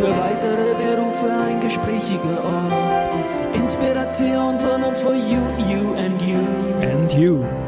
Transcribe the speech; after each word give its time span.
für 0.00 0.08
weitere 0.08 0.72
Berufe 0.82 1.30
ein 1.30 1.60
gesprächiger 1.60 2.42
Ort. 2.42 3.54
Inspiration 3.54 4.58
von 4.58 4.82
uns 4.82 5.00
for 5.00 5.12
you, 5.12 5.42
you 5.68 5.94
and 5.94 6.22
you. 6.22 6.38
And 6.80 7.12
you. 7.12 7.59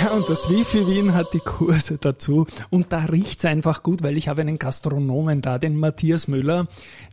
Ja, 0.00 0.12
und 0.12 0.28
das 0.28 0.48
Wifi 0.48 0.86
Wien 0.86 1.14
hat 1.14 1.34
die 1.34 1.40
Kurse 1.40 1.98
dazu. 1.98 2.46
Und 2.70 2.92
da 2.92 3.04
riecht's 3.04 3.44
einfach 3.44 3.82
gut, 3.82 4.02
weil 4.02 4.16
ich 4.16 4.28
habe 4.28 4.42
einen 4.42 4.58
Gastronomen 4.58 5.40
da, 5.40 5.58
den 5.58 5.76
Matthias 5.78 6.28
Müller. 6.28 6.66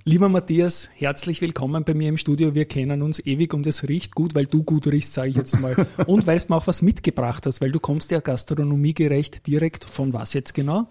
Lieber 0.03 0.29
Matthias, 0.29 0.89
herzlich 0.95 1.41
willkommen 1.41 1.83
bei 1.83 1.93
mir 1.93 2.09
im 2.09 2.17
Studio. 2.17 2.55
Wir 2.55 2.65
kennen 2.65 3.01
uns 3.01 3.19
ewig 3.19 3.53
und 3.53 3.67
es 3.67 3.87
riecht 3.87 4.15
gut, 4.15 4.35
weil 4.35 4.45
du 4.45 4.63
gut 4.63 4.87
riechst, 4.87 5.13
sage 5.13 5.29
ich 5.29 5.35
jetzt 5.35 5.59
mal. 5.59 5.75
Und 6.07 6.27
weil 6.27 6.39
du 6.39 6.45
mir 6.49 6.55
auch 6.55 6.67
was 6.67 6.81
mitgebracht 6.81 7.45
hast, 7.45 7.61
weil 7.61 7.71
du 7.71 7.79
kommst 7.79 8.11
ja 8.11 8.19
gastronomiegerecht 8.19 9.45
direkt 9.47 9.85
von 9.85 10.13
was 10.13 10.33
jetzt 10.33 10.53
genau? 10.53 10.87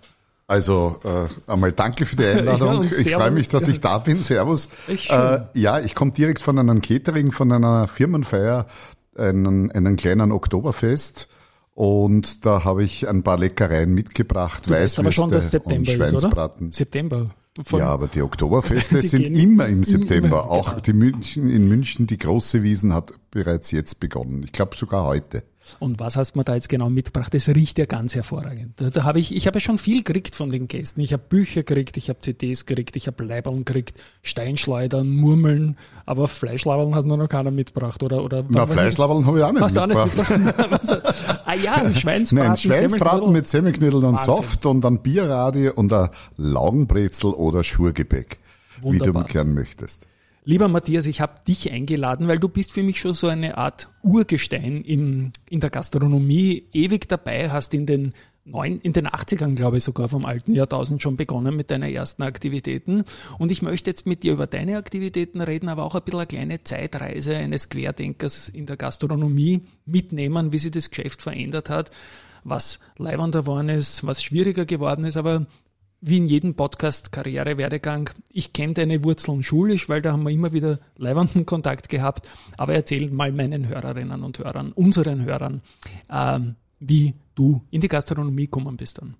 Also 0.46 1.00
äh, 1.04 1.50
einmal 1.50 1.72
danke 1.72 2.06
für 2.06 2.16
die 2.16 2.24
Einladung. 2.38 2.84
Ja, 2.84 2.98
ich 2.98 3.12
freue 3.12 3.30
mich, 3.30 3.48
dass 3.48 3.68
ich 3.68 3.80
da 3.80 3.98
bin. 3.98 4.22
Servus. 4.22 4.68
Äh, 4.88 5.40
ja, 5.54 5.80
ich 5.80 5.94
komme 5.94 6.10
direkt 6.12 6.40
von 6.40 6.58
einem 6.58 6.82
Catering, 6.82 7.32
von 7.32 7.52
einer 7.52 7.88
Firmenfeier, 7.88 8.66
einen, 9.16 9.70
einen 9.70 9.96
kleinen 9.96 10.32
Oktoberfest. 10.32 11.28
Und 11.80 12.44
da 12.44 12.64
habe 12.64 12.84
ich 12.84 13.08
ein 13.08 13.22
paar 13.22 13.38
Leckereien 13.38 13.94
mitgebracht, 13.94 14.66
du 14.66 14.72
Weißwürste 14.72 15.00
aber 15.00 15.12
schon, 15.12 15.30
dass 15.30 15.50
September 15.50 15.78
und 15.78 15.88
Schweinsbraten. 15.88 16.68
Ist, 16.68 16.76
September. 16.76 17.30
Ja, 17.72 17.86
aber 17.86 18.06
die 18.06 18.20
Oktoberfeste 18.20 19.00
die 19.00 19.08
sind 19.08 19.22
immer 19.22 19.66
im 19.66 19.82
September. 19.82 20.26
Immer, 20.42 20.50
Auch 20.50 20.68
genau. 20.72 20.80
die 20.82 20.92
München, 20.92 21.48
in 21.48 21.68
München, 21.68 22.06
die 22.06 22.18
große 22.18 22.62
Wiesen 22.62 22.92
hat 22.92 23.12
bereits 23.30 23.70
jetzt 23.70 23.98
begonnen. 23.98 24.42
Ich 24.42 24.52
glaube 24.52 24.76
sogar 24.76 25.06
heute. 25.06 25.42
Und 25.78 26.00
was 26.00 26.16
hast 26.16 26.34
du 26.34 26.38
mir 26.38 26.44
da 26.44 26.54
jetzt 26.54 26.68
genau 26.68 26.90
mitgebracht? 26.90 27.32
Das 27.32 27.48
riecht 27.48 27.78
ja 27.78 27.86
ganz 27.86 28.14
hervorragend. 28.14 28.80
Da, 28.80 28.90
da 28.90 29.04
habe 29.04 29.20
ich, 29.20 29.34
ich 29.34 29.46
habe 29.46 29.58
ja 29.58 29.60
schon 29.60 29.78
viel 29.78 30.02
gekriegt 30.02 30.34
von 30.34 30.50
den 30.50 30.68
Gästen. 30.68 31.00
Ich 31.00 31.12
habe 31.12 31.22
Bücher 31.28 31.62
gekriegt, 31.62 31.96
ich 31.96 32.08
habe 32.08 32.20
CDs 32.20 32.66
gekriegt, 32.66 32.96
ich 32.96 33.06
habe 33.06 33.24
Leiberln 33.24 33.64
gekriegt, 33.64 34.00
Steinschleudern, 34.22 35.08
Murmeln, 35.10 35.76
aber 36.06 36.28
Fleischlabeln 36.28 36.94
hat 36.94 37.04
mir 37.04 37.16
noch 37.16 37.28
keiner 37.28 37.50
mitgebracht, 37.50 38.02
oder? 38.02 38.24
oder 38.24 38.44
Na, 38.48 38.66
Fleischlabeln 38.66 39.26
habe 39.26 39.38
ich 39.38 39.44
auch 39.44 39.52
nicht 39.52 39.62
mitgebracht. 39.62 40.20
Auch 40.30 40.38
nicht 40.38 41.02
ah 41.44 41.54
ja, 41.54 41.94
Schweinsbraten. 41.94 42.48
Nein, 42.48 42.56
Schweinsbraten 42.56 43.32
mit 43.32 43.46
Semmelknödel 43.46 44.04
und 44.04 44.16
Wahnsinn. 44.16 44.34
Soft 44.34 44.66
und 44.66 44.80
dann 44.80 45.02
Bierradie 45.02 45.68
und 45.68 45.92
ein 45.92 46.08
Laugenbrezel 46.36 47.30
oder 47.30 47.64
Schurgebäck, 47.64 48.38
Wunderbar. 48.80 49.22
wie 49.22 49.26
du 49.26 49.32
gern 49.32 49.54
möchtest. 49.54 50.06
Lieber 50.44 50.68
Matthias, 50.68 51.04
ich 51.04 51.20
habe 51.20 51.42
dich 51.46 51.70
eingeladen, 51.70 52.26
weil 52.26 52.38
du 52.38 52.48
bist 52.48 52.72
für 52.72 52.82
mich 52.82 52.98
schon 52.98 53.12
so 53.12 53.28
eine 53.28 53.58
Art 53.58 53.88
Urgestein 54.02 54.82
in, 54.82 55.32
in 55.50 55.60
der 55.60 55.68
Gastronomie, 55.68 56.66
ewig 56.72 57.08
dabei, 57.08 57.50
hast 57.50 57.74
in 57.74 57.84
den 57.84 58.14
neun, 58.44 58.78
in 58.78 58.94
den 58.94 59.06
80ern, 59.06 59.54
glaube 59.54 59.76
ich, 59.76 59.84
sogar 59.84 60.08
vom 60.08 60.24
alten 60.24 60.54
Jahrtausend 60.54 61.02
schon 61.02 61.16
begonnen 61.16 61.56
mit 61.56 61.70
deinen 61.70 61.90
ersten 61.92 62.22
Aktivitäten. 62.22 63.04
Und 63.38 63.52
ich 63.52 63.60
möchte 63.60 63.90
jetzt 63.90 64.06
mit 64.06 64.22
dir 64.22 64.32
über 64.32 64.46
deine 64.46 64.78
Aktivitäten 64.78 65.42
reden, 65.42 65.68
aber 65.68 65.84
auch 65.84 65.94
ein 65.94 66.02
bisschen 66.02 66.20
eine 66.20 66.26
kleine 66.26 66.64
Zeitreise 66.64 67.36
eines 67.36 67.68
Querdenkers 67.68 68.48
in 68.48 68.64
der 68.64 68.78
Gastronomie 68.78 69.60
mitnehmen, 69.84 70.52
wie 70.52 70.58
sich 70.58 70.70
das 70.72 70.88
Geschäft 70.88 71.20
verändert 71.20 71.68
hat, 71.68 71.90
was 72.44 72.80
leibender 72.96 73.40
geworden 73.40 73.68
ist, 73.68 74.06
was 74.06 74.22
schwieriger 74.22 74.64
geworden 74.64 75.04
ist, 75.04 75.18
aber 75.18 75.46
wie 76.00 76.16
in 76.16 76.24
jedem 76.24 76.54
Podcast 76.54 77.12
Karrierewerdegang, 77.12 78.10
ich 78.30 78.52
kenne 78.52 78.74
deine 78.74 79.04
Wurzeln 79.04 79.42
schulisch, 79.42 79.88
weil 79.88 80.02
da 80.02 80.12
haben 80.12 80.22
wir 80.22 80.30
immer 80.30 80.52
wieder 80.52 80.80
leibenden 80.96 81.46
Kontakt 81.46 81.88
gehabt, 81.88 82.28
aber 82.56 82.74
erzähl 82.74 83.10
mal 83.10 83.32
meinen 83.32 83.68
Hörerinnen 83.68 84.22
und 84.22 84.38
Hörern, 84.38 84.72
unseren 84.72 85.24
Hörern, 85.24 85.60
ähm, 86.10 86.56
wie 86.78 87.14
du 87.34 87.62
in 87.70 87.80
die 87.80 87.88
Gastronomie 87.88 88.44
gekommen 88.44 88.76
bist 88.76 88.98
dann. 88.98 89.14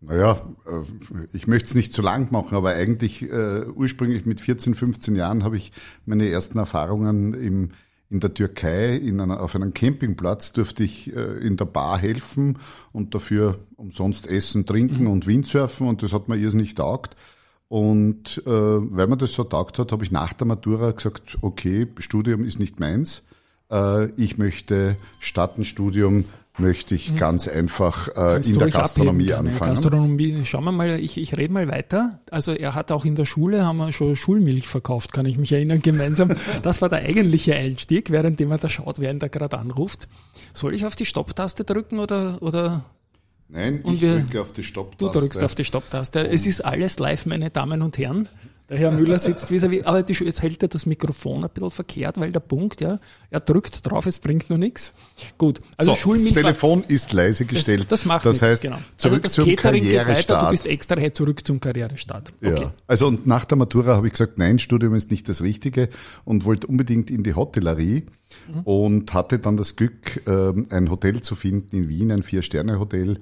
Naja, 0.00 0.40
äh, 0.66 1.26
ich 1.34 1.46
möchte 1.46 1.68
es 1.68 1.74
nicht 1.74 1.92
zu 1.92 2.00
lang 2.00 2.32
machen, 2.32 2.56
aber 2.56 2.70
eigentlich 2.70 3.22
äh, 3.22 3.66
ursprünglich 3.66 4.24
mit 4.24 4.40
14, 4.40 4.74
15 4.74 5.14
Jahren 5.14 5.44
habe 5.44 5.58
ich 5.58 5.72
meine 6.06 6.28
ersten 6.30 6.58
Erfahrungen 6.58 7.34
im 7.34 7.70
in 8.10 8.18
der 8.20 8.34
Türkei 8.34 8.96
in 8.96 9.20
einer, 9.20 9.40
auf 9.40 9.54
einem 9.54 9.72
Campingplatz 9.72 10.52
durfte 10.52 10.82
ich 10.82 11.14
äh, 11.14 11.38
in 11.38 11.56
der 11.56 11.64
Bar 11.64 11.96
helfen 11.96 12.58
und 12.92 13.14
dafür 13.14 13.60
umsonst 13.76 14.26
essen, 14.26 14.66
trinken 14.66 15.04
mhm. 15.04 15.10
und 15.10 15.26
Windsurfen 15.26 15.86
und 15.86 16.02
das 16.02 16.12
hat 16.12 16.28
mir 16.28 16.36
irrsinnig 16.36 16.74
taugt. 16.74 17.16
Und 17.68 18.42
äh, 18.46 18.50
weil 18.50 19.06
mir 19.06 19.16
das 19.16 19.32
so 19.32 19.44
taugt 19.44 19.78
hat, 19.78 19.92
habe 19.92 20.02
ich 20.02 20.10
nach 20.10 20.32
der 20.32 20.48
Matura 20.48 20.90
gesagt, 20.90 21.38
okay, 21.40 21.86
Studium 21.98 22.44
ist 22.44 22.58
nicht 22.58 22.80
meins. 22.80 23.22
Äh, 23.70 24.06
ich 24.16 24.38
möchte 24.38 24.96
statt 25.20 25.56
ein 25.56 25.64
Studium 25.64 26.24
möchte 26.60 26.94
ich 26.94 27.12
mhm. 27.12 27.16
ganz 27.16 27.48
einfach 27.48 28.08
äh, 28.16 28.46
in 28.46 28.58
der 28.58 28.70
Gastronomie 28.70 29.32
anfangen. 29.32 29.74
Gastronomie, 29.74 30.44
schauen 30.44 30.64
wir 30.64 30.72
mal, 30.72 31.00
ich, 31.00 31.18
ich 31.18 31.36
rede 31.36 31.52
mal 31.52 31.68
weiter. 31.68 32.20
Also 32.30 32.52
er 32.52 32.74
hat 32.74 32.92
auch 32.92 33.04
in 33.04 33.14
der 33.14 33.24
Schule, 33.24 33.64
haben 33.64 33.78
wir 33.78 33.92
schon 33.92 34.16
Schulmilch 34.16 34.68
verkauft, 34.68 35.12
kann 35.12 35.26
ich 35.26 35.38
mich 35.38 35.52
erinnern, 35.52 35.82
gemeinsam. 35.82 36.30
Das 36.62 36.82
war 36.82 36.88
der 36.88 37.00
eigentliche 37.00 37.54
Einstieg, 37.54 38.10
währenddem 38.10 38.50
er 38.50 38.58
da 38.58 38.68
schaut, 38.68 38.98
ihn 38.98 39.18
da 39.18 39.28
gerade 39.28 39.58
anruft. 39.58 40.08
Soll 40.52 40.74
ich 40.74 40.84
auf 40.84 40.96
die 40.96 41.04
Stopptaste 41.04 41.64
drücken 41.64 41.98
oder, 41.98 42.38
oder 42.42 42.84
Nein, 43.48 43.82
ich 43.86 44.00
wir, 44.00 44.18
drücke 44.18 44.40
auf 44.40 44.52
die 44.52 44.62
Stopptaste. 44.62 45.12
Du 45.12 45.20
drückst 45.20 45.42
auf 45.42 45.54
die 45.54 45.64
Stopptaste. 45.64 46.28
Es 46.28 46.46
ist 46.46 46.60
alles 46.60 46.98
live, 46.98 47.26
meine 47.26 47.50
Damen 47.50 47.82
und 47.82 47.98
Herren. 47.98 48.28
Der 48.70 48.78
Herr 48.78 48.92
Müller 48.92 49.18
sitzt 49.18 49.50
vis-à-vis, 49.50 49.82
aber 49.82 50.04
die, 50.04 50.12
jetzt 50.12 50.42
hält 50.42 50.62
er 50.62 50.68
das 50.68 50.86
Mikrofon 50.86 51.42
ein 51.42 51.50
bisschen 51.50 51.72
verkehrt, 51.72 52.20
weil 52.20 52.30
der 52.30 52.38
Punkt, 52.38 52.80
ja, 52.80 53.00
er 53.28 53.40
drückt 53.40 53.84
drauf, 53.84 54.06
es 54.06 54.20
bringt 54.20 54.48
nur 54.48 54.60
nichts. 54.60 54.94
Gut, 55.38 55.60
also 55.76 55.90
so, 55.90 55.96
Schulmilch. 55.96 56.32
Das 56.32 56.42
Telefon 56.42 56.84
ist 56.86 57.12
leise 57.12 57.46
gestellt. 57.46 57.80
Das, 57.80 58.00
das 58.00 58.04
macht 58.04 58.24
das 58.24 58.36
nichts, 58.36 58.42
heißt, 58.42 58.62
genau. 58.62 58.78
zurück 58.96 59.24
also 59.24 59.42
zum 59.42 59.56
Karrierestart. 59.56 60.46
du 60.46 60.50
bist 60.52 60.68
extra 60.68 61.00
hey, 61.00 61.12
zurück 61.12 61.44
zum 61.44 61.58
Karrierestart. 61.58 62.32
Okay. 62.40 62.62
Ja. 62.62 62.72
Also 62.86 63.08
und 63.08 63.26
nach 63.26 63.44
der 63.44 63.58
Matura 63.58 63.96
habe 63.96 64.06
ich 64.06 64.12
gesagt, 64.12 64.38
nein, 64.38 64.60
Studium 64.60 64.94
ist 64.94 65.10
nicht 65.10 65.28
das 65.28 65.42
Richtige 65.42 65.88
und 66.24 66.44
wollte 66.44 66.68
unbedingt 66.68 67.10
in 67.10 67.24
die 67.24 67.34
Hotellerie 67.34 68.04
mhm. 68.46 68.60
und 68.60 69.14
hatte 69.14 69.40
dann 69.40 69.56
das 69.56 69.74
Glück, 69.74 70.22
ähm, 70.28 70.68
ein 70.70 70.90
Hotel 70.90 71.22
zu 71.22 71.34
finden 71.34 71.74
in 71.76 71.88
Wien, 71.88 72.12
ein 72.12 72.22
Vier-Sterne-Hotel 72.22 73.18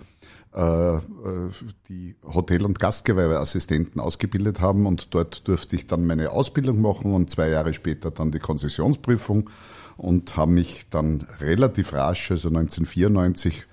die 1.89 2.17
Hotel- 2.25 2.65
und 2.65 2.81
Gastgewerbeassistenten 2.81 4.01
ausgebildet 4.01 4.61
haben 4.61 4.87
und 4.87 5.15
dort 5.15 5.47
durfte 5.47 5.77
ich 5.77 5.87
dann 5.87 6.05
meine 6.05 6.33
Ausbildung 6.33 6.81
machen 6.81 7.15
und 7.15 7.31
zwei 7.31 7.49
Jahre 7.49 7.75
später 7.75 8.11
dann 8.11 8.33
die 8.33 8.41
Konzessionsprüfung 8.41 9.51
und 9.97 10.37
habe 10.37 10.51
mich 10.51 10.87
dann 10.91 11.27
relativ 11.41 11.93
rasch, 11.93 12.33
also 12.33 12.49
1994 12.49 13.67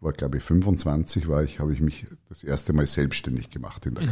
war 0.00 0.12
glaube 0.12 0.36
ich 0.36 0.44
25 0.44 1.26
war 1.26 1.42
ich, 1.42 1.58
habe 1.58 1.72
ich 1.72 1.80
mich 1.80 2.06
das 2.28 2.44
erste 2.44 2.72
Mal 2.72 2.86
selbstständig 2.86 3.50
gemacht 3.50 3.84
in 3.86 3.94
der 3.94 4.04
mhm. 4.04 4.08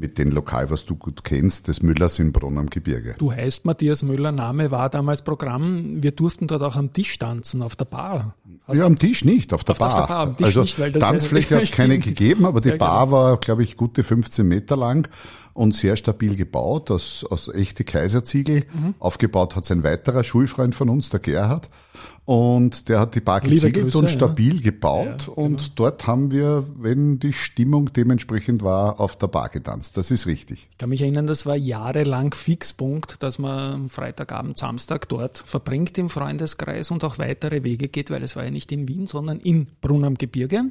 Mit 0.00 0.16
dem 0.16 0.30
Lokal, 0.30 0.70
was 0.70 0.84
du 0.84 0.94
gut 0.94 1.24
kennst, 1.24 1.66
des 1.66 1.82
Müllers 1.82 2.20
in 2.20 2.30
Brunn 2.30 2.56
am 2.56 2.70
Gebirge. 2.70 3.16
Du 3.18 3.32
heißt 3.32 3.64
Matthias 3.64 4.04
Müller, 4.04 4.30
Name 4.30 4.70
war 4.70 4.88
damals 4.90 5.22
Programm. 5.22 6.00
Wir 6.00 6.12
durften 6.12 6.46
dort 6.46 6.62
auch 6.62 6.76
am 6.76 6.92
Tisch 6.92 7.18
tanzen, 7.18 7.62
auf 7.62 7.74
der 7.74 7.86
Bar. 7.86 8.36
Also 8.68 8.82
ja, 8.82 8.86
am 8.86 8.96
Tisch 8.96 9.24
nicht, 9.24 9.52
auf 9.52 9.64
der 9.64 9.72
auf, 9.72 9.78
Bar. 9.80 9.92
Auf 9.92 10.06
der 10.06 10.14
Bar 10.14 10.36
also 10.40 10.60
nicht, 10.60 11.00
Tanzfläche 11.00 11.56
hat 11.56 11.64
es 11.64 11.72
keine 11.72 11.98
gegeben, 11.98 12.46
aber 12.46 12.60
die 12.60 12.68
ja, 12.68 12.76
Bar 12.76 13.06
genau. 13.06 13.16
war, 13.16 13.36
glaube 13.38 13.64
ich, 13.64 13.76
gute 13.76 14.04
15 14.04 14.46
Meter 14.46 14.76
lang 14.76 15.08
und 15.58 15.74
sehr 15.74 15.96
stabil 15.96 16.36
gebaut, 16.36 16.92
aus, 16.92 17.24
aus 17.28 17.48
echte 17.48 17.82
Kaiserziegel. 17.82 18.66
Mhm. 18.72 18.94
Aufgebaut 19.00 19.56
hat 19.56 19.64
sein 19.64 19.82
weiterer 19.82 20.22
Schulfreund 20.22 20.76
von 20.76 20.88
uns, 20.88 21.10
der 21.10 21.18
Gerhard. 21.18 21.68
Und 22.28 22.90
der 22.90 23.00
hat 23.00 23.14
die 23.14 23.22
Bar 23.22 23.40
geziegelt 23.40 23.94
und 23.96 24.10
stabil 24.10 24.56
ja. 24.56 24.60
gebaut. 24.60 25.28
Ja, 25.28 25.32
und 25.32 25.56
genau. 25.56 25.72
dort 25.76 26.06
haben 26.06 26.30
wir, 26.30 26.66
wenn 26.76 27.18
die 27.18 27.32
Stimmung 27.32 27.90
dementsprechend 27.90 28.62
war, 28.62 29.00
auf 29.00 29.16
der 29.16 29.28
Bar 29.28 29.48
getanzt. 29.48 29.96
Das 29.96 30.10
ist 30.10 30.26
richtig. 30.26 30.68
Ich 30.70 30.76
kann 30.76 30.90
mich 30.90 31.00
erinnern, 31.00 31.26
das 31.26 31.46
war 31.46 31.56
jahrelang 31.56 32.34
Fixpunkt, 32.34 33.22
dass 33.22 33.38
man 33.38 33.88
Freitagabend, 33.88 34.58
Samstag 34.58 35.08
dort 35.08 35.38
verbringt 35.38 35.96
im 35.96 36.10
Freundeskreis 36.10 36.90
und 36.90 37.02
auch 37.02 37.16
weitere 37.16 37.64
Wege 37.64 37.88
geht, 37.88 38.10
weil 38.10 38.22
es 38.22 38.36
war 38.36 38.44
ja 38.44 38.50
nicht 38.50 38.70
in 38.72 38.86
Wien, 38.88 39.06
sondern 39.06 39.40
in 39.40 39.66
Brunn 39.80 40.04
am 40.04 40.16
Gebirge. 40.16 40.64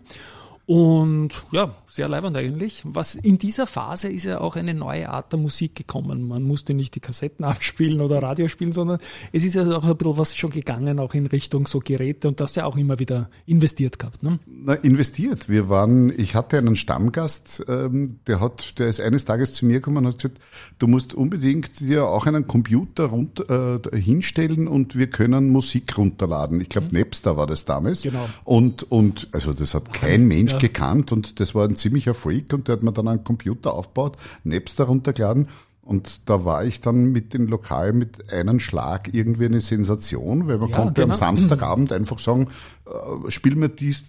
Und 0.68 1.30
ja, 1.54 1.74
sehr 1.88 2.10
leibend 2.10 2.36
eigentlich. 2.36 2.82
Was 2.84 3.16
in 3.16 3.38
dieser 3.38 3.66
Phase 3.66 4.10
ist 4.10 4.26
ja 4.26 4.42
auch 4.42 4.58
eine 4.58 4.74
neue 4.74 5.08
Art 5.08 5.32
der 5.32 5.40
Musik 5.40 5.76
gekommen. 5.76 6.28
Man 6.28 6.44
musste 6.44 6.74
nicht 6.74 6.94
die 6.94 7.00
Kassetten 7.00 7.46
abspielen 7.46 8.02
oder 8.02 8.22
Radio 8.22 8.50
spielen, 8.50 8.74
sondern 8.74 9.00
es 9.32 9.46
ist 9.46 9.56
ja 9.56 9.64
auch 9.64 9.86
ein 9.86 9.96
bisschen 9.96 10.18
was 10.18 10.36
schon 10.36 10.50
gegangen, 10.50 11.00
auch 11.00 11.14
in 11.14 11.26
Richtung 11.26 11.68
so 11.68 11.80
Geräte 11.80 12.28
und 12.28 12.42
das 12.42 12.56
ja 12.56 12.66
auch 12.66 12.76
immer 12.76 13.00
wieder 13.00 13.30
investiert 13.46 13.98
gehabt. 13.98 14.24
Ne? 14.24 14.40
Na, 14.46 14.74
investiert. 14.74 15.48
Wir 15.48 15.70
waren, 15.70 16.12
ich 16.20 16.36
hatte 16.36 16.58
einen 16.58 16.76
Stammgast, 16.76 17.64
ähm, 17.70 18.20
der 18.28 18.42
hat, 18.42 18.78
der 18.78 18.90
ist 18.90 19.00
eines 19.00 19.24
Tages 19.24 19.54
zu 19.54 19.66
mir 19.66 19.76
gekommen 19.76 20.06
und 20.06 20.08
hat 20.08 20.18
gesagt, 20.18 20.40
du 20.80 20.88
musst 20.88 21.14
unbedingt 21.14 21.80
dir 21.80 22.08
auch 22.08 22.26
einen 22.26 22.46
Computer 22.46 23.06
rund, 23.06 23.50
äh, 23.50 23.80
hinstellen 23.98 24.68
und 24.68 24.98
wir 24.98 25.08
können 25.08 25.50
Musik 25.50 25.98
runterladen. 25.98 26.60
Ich 26.60 26.68
glaube, 26.68 26.88
mhm. 26.92 27.00
Napster 27.00 27.38
war 27.38 27.48
das 27.48 27.64
damals. 27.64 28.02
Genau. 28.02 28.28
Und, 28.44 28.84
und 28.92 29.30
also 29.32 29.54
das 29.54 29.74
hat 29.74 29.94
kein 29.94 30.28
Mensch 30.28 30.57
gekannt 30.60 31.12
und 31.12 31.40
das 31.40 31.56
war 31.56 31.68
ein 31.68 31.76
ziemlicher 31.76 32.14
Freak 32.14 32.54
und 32.54 32.68
der 32.68 32.74
hat 32.74 32.84
mir 32.84 32.92
dann 32.94 33.08
einen 33.08 33.24
Computer 33.24 33.74
aufgebaut, 33.74 34.18
Napster 34.44 34.86
runtergeladen 34.86 35.48
Und 35.82 36.30
da 36.30 36.44
war 36.44 36.66
ich 36.66 36.82
dann 36.82 37.14
mit 37.14 37.34
den 37.34 37.48
Lokalen 37.48 37.98
mit 37.98 38.34
einem 38.34 38.60
Schlag 38.60 39.14
irgendwie 39.14 39.46
eine 39.46 39.62
Sensation, 39.62 40.48
weil 40.48 40.58
man 40.58 40.70
Ja, 40.70 40.76
konnte 40.76 41.02
genau. 41.02 41.14
am 41.14 41.18
Samstagabend 41.18 41.94
einfach 41.94 42.20
sagen, 42.20 42.50
äh, 42.86 43.32
spiel 43.32 43.56
mir 43.56 43.70
dies, 43.70 44.04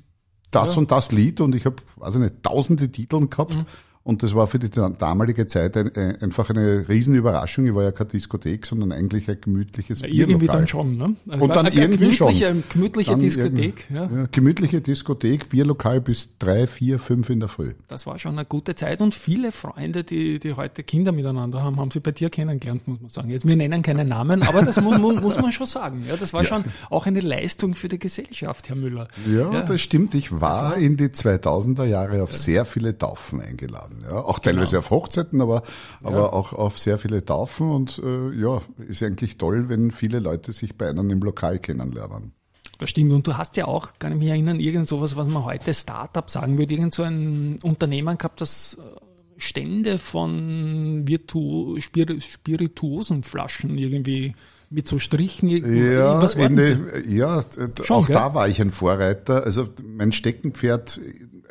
das 0.51 0.77
und 0.77 0.91
das 0.91 1.13
Lied 1.13 1.41
und 1.41 1.55
ich 1.55 1.67
habe, 1.67 1.77
weiß 1.97 2.15
ich 2.17 2.21
nicht, 2.21 2.43
tausende 2.43 2.91
Titeln 2.91 3.31
gehabt. 3.31 3.55
Mhm. 3.55 3.65
Und 4.09 4.23
das 4.23 4.35
war 4.35 4.47
für 4.47 4.59
die 4.59 4.71
damalige 4.71 5.47
Zeit 5.49 5.77
ein, 5.77 5.95
ein, 5.95 6.23
einfach 6.23 6.49
eine 6.49 6.89
Riesenüberraschung. 6.89 7.67
Ich 7.67 7.75
war 7.75 7.83
ja 7.83 7.93
keine 7.93 8.09
Diskothek, 8.09 8.65
sondern 8.65 8.91
eigentlich 8.91 9.29
ein 9.29 9.37
gemütliches 9.39 10.01
Irgendwie 10.01 10.25
Bierlokal. 10.25 10.57
dann 10.57 10.67
schon, 10.67 10.97
ne? 10.97 11.17
Also 11.29 11.45
Und 11.45 11.55
war 11.55 11.63
dann 11.63 11.73
irgendwie 11.75 12.11
schon. 12.15 12.35
gemütliche, 12.73 13.11
Dann 13.11 13.21
Diskothek, 13.21 13.85
irgendwie- 13.91 14.15
ja. 14.17 14.21
Ja, 14.23 14.29
gemütliche 14.33 14.81
Diskothek, 14.81 15.51
Bierlokal 15.51 16.01
bis 16.01 16.39
drei, 16.39 16.67
vier, 16.67 16.99
fünf 16.99 17.29
in 17.29 17.41
der 17.41 17.51
Früh. 17.51 17.75
Das 17.89 18.07
war 18.07 18.19
schon 18.19 18.33
eine 18.39 18.47
gute 18.47 18.75
Zeit 18.75 19.03
und 19.03 19.15
viele 19.15 19.53
Freunde, 19.53 20.05
die, 20.05 20.39
die 20.39 20.55
heute 20.55 20.85
Kinder 20.85 21.13
miteinander 21.13 21.63
haben, 21.63 21.79
haben 21.79 21.91
sie 21.91 22.01
bei 22.01 22.13
dir 22.13 22.31
kennengelernt, 22.31 22.89
muss 22.89 23.01
man 23.03 23.11
sagen. 23.11 23.29
Jetzt, 23.29 23.47
wir 23.47 23.57
nennen 23.57 23.83
keinen 23.83 24.09
Namen, 24.09 24.43
aber 24.43 24.63
das 24.63 24.81
muss, 24.81 24.97
muss, 24.99 25.39
man 25.39 25.53
schon 25.53 25.67
sagen. 25.67 26.05
Ja, 26.09 26.17
das 26.17 26.33
war 26.33 26.47
schon 26.47 26.65
auch 26.89 27.05
eine 27.05 27.21
Leistung 27.21 27.75
für 27.75 27.89
die 27.89 27.99
Gesellschaft, 27.99 28.71
Herr 28.71 28.77
Müller. 28.77 29.09
Ja, 29.31 29.61
das 29.61 29.83
stimmt. 29.83 30.15
Ich 30.15 30.33
war 30.41 30.79
in 30.79 30.97
die 30.97 31.09
2000er 31.09 31.85
Jahre 31.85 32.23
auf 32.23 32.35
sehr 32.35 32.65
viele 32.65 32.97
Taufen 32.97 33.43
eingeladen. 33.43 33.98
Ja, 34.03 34.21
auch 34.23 34.41
Genau. 34.41 34.55
teilweise 34.57 34.79
auf 34.79 34.91
Hochzeiten, 34.91 35.41
aber, 35.41 35.63
aber 36.03 36.33
auch 36.33 36.53
auf 36.53 36.79
sehr 36.79 36.99
viele 36.99 37.25
Taufen. 37.25 37.71
Und 37.71 38.01
äh, 38.05 38.31
ja, 38.41 38.61
ist 38.87 39.03
eigentlich 39.03 39.39
toll, 39.39 39.69
wenn 39.69 39.91
viele 39.91 40.19
Leute 40.19 40.53
sich 40.53 40.77
bei 40.77 40.89
einem 40.89 41.11
im 41.11 41.21
Lokal 41.21 41.59
kennenlernen. 41.59 42.33
Das 42.79 42.91
stimmt. 42.91 43.13
Und 43.13 43.27
du 43.27 43.37
hast 43.37 43.57
ja 43.57 43.67
auch, 43.67 43.93
kann 43.99 44.13
ich 44.13 44.19
mich 44.19 44.29
erinnern, 44.29 44.61
irgend 44.61 44.87
sowas, 44.87 45.17
was 45.17 45.27
man 45.29 45.45
heute 45.45 45.75
Startup 45.75 46.31
sagen 46.31 46.59
würde, 46.59 46.75
irgend 46.75 46.95
so 46.95 47.03
ein 47.03 47.59
Unternehmen 47.65 48.17
gehabt, 48.19 48.41
das 48.41 48.75
äh, 48.81 49.01
Stände 49.41 49.99
von 49.99 51.07
Virtu 51.07 51.77
Spir 51.81 52.21
spirituosen 52.21 53.23
Flaschen 53.23 53.79
irgendwie 53.79 54.35
mit 54.71 54.87
so 54.87 54.99
Strichen. 54.99 55.49
irgendwie- 55.49 55.93
Ja, 55.95 56.21
was 56.23 56.35
die, 56.35 57.15
ja 57.17 57.41
Schon, 57.83 57.97
auch 57.97 58.07
gell? 58.07 58.15
da 58.15 58.35
war 58.35 58.49
ich 58.49 58.61
ein 58.61 58.71
Vorreiter. 58.71 59.43
Also 59.45 59.69
mein 59.85 60.13
Steckenpferd 60.13 61.01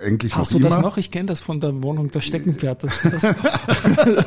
eigentlich 0.02 0.36
Hast 0.36 0.52
noch 0.54 0.60
du 0.60 0.66
immer. 0.68 0.76
das 0.76 0.84
noch? 0.84 0.98
Ich 0.98 1.12
kenne 1.12 1.26
das 1.28 1.42
von 1.42 1.60
der 1.60 1.82
Wohnung, 1.84 2.12
das 2.12 2.24
Steckenpferd. 2.26 2.84
Das, 2.84 3.02
das, 3.02 3.22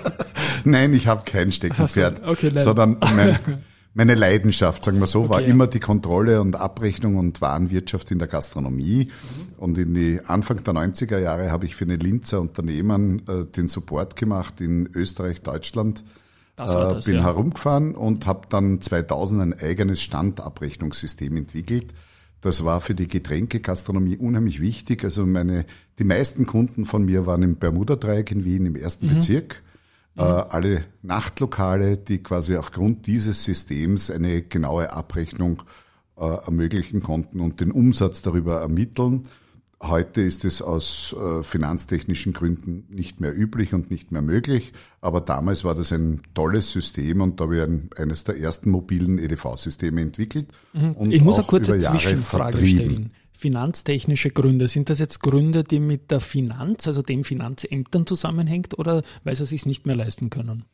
Nein, 0.65 0.93
ich 0.95 1.07
habe 1.07 1.23
kein 1.25 1.53
Steckenpferd, 1.53 2.17
Hast 2.23 2.27
du- 2.27 2.31
okay, 2.31 2.51
nein. 2.55 2.65
sondern 2.65 2.97
mein, 3.01 3.39
meine 3.95 4.15
Leidenschaft, 4.15 4.85
sagen 4.85 5.01
wir 5.01 5.07
so, 5.07 5.29
war 5.29 5.39
Okay, 5.39 5.47
ja. 5.49 5.51
immer 5.55 5.67
die 5.67 5.81
Kontrolle 5.81 6.41
und 6.41 6.57
Abrechnung 6.57 7.17
und 7.17 7.41
Warenwirtschaft 7.41 8.11
in 8.11 8.19
der 8.19 8.29
Gastronomie. 8.29 9.09
Und 9.59 9.79
in 9.79 9.95
die 9.95 10.21
Anfang 10.27 10.63
der 10.65 10.75
90er 10.75 11.19
Jahre 11.19 11.51
habe 11.51 11.67
ich 11.67 11.75
für 11.77 11.85
eine 11.85 11.97
Linzer 11.97 12.41
Unternehmen 12.41 13.23
äh, 13.29 13.45
den 13.45 13.69
Support 13.69 14.17
gemacht 14.17 14.61
in 14.61 14.89
Österreich, 14.95 15.43
Deutschland. 15.43 16.05
Das 16.57 16.71
Äh, 16.71 16.75
das, 16.75 17.05
bin 17.07 17.15
ja. 17.17 17.23
herumgefahren 17.25 17.95
und 17.95 18.27
habe 18.27 18.43
dann 18.51 18.81
2000 18.81 19.41
ein 19.43 19.55
eigenes 19.59 20.03
Standabrechnungssystem 20.03 21.37
entwickelt. 21.37 21.95
Das 22.41 22.65
war 22.65 22.81
für 22.81 22.95
die 22.95 23.09
Getränkegastronomie 23.09 24.17
unheimlich 24.17 24.61
wichtig. 24.61 25.05
Also 25.05 25.27
meine, 25.27 25.67
die 25.99 26.05
meisten 26.05 26.47
Kunden 26.47 26.87
von 26.87 27.05
mir 27.05 27.27
waren 27.27 27.43
im 27.43 27.57
Bermuda-Dreieck 27.57 28.31
in 28.31 28.45
Wien 28.45 28.67
im 28.67 28.77
ersten 28.77 29.07
Mhm. 29.07 29.15
Bezirk. 29.15 29.63
Äh, 30.17 30.23
alle 30.23 30.85
Nachtlokale, 31.03 31.97
die 31.97 32.23
quasi 32.23 32.57
aufgrund 32.57 33.07
dieses 33.07 33.45
Systems 33.45 34.11
eine 34.11 34.43
genaue 34.43 34.93
Abrechnung 34.93 35.63
äh, 36.17 36.25
ermöglichen 36.25 37.01
konnten 37.01 37.41
und 37.41 37.61
den 37.61 37.71
Umsatz 37.71 38.21
darüber 38.21 38.61
ermitteln. 38.61 39.23
Heute 39.83 40.21
ist 40.21 40.45
es 40.45 40.61
aus 40.61 41.17
äh, 41.19 41.43
finanztechnischen 41.43 42.35
Gründen 42.35 42.85
nicht 42.91 43.19
mehr 43.21 43.35
üblich 43.35 43.73
und 43.73 43.91
nicht 43.91 44.13
mehr 44.13 44.21
möglich, 44.21 44.75
aber 45.01 45.23
damals 45.23 45.65
war 45.65 45.75
das 45.75 45.91
ein 45.91 46.21
tolles 46.35 46.71
System 46.71 47.23
und 47.23 47.41
da 47.41 47.45
habe 47.45 47.57
ich 47.57 47.63
ein, 47.63 47.89
eines 47.97 48.25
der 48.25 48.39
ersten 48.39 48.71
mobilen 48.71 49.19
EDV-Systeme 49.19 50.03
entwickelt 50.03 50.49
und 50.75 50.99
Mhm. 51.01 51.11
ich 51.13 51.23
muss 51.23 51.37
auch 51.37 51.49
eine 51.51 51.65
kurze 51.65 51.79
Zwischenfrage 51.81 52.59
vertrieben. 52.59 52.91
stellen. 52.95 53.11
Finanztechnische 53.33 54.29
Gründe, 54.31 54.69
sind 54.69 54.91
das 54.91 54.99
jetzt 54.99 55.21
Gründe, 55.21 55.65
die 55.65 55.81
mit 55.81 56.11
der 56.11 56.21
Finanz, 56.21 56.87
also 56.87 57.01
den 57.01 57.25
Finanzämtern 57.25 58.07
zusammenhängt 58.07 58.79
oder 58.79 59.03
weil 59.25 59.35
sie 59.35 59.45
es 59.45 59.49
sich 59.49 59.65
nicht 59.65 59.87
mehr 59.87 59.97
leisten 59.97 60.29
können? 60.29 60.65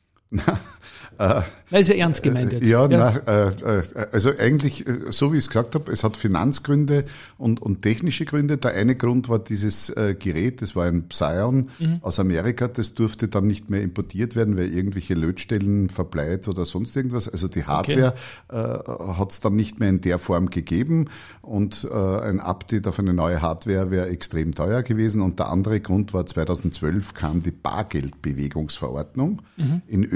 Weil 1.18 1.80
ist 1.80 1.88
ja 1.88 1.94
ernst 1.96 2.22
gemeint 2.22 2.52
jetzt. 2.52 2.66
Ja, 2.68 2.86
Na, 2.88 3.16
äh, 3.26 3.48
äh, 3.48 3.82
also 4.12 4.30
eigentlich, 4.38 4.86
äh, 4.86 5.10
so 5.10 5.32
wie 5.32 5.38
ich 5.38 5.44
es 5.44 5.48
gesagt 5.48 5.74
habe, 5.74 5.90
es 5.90 6.04
hat 6.04 6.16
Finanzgründe 6.16 7.04
und, 7.38 7.62
und 7.62 7.82
technische 7.82 8.24
Gründe. 8.24 8.58
Der 8.58 8.74
eine 8.74 8.96
Grund 8.96 9.28
war 9.28 9.38
dieses 9.38 9.90
äh, 9.90 10.14
Gerät, 10.18 10.62
das 10.62 10.76
war 10.76 10.84
ein 10.84 11.08
Psion 11.08 11.70
Mhm. 11.78 11.98
aus 12.02 12.20
Amerika, 12.20 12.68
das 12.68 12.94
durfte 12.94 13.28
dann 13.28 13.46
nicht 13.46 13.70
mehr 13.70 13.82
importiert 13.82 14.36
werden, 14.36 14.56
weil 14.56 14.72
irgendwelche 14.72 15.14
Lötstellen 15.14 15.88
verbleit 15.88 16.48
oder 16.48 16.64
sonst 16.64 16.94
irgendwas. 16.96 17.28
Also 17.28 17.48
die 17.48 17.64
Hardware 17.64 18.14
äh, 18.48 18.54
hat 18.56 19.32
es 19.32 19.40
dann 19.40 19.56
nicht 19.56 19.80
mehr 19.80 19.88
in 19.88 20.00
der 20.00 20.18
Form 20.18 20.50
gegeben 20.50 21.06
und 21.42 21.88
äh, 21.90 21.96
ein 21.96 22.40
Update 22.40 22.86
auf 22.86 22.98
eine 22.98 23.14
neue 23.14 23.42
Hardware 23.42 23.90
wäre 23.90 24.08
extrem 24.08 24.52
teuer 24.52 24.82
gewesen. 24.82 25.22
Und 25.22 25.38
der 25.38 25.48
andere 25.48 25.80
Grund 25.80 26.14
war 26.14 26.26
2012 26.26 27.14
kam 27.14 27.40
die 27.40 27.50
Bargeldbewegungsverordnung 27.50 29.42
in 29.86 30.04
Österreich 30.04 30.15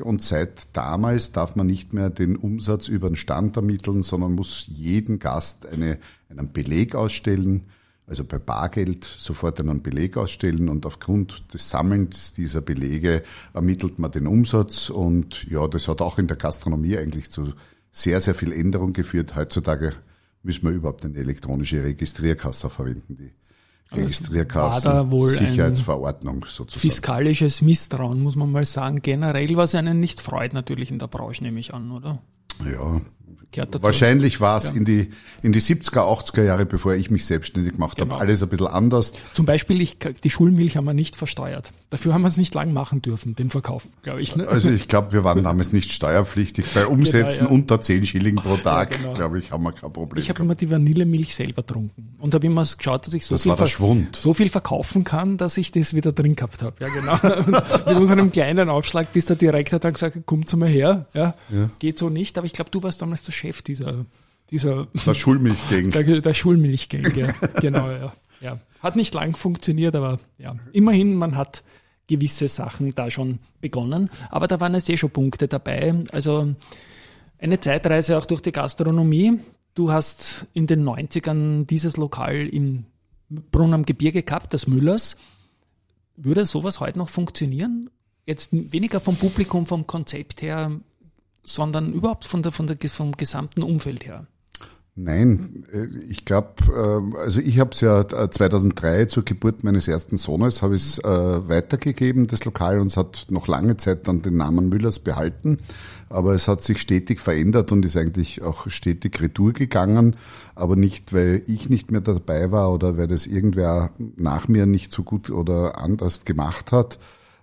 und 0.00 0.22
seit 0.22 0.76
damals 0.76 1.32
darf 1.32 1.56
man 1.56 1.66
nicht 1.66 1.92
mehr 1.92 2.10
den 2.10 2.36
Umsatz 2.36 2.88
über 2.88 3.08
den 3.08 3.16
Stand 3.16 3.56
ermitteln, 3.56 4.02
sondern 4.02 4.32
muss 4.32 4.66
jeden 4.68 5.18
Gast 5.18 5.66
eine, 5.66 5.98
einen 6.28 6.52
Beleg 6.52 6.94
ausstellen, 6.94 7.64
also 8.06 8.24
bei 8.24 8.38
Bargeld 8.38 9.04
sofort 9.04 9.60
einen 9.60 9.82
Beleg 9.82 10.16
ausstellen 10.16 10.68
und 10.68 10.86
aufgrund 10.86 11.54
des 11.54 11.70
Sammelns 11.70 12.34
dieser 12.34 12.60
Belege 12.60 13.22
ermittelt 13.54 13.98
man 13.98 14.10
den 14.10 14.26
Umsatz 14.26 14.90
und 14.90 15.44
ja, 15.48 15.66
das 15.68 15.88
hat 15.88 16.00
auch 16.02 16.18
in 16.18 16.26
der 16.26 16.36
Gastronomie 16.36 16.98
eigentlich 16.98 17.30
zu 17.30 17.54
sehr, 17.90 18.20
sehr 18.20 18.34
viel 18.34 18.52
Änderung 18.52 18.92
geführt. 18.92 19.36
Heutzutage 19.36 19.94
müssen 20.42 20.64
wir 20.64 20.72
überhaupt 20.72 21.04
eine 21.04 21.16
elektronische 21.16 21.84
Registrierkasse 21.84 22.70
verwenden, 22.70 23.16
die 23.16 23.30
Registrierkassen, 23.94 25.10
wohl 25.10 25.30
ein 25.30 25.36
Sicherheitsverordnung 25.36 26.44
sozusagen. 26.46 26.80
Fiskalisches 26.80 27.62
Misstrauen, 27.62 28.20
muss 28.20 28.36
man 28.36 28.50
mal 28.50 28.64
sagen. 28.64 29.02
Generell, 29.02 29.56
was 29.56 29.74
einen 29.74 30.00
nicht 30.00 30.20
freut, 30.20 30.52
natürlich 30.52 30.90
in 30.90 30.98
der 30.98 31.08
Branche, 31.08 31.42
nehme 31.42 31.60
ich 31.60 31.74
an, 31.74 31.90
oder? 31.90 32.20
Ja. 32.64 33.00
Wahrscheinlich 33.80 34.40
war 34.40 34.58
es 34.58 34.70
in, 34.70 34.84
die, 34.84 35.10
in 35.42 35.52
die 35.52 35.60
70er, 35.60 35.98
80er 36.00 36.42
Jahre, 36.42 36.66
bevor 36.66 36.94
ich 36.94 37.10
mich 37.10 37.24
selbstständig 37.26 37.72
gemacht 37.72 37.98
Genau. 37.98 38.12
habe, 38.14 38.22
alles 38.22 38.42
ein 38.42 38.48
bisschen 38.48 38.66
anders. 38.66 39.12
Zum 39.34 39.46
Beispiel, 39.46 39.80
ich, 39.80 39.98
die 39.98 40.30
Schulmilch 40.30 40.76
haben 40.76 40.84
wir 40.84 40.94
nicht 40.94 41.16
versteuert. 41.16 41.70
Dafür 41.90 42.14
haben 42.14 42.22
wir 42.22 42.28
es 42.28 42.36
nicht 42.38 42.54
lang 42.54 42.72
machen 42.72 43.02
dürfen, 43.02 43.34
den 43.34 43.50
Verkauf, 43.50 43.84
glaube 44.02 44.22
ich. 44.22 44.34
Ne? 44.36 44.48
Also 44.48 44.70
ich 44.70 44.88
glaube, 44.88 45.12
wir 45.12 45.24
waren 45.24 45.42
damals 45.42 45.72
nicht 45.72 45.92
steuerpflichtig. 45.92 46.64
Bei 46.74 46.86
Umsätzen 46.86 47.40
Genau, 47.40 47.50
ja. 47.50 47.54
unter 47.54 47.80
10 47.80 48.06
Schilling 48.06 48.36
pro 48.36 48.56
Tag, 48.62 48.92
genau. 48.92 49.12
glaube 49.12 49.38
ich, 49.38 49.52
haben 49.52 49.62
wir 49.64 49.72
kein 49.72 49.92
Problem. 49.92 50.22
Ich 50.22 50.28
habe 50.30 50.42
immer 50.42 50.54
die 50.54 50.70
Vanillemilch 50.70 51.34
selber 51.34 51.62
getrunken 51.62 52.14
und 52.18 52.34
habe 52.34 52.46
immer 52.46 52.62
geschaut, 52.64 53.06
dass 53.06 53.12
ich 53.14 53.26
so 53.26 53.34
Das 53.34 53.42
viel, 53.42 54.06
so 54.14 54.32
viel 54.34 54.48
verkaufen 54.48 55.04
kann, 55.04 55.36
dass 55.36 55.56
ich 55.58 55.70
das 55.72 55.92
wieder 55.94 56.12
drin 56.12 56.34
gehabt 56.36 56.62
habe. 56.62 56.76
Ja, 56.80 56.88
genau. 56.88 57.18
Mit 57.90 58.00
unserem 58.00 58.32
kleinen 58.32 58.68
Aufschlag, 58.68 59.12
bis 59.12 59.26
der 59.26 59.36
Direktor 59.36 59.78
dann 59.78 59.92
gesagt 59.92 60.16
hat, 60.16 60.26
kommt 60.26 60.54
mal 60.56 60.68
her. 60.68 61.06
Ja, 61.14 61.34
Geht 61.78 61.98
so 61.98 62.08
nicht. 62.08 62.36
Aber 62.38 62.46
ich 62.46 62.52
glaube, 62.52 62.70
du 62.70 62.82
warst 62.82 63.02
damals 63.02 63.21
der 63.28 63.32
Chef 63.32 63.62
dieser, 63.62 64.06
dieser 64.50 64.86
der 65.06 65.14
Schulmilch 65.14 65.68
gegen. 65.68 65.90
der, 65.92 66.20
der 66.20 66.34
Schulmilchgang. 66.34 67.14
Ja. 67.16 67.32
genau, 67.60 67.90
ja. 67.90 68.12
ja. 68.40 68.58
Hat 68.80 68.96
nicht 68.96 69.14
lang 69.14 69.36
funktioniert, 69.36 69.94
aber 69.94 70.20
ja. 70.38 70.54
Immerhin, 70.72 71.14
man 71.14 71.36
hat 71.36 71.62
gewisse 72.06 72.48
Sachen 72.48 72.94
da 72.94 73.10
schon 73.10 73.38
begonnen. 73.60 74.10
Aber 74.30 74.46
da 74.48 74.60
waren 74.60 74.74
jetzt 74.74 74.90
eh 74.90 74.96
schon 74.96 75.10
Punkte 75.10 75.48
dabei. 75.48 75.94
Also 76.12 76.54
eine 77.38 77.60
Zeitreise 77.60 78.18
auch 78.18 78.26
durch 78.26 78.40
die 78.42 78.52
Gastronomie. 78.52 79.40
Du 79.74 79.90
hast 79.90 80.46
in 80.52 80.66
den 80.66 80.84
90ern 80.84 81.66
dieses 81.66 81.96
Lokal 81.96 82.46
im 82.48 82.84
Brunn 83.30 83.72
am 83.72 83.84
Gebirge 83.84 84.22
gehabt, 84.22 84.52
das 84.52 84.66
Müllers. 84.66 85.16
Würde 86.16 86.44
sowas 86.44 86.80
heute 86.80 86.98
noch 86.98 87.08
funktionieren? 87.08 87.88
Jetzt 88.26 88.50
weniger 88.52 89.00
vom 89.00 89.16
Publikum, 89.16 89.66
vom 89.66 89.86
Konzept 89.86 90.42
her, 90.42 90.70
sondern 91.44 91.92
überhaupt 91.92 92.24
von 92.24 92.42
der, 92.42 92.52
von 92.52 92.66
der, 92.66 92.76
vom 92.88 93.12
gesamten 93.12 93.62
Umfeld 93.62 94.06
her. 94.06 94.26
Nein, 94.94 95.64
äh, 95.72 95.86
ich 96.10 96.26
glaube, 96.26 97.14
also 97.18 97.40
ich 97.40 97.58
habe 97.58 97.70
es 97.70 97.80
ja 97.80 98.02
äh, 98.02 98.28
2003 98.28 99.06
zur 99.06 99.24
Geburt 99.24 99.64
meines 99.64 99.88
ersten 99.88 100.18
Sohnes, 100.18 100.60
habe 100.60 100.76
ich 100.76 100.82
es 100.82 100.98
äh, 100.98 101.48
weitergegeben, 101.48 102.26
das 102.26 102.44
Lokal, 102.44 102.78
und 102.78 102.88
es 102.88 102.98
hat 102.98 103.26
noch 103.30 103.48
lange 103.48 103.78
Zeit 103.78 104.06
dann 104.06 104.20
den 104.20 104.36
Namen 104.36 104.68
Müllers 104.68 104.98
behalten. 104.98 105.58
Aber 106.10 106.34
es 106.34 106.46
hat 106.46 106.60
sich 106.60 106.78
stetig 106.78 107.20
verändert 107.20 107.72
und 107.72 107.86
ist 107.86 107.96
eigentlich 107.96 108.42
auch 108.42 108.68
stetig 108.68 109.18
retour 109.22 109.54
gegangen. 109.54 110.14
Aber 110.54 110.76
nicht, 110.76 111.14
weil 111.14 111.42
ich 111.46 111.70
nicht 111.70 111.90
mehr 111.90 112.02
dabei 112.02 112.50
war 112.50 112.70
oder 112.70 112.98
weil 112.98 113.08
das 113.08 113.26
irgendwer 113.26 113.92
nach 114.16 114.46
mir 114.46 114.66
nicht 114.66 114.92
so 114.92 115.04
gut 115.04 115.30
oder 115.30 115.78
anders 115.78 116.26
gemacht 116.26 116.70
hat, 116.70 116.98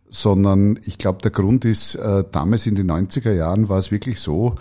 sondern 0.10 0.80
ich 0.86 0.98
glaube, 0.98 1.22
der 1.22 1.32
Grund 1.32 1.66
ist, 1.66 1.96
äh, 1.96 2.24
damals 2.32 2.66
in 2.68 2.76
den 2.76 2.92
90er 2.92 3.34
Jahren 3.34 3.70
war 3.70 3.78
es 3.78 3.92
wirklich 3.92 4.20
so, 4.20 4.56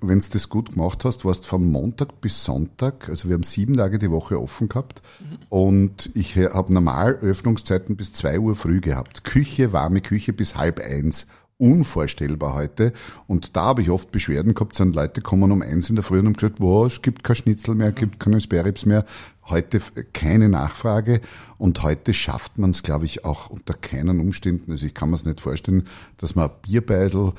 wenn 0.00 0.18
du 0.18 0.26
das 0.32 0.48
gut 0.48 0.72
gemacht 0.72 1.04
hast, 1.04 1.24
warst 1.24 1.46
von 1.46 1.64
Montag 1.64 2.20
bis 2.20 2.44
Sonntag, 2.44 3.08
also 3.08 3.28
wir 3.28 3.34
haben 3.34 3.42
sieben 3.42 3.76
Tage 3.76 3.98
die 3.98 4.10
Woche 4.10 4.40
offen 4.40 4.68
gehabt 4.68 5.02
und 5.48 6.10
ich 6.14 6.36
habe 6.36 6.72
normal 6.72 7.14
Öffnungszeiten 7.14 7.96
bis 7.96 8.12
zwei 8.12 8.38
Uhr 8.38 8.54
früh 8.54 8.80
gehabt. 8.80 9.24
Küche, 9.24 9.72
warme 9.72 10.00
Küche 10.00 10.32
bis 10.32 10.56
halb 10.56 10.80
eins. 10.80 11.26
Unvorstellbar 11.64 12.54
heute. 12.54 12.92
Und 13.26 13.56
da 13.56 13.62
habe 13.62 13.82
ich 13.82 13.90
oft 13.90 14.10
Beschwerden 14.10 14.54
gehabt, 14.54 14.76
sind 14.76 14.94
Leute 14.94 15.22
kommen 15.22 15.50
um 15.50 15.62
eins 15.62 15.88
in 15.88 15.96
der 15.96 16.04
Früh 16.04 16.18
und 16.18 16.26
haben 16.26 16.34
gesagt, 16.34 16.60
wow, 16.60 16.86
es 16.86 17.00
gibt 17.00 17.24
kein 17.24 17.36
Schnitzel 17.36 17.74
mehr, 17.74 17.88
es 17.88 17.94
gibt 17.94 18.20
keine 18.20 18.40
Sperrips 18.40 18.84
mehr. 18.84 19.04
Heute 19.46 19.80
keine 20.12 20.48
Nachfrage 20.48 21.20
und 21.58 21.82
heute 21.82 22.14
schafft 22.14 22.58
man 22.58 22.70
es, 22.70 22.82
glaube 22.82 23.04
ich, 23.04 23.24
auch 23.24 23.50
unter 23.50 23.74
keinen 23.74 24.20
Umständen. 24.20 24.70
Also 24.70 24.86
ich 24.86 24.94
kann 24.94 25.10
mir 25.10 25.16
es 25.16 25.24
nicht 25.24 25.40
vorstellen, 25.40 25.84
dass 26.18 26.34
man 26.34 26.50
Bierbeisel, 26.62 27.32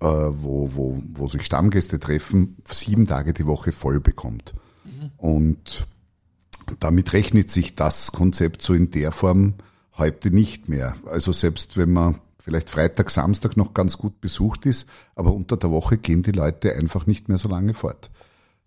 äh, 0.00 0.06
wo, 0.06 0.70
wo, 0.74 1.02
wo 1.12 1.26
sich 1.28 1.42
Stammgäste 1.42 2.00
treffen, 2.00 2.56
sieben 2.68 3.06
Tage 3.06 3.32
die 3.32 3.46
Woche 3.46 3.72
voll 3.72 4.00
bekommt. 4.00 4.54
Mhm. 4.84 5.10
Und 5.16 5.86
damit 6.80 7.12
rechnet 7.12 7.50
sich 7.50 7.74
das 7.74 8.12
Konzept 8.12 8.62
so 8.62 8.74
in 8.74 8.90
der 8.90 9.12
Form 9.12 9.54
heute 9.96 10.30
nicht 10.30 10.68
mehr. 10.68 10.94
Also 11.06 11.32
selbst 11.32 11.76
wenn 11.76 11.92
man 11.92 12.20
vielleicht 12.44 12.68
Freitag, 12.68 13.10
Samstag 13.10 13.56
noch 13.56 13.72
ganz 13.72 13.96
gut 13.96 14.20
besucht 14.20 14.66
ist, 14.66 14.86
aber 15.16 15.32
unter 15.32 15.56
der 15.56 15.70
Woche 15.70 15.96
gehen 15.96 16.22
die 16.22 16.32
Leute 16.32 16.74
einfach 16.74 17.06
nicht 17.06 17.28
mehr 17.30 17.38
so 17.38 17.48
lange 17.48 17.72
fort. 17.72 18.10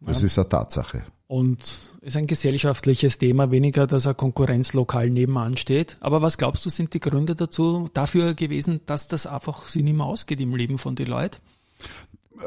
Das 0.01 0.21
ja. 0.21 0.25
ist 0.25 0.39
eine 0.39 0.49
Tatsache. 0.49 1.03
Und 1.27 1.91
ist 2.01 2.17
ein 2.17 2.25
gesellschaftliches 2.25 3.19
Thema, 3.19 3.51
weniger, 3.51 3.85
dass 3.85 4.07
ein 4.07 4.17
Konkurrenzlokal 4.17 5.09
nebenan 5.11 5.57
steht. 5.57 5.97
Aber 5.99 6.21
was 6.23 6.37
glaubst 6.37 6.65
du, 6.65 6.71
sind 6.71 6.93
die 6.93 6.99
Gründe 6.99 7.35
dazu 7.35 7.89
dafür 7.93 8.33
gewesen, 8.33 8.81
dass 8.87 9.07
das 9.07 9.27
einfach 9.27 9.65
sich 9.65 9.83
nicht 9.83 9.97
mehr 9.97 10.05
ausgeht 10.05 10.39
im 10.39 10.55
Leben 10.55 10.79
von 10.79 10.95
den 10.95 11.07
Leuten? 11.07 11.37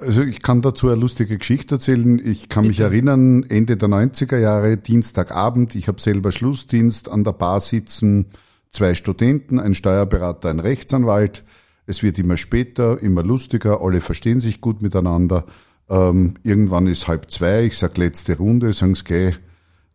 Also 0.00 0.22
ich 0.22 0.42
kann 0.42 0.62
dazu 0.62 0.88
eine 0.88 1.00
lustige 1.00 1.38
Geschichte 1.38 1.76
erzählen. 1.76 2.18
Ich 2.24 2.48
kann 2.48 2.62
Bitte. 2.62 2.70
mich 2.70 2.80
erinnern, 2.80 3.44
Ende 3.44 3.76
der 3.76 3.88
90er 3.88 4.38
Jahre, 4.38 4.78
Dienstagabend, 4.78 5.74
ich 5.74 5.86
habe 5.86 6.00
selber 6.00 6.32
Schlussdienst 6.32 7.08
an 7.08 7.22
der 7.22 7.32
Bar 7.32 7.60
sitzen, 7.60 8.26
zwei 8.70 8.94
Studenten, 8.94 9.58
ein 9.58 9.74
Steuerberater, 9.74 10.48
ein 10.48 10.60
Rechtsanwalt. 10.60 11.44
Es 11.86 12.02
wird 12.02 12.18
immer 12.18 12.36
später, 12.36 13.00
immer 13.02 13.22
lustiger, 13.22 13.80
alle 13.80 14.00
verstehen 14.00 14.40
sich 14.40 14.60
gut 14.60 14.82
miteinander. 14.82 15.44
Ähm, 15.88 16.34
irgendwann 16.44 16.86
ist 16.86 17.08
halb 17.08 17.30
zwei, 17.30 17.64
ich 17.64 17.76
sag 17.76 17.98
letzte 17.98 18.38
Runde, 18.38 18.72
sagen 18.72 18.94
sie, 18.94 19.04
geh, 19.04 19.26
äh, 19.28 19.34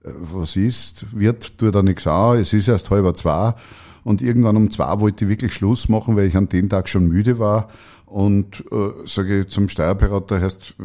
was 0.03 0.57
ist, 0.57 1.17
wird, 1.17 1.57
tut 1.57 1.73
da 1.73 1.81
nichts 1.81 2.05
an, 2.05 2.37
es 2.37 2.51
ist 2.51 2.67
erst 2.67 2.89
halber 2.89 3.13
zwei. 3.13 3.53
Und 4.03 4.21
irgendwann 4.21 4.57
um 4.57 4.69
zwei 4.69 4.99
wollte 4.99 5.25
ich 5.25 5.29
wirklich 5.29 5.53
Schluss 5.53 5.89
machen, 5.89 6.15
weil 6.15 6.27
ich 6.27 6.35
an 6.35 6.49
dem 6.49 6.69
Tag 6.69 6.89
schon 6.89 7.07
müde 7.07 7.39
war. 7.39 7.69
Und 8.05 8.63
äh, 8.71 9.07
sage 9.07 9.41
ich 9.41 9.47
zum 9.47 9.67
Steuerberater, 9.67 10.39
heißt, 10.39 10.75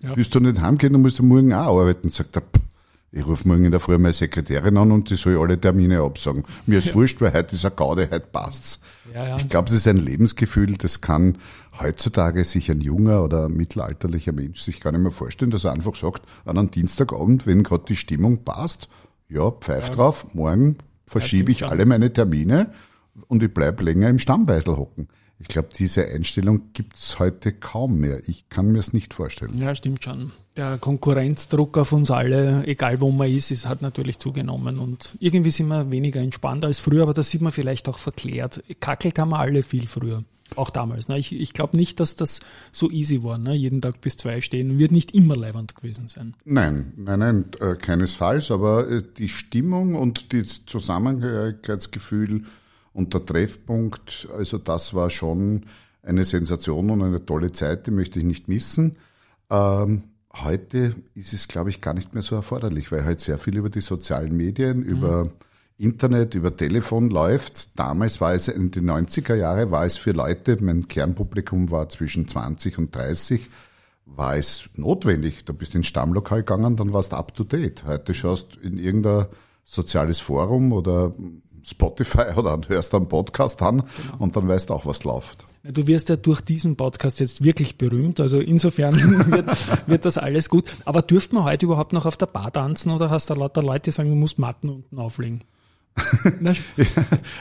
ja. 0.00 0.16
willst 0.16 0.34
du 0.34 0.40
nicht 0.40 0.60
heimgehen, 0.60 0.92
dann 0.92 1.02
musst 1.02 1.18
du 1.18 1.24
morgen 1.24 1.52
auch 1.52 1.80
arbeiten. 1.80 2.10
Sagt 2.10 2.36
er, 2.36 2.42
ich 3.14 3.26
rufe 3.26 3.46
morgen 3.46 3.64
in 3.64 3.70
der 3.70 3.78
Früh 3.78 3.96
meine 3.96 4.12
Sekretärin 4.12 4.76
an 4.76 4.90
und 4.90 5.08
die 5.08 5.14
soll 5.14 5.38
alle 5.38 5.60
Termine 5.60 6.00
absagen. 6.00 6.42
Mir 6.66 6.78
ist 6.78 6.88
ja. 6.88 6.94
wurscht, 6.94 7.20
weil 7.20 7.32
heute 7.32 7.54
ist 7.54 7.64
eine 7.64 7.74
Gaude, 7.74 8.08
heute 8.10 8.26
passt's. 8.26 8.80
Ja, 9.14 9.28
ja. 9.28 9.36
Ich 9.36 9.48
glaube, 9.48 9.68
es 9.68 9.76
ist 9.76 9.86
ein 9.86 9.98
Lebensgefühl, 9.98 10.74
das 10.76 11.00
kann 11.00 11.38
heutzutage 11.80 12.44
sich 12.44 12.70
ein 12.72 12.80
junger 12.80 13.22
oder 13.22 13.48
mittelalterlicher 13.48 14.32
Mensch 14.32 14.60
sich 14.60 14.80
gar 14.80 14.90
nicht 14.90 15.00
mehr 15.00 15.12
vorstellen, 15.12 15.52
dass 15.52 15.64
er 15.64 15.72
einfach 15.72 15.94
sagt, 15.94 16.22
an 16.44 16.58
einem 16.58 16.72
Dienstagabend, 16.72 17.46
wenn 17.46 17.62
gerade 17.62 17.84
die 17.86 17.96
Stimmung 17.96 18.42
passt, 18.44 18.88
ja, 19.28 19.48
pfeif 19.50 19.88
ja. 19.88 19.94
drauf, 19.94 20.34
morgen 20.34 20.76
verschiebe 21.06 21.52
ich 21.52 21.64
alle 21.64 21.86
meine 21.86 22.12
Termine 22.12 22.72
und 23.28 23.44
ich 23.44 23.54
bleib 23.54 23.80
länger 23.80 24.08
im 24.08 24.18
Stammbeisel 24.18 24.76
hocken. 24.76 25.08
Ich 25.38 25.46
glaube, 25.48 25.68
diese 25.76 26.06
Einstellung 26.06 26.72
gibt's 26.72 27.18
heute 27.20 27.52
kaum 27.52 27.98
mehr. 27.98 28.28
Ich 28.28 28.48
kann 28.48 28.72
mir 28.72 28.78
es 28.78 28.92
nicht 28.92 29.14
vorstellen. 29.14 29.56
Ja, 29.58 29.74
stimmt 29.74 30.02
schon. 30.02 30.32
Der 30.56 30.78
Konkurrenzdruck 30.78 31.76
auf 31.78 31.90
uns 31.92 32.12
alle, 32.12 32.64
egal 32.66 33.00
wo 33.00 33.10
man 33.10 33.28
ist, 33.28 33.50
ist 33.50 33.66
hat 33.66 33.82
natürlich 33.82 34.20
zugenommen. 34.20 34.78
Und 34.78 35.16
irgendwie 35.18 35.50
sind 35.50 35.66
wir 35.66 35.90
weniger 35.90 36.20
entspannt 36.20 36.64
als 36.64 36.78
früher, 36.78 37.02
aber 37.02 37.14
das 37.14 37.30
sieht 37.30 37.40
man 37.40 37.50
vielleicht 37.50 37.88
auch 37.88 37.98
verklärt. 37.98 38.62
Kackelt 38.78 39.18
haben 39.18 39.30
wir 39.30 39.40
alle 39.40 39.64
viel 39.64 39.88
früher. 39.88 40.22
Auch 40.54 40.70
damals. 40.70 41.08
Ne? 41.08 41.18
Ich, 41.18 41.32
ich 41.32 41.54
glaube 41.54 41.76
nicht, 41.76 41.98
dass 41.98 42.14
das 42.14 42.38
so 42.70 42.88
easy 42.88 43.24
war. 43.24 43.38
Ne? 43.38 43.54
Jeden 43.54 43.82
Tag 43.82 44.00
bis 44.00 44.16
zwei 44.16 44.40
stehen 44.40 44.78
wird 44.78 44.92
nicht 44.92 45.12
immer 45.12 45.34
leibend 45.34 45.74
gewesen 45.74 46.06
sein. 46.06 46.34
Nein, 46.44 46.92
nein, 46.96 47.18
nein, 47.18 47.44
äh, 47.60 47.74
keinesfalls. 47.74 48.52
Aber 48.52 48.88
äh, 48.88 49.02
die 49.18 49.28
Stimmung 49.28 49.96
und 49.96 50.32
das 50.32 50.66
Zusammengehörigkeitsgefühl 50.66 52.44
und 52.92 53.12
der 53.12 53.26
Treffpunkt, 53.26 54.28
also 54.36 54.58
das 54.58 54.94
war 54.94 55.10
schon 55.10 55.64
eine 56.02 56.22
Sensation 56.22 56.90
und 56.90 57.02
eine 57.02 57.24
tolle 57.24 57.50
Zeit, 57.50 57.88
die 57.88 57.90
möchte 57.90 58.20
ich 58.20 58.24
nicht 58.24 58.46
missen. 58.46 58.98
Ähm, 59.50 60.04
heute 60.42 60.94
ist 61.14 61.32
es, 61.32 61.48
glaube 61.48 61.70
ich, 61.70 61.80
gar 61.80 61.94
nicht 61.94 62.14
mehr 62.14 62.22
so 62.22 62.34
erforderlich, 62.34 62.90
weil 62.92 63.04
halt 63.04 63.20
sehr 63.20 63.38
viel 63.38 63.56
über 63.56 63.70
die 63.70 63.80
sozialen 63.80 64.36
Medien, 64.36 64.78
mhm. 64.78 64.84
über 64.84 65.30
Internet, 65.76 66.34
über 66.34 66.56
Telefon 66.56 67.10
läuft. 67.10 67.78
Damals 67.78 68.20
war 68.20 68.32
es 68.32 68.48
in 68.48 68.70
den 68.70 68.88
90er 68.88 69.34
Jahre, 69.34 69.70
war 69.70 69.84
es 69.84 69.96
für 69.96 70.12
Leute, 70.12 70.56
mein 70.62 70.86
Kernpublikum 70.86 71.70
war 71.70 71.88
zwischen 71.88 72.28
20 72.28 72.78
und 72.78 72.94
30, 72.94 73.50
war 74.06 74.36
es 74.36 74.68
notwendig. 74.74 75.44
Da 75.44 75.52
bist 75.52 75.74
du 75.74 75.78
ins 75.78 75.86
Stammlokal 75.86 76.40
gegangen, 76.40 76.76
dann 76.76 76.92
warst 76.92 77.12
du 77.12 77.16
up 77.16 77.34
to 77.34 77.44
date. 77.44 77.84
Heute 77.86 78.14
schaust 78.14 78.56
in 78.56 78.78
irgendein 78.78 79.26
soziales 79.64 80.20
Forum 80.20 80.72
oder 80.72 81.12
Spotify 81.64 82.26
oder 82.36 82.60
hörst 82.68 82.94
einen 82.94 83.08
Podcast 83.08 83.60
an 83.62 83.82
genau. 83.82 84.16
und 84.18 84.36
dann 84.36 84.46
weißt 84.46 84.70
du 84.70 84.74
auch, 84.74 84.86
was 84.86 85.04
läuft. 85.04 85.46
Du 85.66 85.86
wirst 85.86 86.10
ja 86.10 86.16
durch 86.16 86.42
diesen 86.42 86.76
Podcast 86.76 87.20
jetzt 87.20 87.42
wirklich 87.42 87.78
berühmt, 87.78 88.20
also 88.20 88.38
insofern 88.38 88.92
wird, 89.30 89.88
wird, 89.88 90.04
das 90.04 90.18
alles 90.18 90.50
gut. 90.50 90.70
Aber 90.84 91.00
dürft 91.00 91.32
man 91.32 91.44
heute 91.44 91.64
überhaupt 91.64 91.94
noch 91.94 92.04
auf 92.04 92.18
der 92.18 92.26
Bar 92.26 92.52
tanzen 92.52 92.92
oder 92.92 93.08
hast 93.08 93.30
du 93.30 93.34
lauter 93.34 93.62
Leute, 93.62 93.84
die 93.84 93.90
sagen, 93.90 94.10
du 94.10 94.14
musst 94.14 94.38
Matten 94.38 94.68
unten 94.68 94.98
auflegen? 94.98 95.42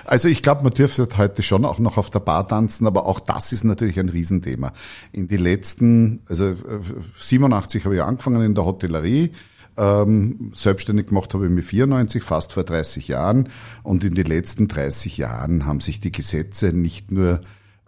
also 0.06 0.28
ich 0.30 0.42
glaube, 0.42 0.64
man 0.64 0.72
dürfte 0.72 1.06
heute 1.18 1.42
schon 1.42 1.66
auch 1.66 1.80
noch 1.80 1.98
auf 1.98 2.12
der 2.12 2.20
Bar 2.20 2.48
tanzen, 2.48 2.88
aber 2.88 3.08
auch 3.08 3.20
das 3.20 3.52
ist 3.52 3.66
natürlich 3.66 4.00
ein 4.00 4.10
Riesenthema. 4.10 4.72
In 5.12 5.28
die 5.28 5.38
letzten, 5.38 6.22
also 6.30 6.56
87 7.18 7.82
äh, 7.82 7.86
habe 7.86 7.96
ich 7.96 8.02
angefangen 8.02 8.42
in 8.42 8.56
der 8.56 8.64
Hotellerie, 8.64 9.32
ähm, 9.76 10.52
selbstständig 10.54 11.08
gemacht 11.08 11.34
habe 11.34 11.46
ich 11.46 11.52
mit 11.52 11.66
94, 11.66 12.24
fast 12.24 12.54
vor 12.54 12.64
30 12.64 13.08
Jahren. 13.10 13.50
Und 13.82 14.06
in 14.06 14.16
den 14.16 14.28
letzten 14.28 14.70
30 14.70 15.18
Jahren 15.18 15.66
haben 15.66 15.82
sich 15.82 16.00
die 16.00 16.12
Gesetze 16.12 16.72
nicht 16.74 17.12
nur 17.12 17.42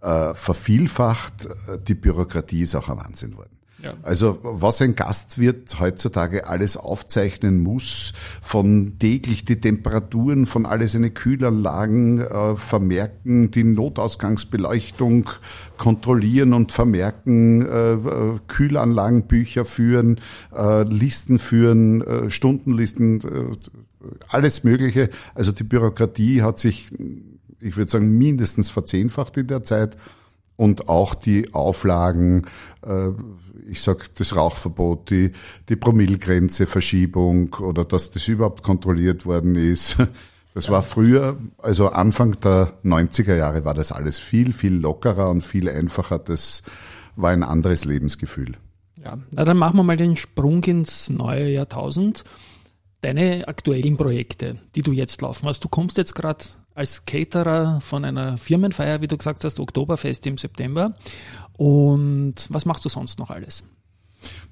äh, 0.05 0.33
vervielfacht, 0.35 1.45
äh, 1.45 1.79
die 1.85 1.95
Bürokratie 1.95 2.61
ist 2.61 2.75
auch 2.75 2.89
ein 2.89 2.97
Wahnsinn 2.97 3.35
worden. 3.35 3.49
Ja. 3.81 3.93
Also 4.03 4.39
was 4.41 4.81
ein 4.81 4.95
Gastwirt 4.95 5.79
heutzutage 5.79 6.47
alles 6.47 6.75
aufzeichnen 6.77 7.61
muss, 7.61 8.13
von 8.41 8.97
täglich 8.97 9.45
die 9.45 9.59
Temperaturen 9.59 10.45
von 10.45 10.65
alle 10.65 10.87
seine 10.87 11.11
Kühlanlagen 11.11 12.19
äh, 12.19 12.55
vermerken, 12.55 13.51
die 13.51 13.63
Notausgangsbeleuchtung 13.63 15.29
kontrollieren 15.77 16.53
und 16.53 16.71
vermerken, 16.71 17.63
äh, 17.63 17.93
äh, 17.93 18.39
Kühlanlagenbücher 18.47 19.65
führen, 19.65 20.19
äh, 20.55 20.83
Listen 20.83 21.37
führen, 21.37 22.01
äh, 22.01 22.29
Stundenlisten, 22.31 23.21
alles 24.29 24.63
Mögliche. 24.63 25.09
Also 25.35 25.51
die 25.51 25.63
Bürokratie 25.63 26.41
hat 26.41 26.59
sich, 26.59 26.91
ich 27.65 27.77
würde 27.77 27.91
sagen, 27.91 28.17
mindestens 28.17 28.69
verzehnfacht 28.69 29.37
in 29.37 29.47
der 29.47 29.63
Zeit 29.63 29.97
und 30.55 30.87
auch 30.87 31.15
die 31.15 31.53
Auflagen, 31.53 32.45
äh, 32.85 33.09
ich 33.67 33.81
sag 33.81 34.13
das 34.15 34.35
Rauchverbot, 34.35 35.09
die, 35.09 35.31
die 35.69 35.75
Promillgrenze, 35.75 36.67
Verschiebung 36.67 37.53
oder 37.55 37.83
dass 37.83 38.11
das 38.11 38.27
überhaupt 38.27 38.63
kontrolliert 38.63 39.25
worden 39.25 39.55
ist. 39.55 39.97
Das 40.53 40.69
war 40.69 40.83
früher, 40.83 41.37
also 41.57 41.89
Anfang 41.89 42.39
der 42.39 42.71
90er 42.85 43.35
Jahre 43.35 43.65
war 43.65 43.73
das 43.73 43.91
alles 43.91 44.19
viel, 44.19 44.53
viel 44.53 44.73
lockerer 44.73 45.29
und 45.29 45.41
viel 45.41 45.67
einfacher. 45.67 46.17
Das 46.17 46.63
war 47.17 47.31
ein 47.31 47.43
anderes 47.43 47.83
Lebensgefühl. 47.83 48.55
Ja, 49.03 49.17
na 49.31 49.43
dann 49.43 49.57
machen 49.57 49.75
wir 49.75 49.83
mal 49.83 49.97
den 49.97 50.15
Sprung 50.15 50.63
ins 50.63 51.09
neue 51.09 51.49
Jahrtausend. 51.49 52.23
Deine 53.01 53.49
aktuellen 53.49 53.97
Projekte, 53.97 54.59
die 54.75 54.81
du 54.81 54.93
jetzt 54.93 55.21
laufen 55.21 55.49
hast. 55.49 55.61
Du 55.61 55.67
kommst 55.67 55.97
jetzt 55.97 56.15
gerade 56.15 56.45
als 56.75 57.05
Caterer 57.05 57.79
von 57.81 58.05
einer 58.05 58.37
Firmenfeier, 58.37 59.01
wie 59.01 59.07
du 59.07 59.17
gesagt 59.17 59.43
hast, 59.43 59.59
Oktoberfest 59.59 60.27
im 60.27 60.37
September. 60.37 60.95
Und 61.53 62.35
was 62.49 62.65
machst 62.65 62.83
du 62.85 62.89
sonst 62.89 63.17
noch 63.17 63.31
alles? 63.31 63.63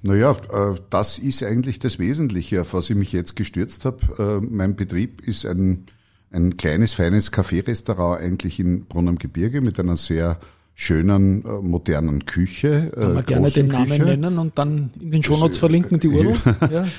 Naja, 0.01 0.31
äh, 0.31 0.79
das 0.89 1.19
ist 1.19 1.43
eigentlich 1.43 1.79
das 1.79 1.99
Wesentliche, 1.99 2.61
auf 2.61 2.73
was 2.73 2.89
ich 2.89 2.95
mich 2.95 3.11
jetzt 3.11 3.35
gestürzt 3.35 3.85
habe. 3.85 4.41
Äh, 4.41 4.45
mein 4.45 4.75
Betrieb 4.75 5.21
ist 5.21 5.45
ein, 5.45 5.85
ein 6.31 6.55
kleines, 6.55 6.93
feines 6.93 7.31
Café-Restaurant 7.31 8.21
eigentlich 8.21 8.59
in 8.59 8.85
Brunn 8.85 9.09
am 9.09 9.17
Gebirge 9.17 9.61
mit 9.61 9.79
einer 9.79 9.97
sehr 9.97 10.39
schönen, 10.75 11.45
äh, 11.45 11.61
modernen 11.61 12.25
Küche. 12.25 12.91
Kann 12.93 13.13
man 13.13 13.23
äh, 13.23 13.25
gerne 13.25 13.51
den 13.51 13.67
Namen 13.67 13.89
Küche. 13.89 14.03
nennen 14.03 14.39
und 14.39 14.57
dann 14.57 14.89
in 14.99 15.11
den 15.11 15.23
Shownotes 15.23 15.59
verlinken 15.59 15.99
die 15.99 16.07
URL. 16.07 16.33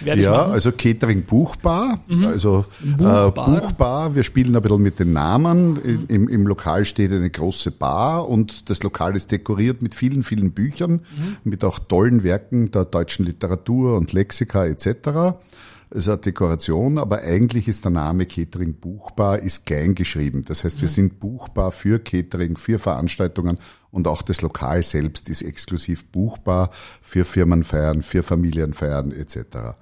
Ja, 0.05 0.15
ja 0.15 0.47
also 0.47 0.71
Catering 0.73 1.25
Buchbar, 1.25 1.99
mhm. 2.07 2.27
also 2.27 2.65
Buchbar. 2.81 3.29
Äh, 3.29 3.61
Buchbar. 3.61 4.15
Wir 4.15 4.23
spielen 4.23 4.55
ein 4.55 4.63
bisschen 4.63 4.83
mit 4.83 5.01
den 5.01 5.13
Namen. 5.13 5.75
Mhm. 5.75 6.05
Im, 6.09 6.29
Im 6.29 6.47
Lokal 6.47 6.85
steht 6.85 7.11
eine 7.13 7.31
große 7.31 7.73
Bar 7.73 8.29
und 8.29 8.71
das 8.71 8.83
Lokal 8.83 9.17
ist 9.17 9.33
dekoriert 9.33 9.83
mit 9.83 9.95
vielen, 9.95 10.23
vielen 10.23 10.53
Büchern, 10.53 10.93
mhm. 10.93 11.37
mit 11.45 11.65
auch 11.65 11.79
tollen 11.79 12.23
Werken 12.23 12.71
der 12.71 12.85
deutschen 12.85 13.27
Literatur 13.27 13.97
und 13.97 14.13
Lexika 14.13 14.67
etc 14.67 15.35
ist 15.95 16.09
eine 16.09 16.19
Dekoration, 16.19 16.99
aber 16.99 17.23
eigentlich 17.23 17.69
ist 17.69 17.85
der 17.85 17.93
Name 17.93 18.27
Catering 18.27 18.75
buchbar, 18.75 19.39
ist 19.39 19.65
klein 19.65 19.95
geschrieben. 19.95 20.45
Das 20.45 20.65
heißt, 20.65 20.81
wir 20.81 20.89
sind 20.89 21.21
buchbar 21.21 21.71
für 21.71 22.01
Catering, 22.01 22.57
für 22.57 22.81
Veranstaltungen 22.81 23.59
und 23.93 24.09
auch 24.09 24.23
das 24.23 24.43
Lokal 24.43 24.83
selbst 24.83 25.29
ist 25.29 25.43
exklusiv 25.43 26.07
buchbar 26.07 26.71
für 27.01 27.25
Firmenfeiern, 27.25 28.03
für 28.03 28.25
Familienfeiern 28.25 29.13
etc. 29.13 29.77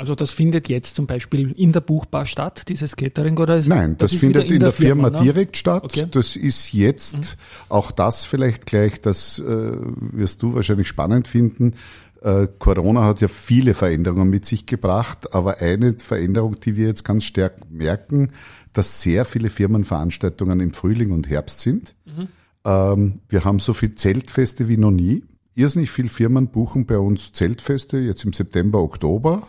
Also 0.00 0.14
das 0.14 0.32
findet 0.32 0.70
jetzt 0.70 0.94
zum 0.94 1.06
Beispiel 1.06 1.52
in 1.52 1.72
der 1.72 1.82
Buchbar 1.82 2.24
statt, 2.24 2.62
dieses 2.70 2.96
Catering 2.96 3.36
oder 3.36 3.58
ist 3.58 3.68
Nein, 3.68 3.98
das, 3.98 4.12
das 4.12 4.20
findet 4.20 4.44
in, 4.46 4.54
in 4.54 4.60
der, 4.60 4.70
der, 4.70 4.72
Firma, 4.72 5.08
Firma 5.08 5.18
ne? 5.18 5.24
direkt 5.24 5.58
statt. 5.58 5.84
Okay. 5.84 6.06
Das 6.10 6.36
ist 6.36 6.72
jetzt 6.72 7.16
mhm. 7.16 7.22
auch 7.68 7.90
das 7.90 8.24
vielleicht 8.24 8.64
gleich, 8.64 9.02
das 9.02 9.38
äh, 9.40 9.42
wirst 9.44 10.40
du 10.40 10.54
wahrscheinlich 10.54 10.88
spannend 10.88 11.28
finden. 11.28 11.74
Äh, 12.22 12.48
Corona 12.58 13.04
hat 13.04 13.20
ja 13.20 13.28
viele 13.28 13.74
Veränderungen 13.74 14.28
mit 14.28 14.44
sich 14.44 14.66
gebracht, 14.66 15.34
aber 15.34 15.58
eine 15.58 15.96
Veränderung, 15.98 16.60
die 16.60 16.76
wir 16.76 16.86
jetzt 16.86 17.04
ganz 17.04 17.24
stark 17.24 17.70
merken, 17.70 18.32
dass 18.72 19.02
sehr 19.02 19.24
viele 19.24 19.50
Firmenveranstaltungen 19.50 20.60
im 20.60 20.72
Frühling 20.72 21.12
und 21.12 21.28
Herbst 21.28 21.60
sind. 21.60 21.94
Mhm. 22.04 22.28
Ähm, 22.64 23.20
wir 23.28 23.44
haben 23.44 23.58
so 23.58 23.72
viel 23.72 23.94
Zeltfeste 23.94 24.68
wie 24.68 24.76
noch 24.76 24.90
nie. 24.90 25.24
Irrsinnig 25.54 25.90
viele 25.90 26.08
Firmen 26.08 26.48
buchen 26.48 26.86
bei 26.86 26.98
uns 26.98 27.32
Zeltfeste, 27.32 27.98
jetzt 27.98 28.24
im 28.24 28.32
September, 28.32 28.80
Oktober 28.80 29.42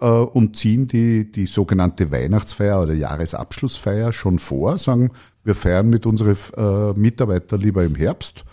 äh, 0.00 0.06
und 0.06 0.56
ziehen 0.56 0.88
die, 0.88 1.30
die 1.30 1.46
sogenannte 1.46 2.10
Weihnachtsfeier 2.10 2.82
oder 2.82 2.94
Jahresabschlussfeier 2.94 4.12
schon 4.12 4.38
vor, 4.38 4.78
sagen, 4.78 5.12
wir 5.44 5.54
feiern 5.54 5.88
mit 5.88 6.06
unseren 6.06 6.36
äh, 6.56 6.98
Mitarbeitern 6.98 7.60
lieber 7.60 7.84
im 7.84 7.94
Herbst. 7.94 8.44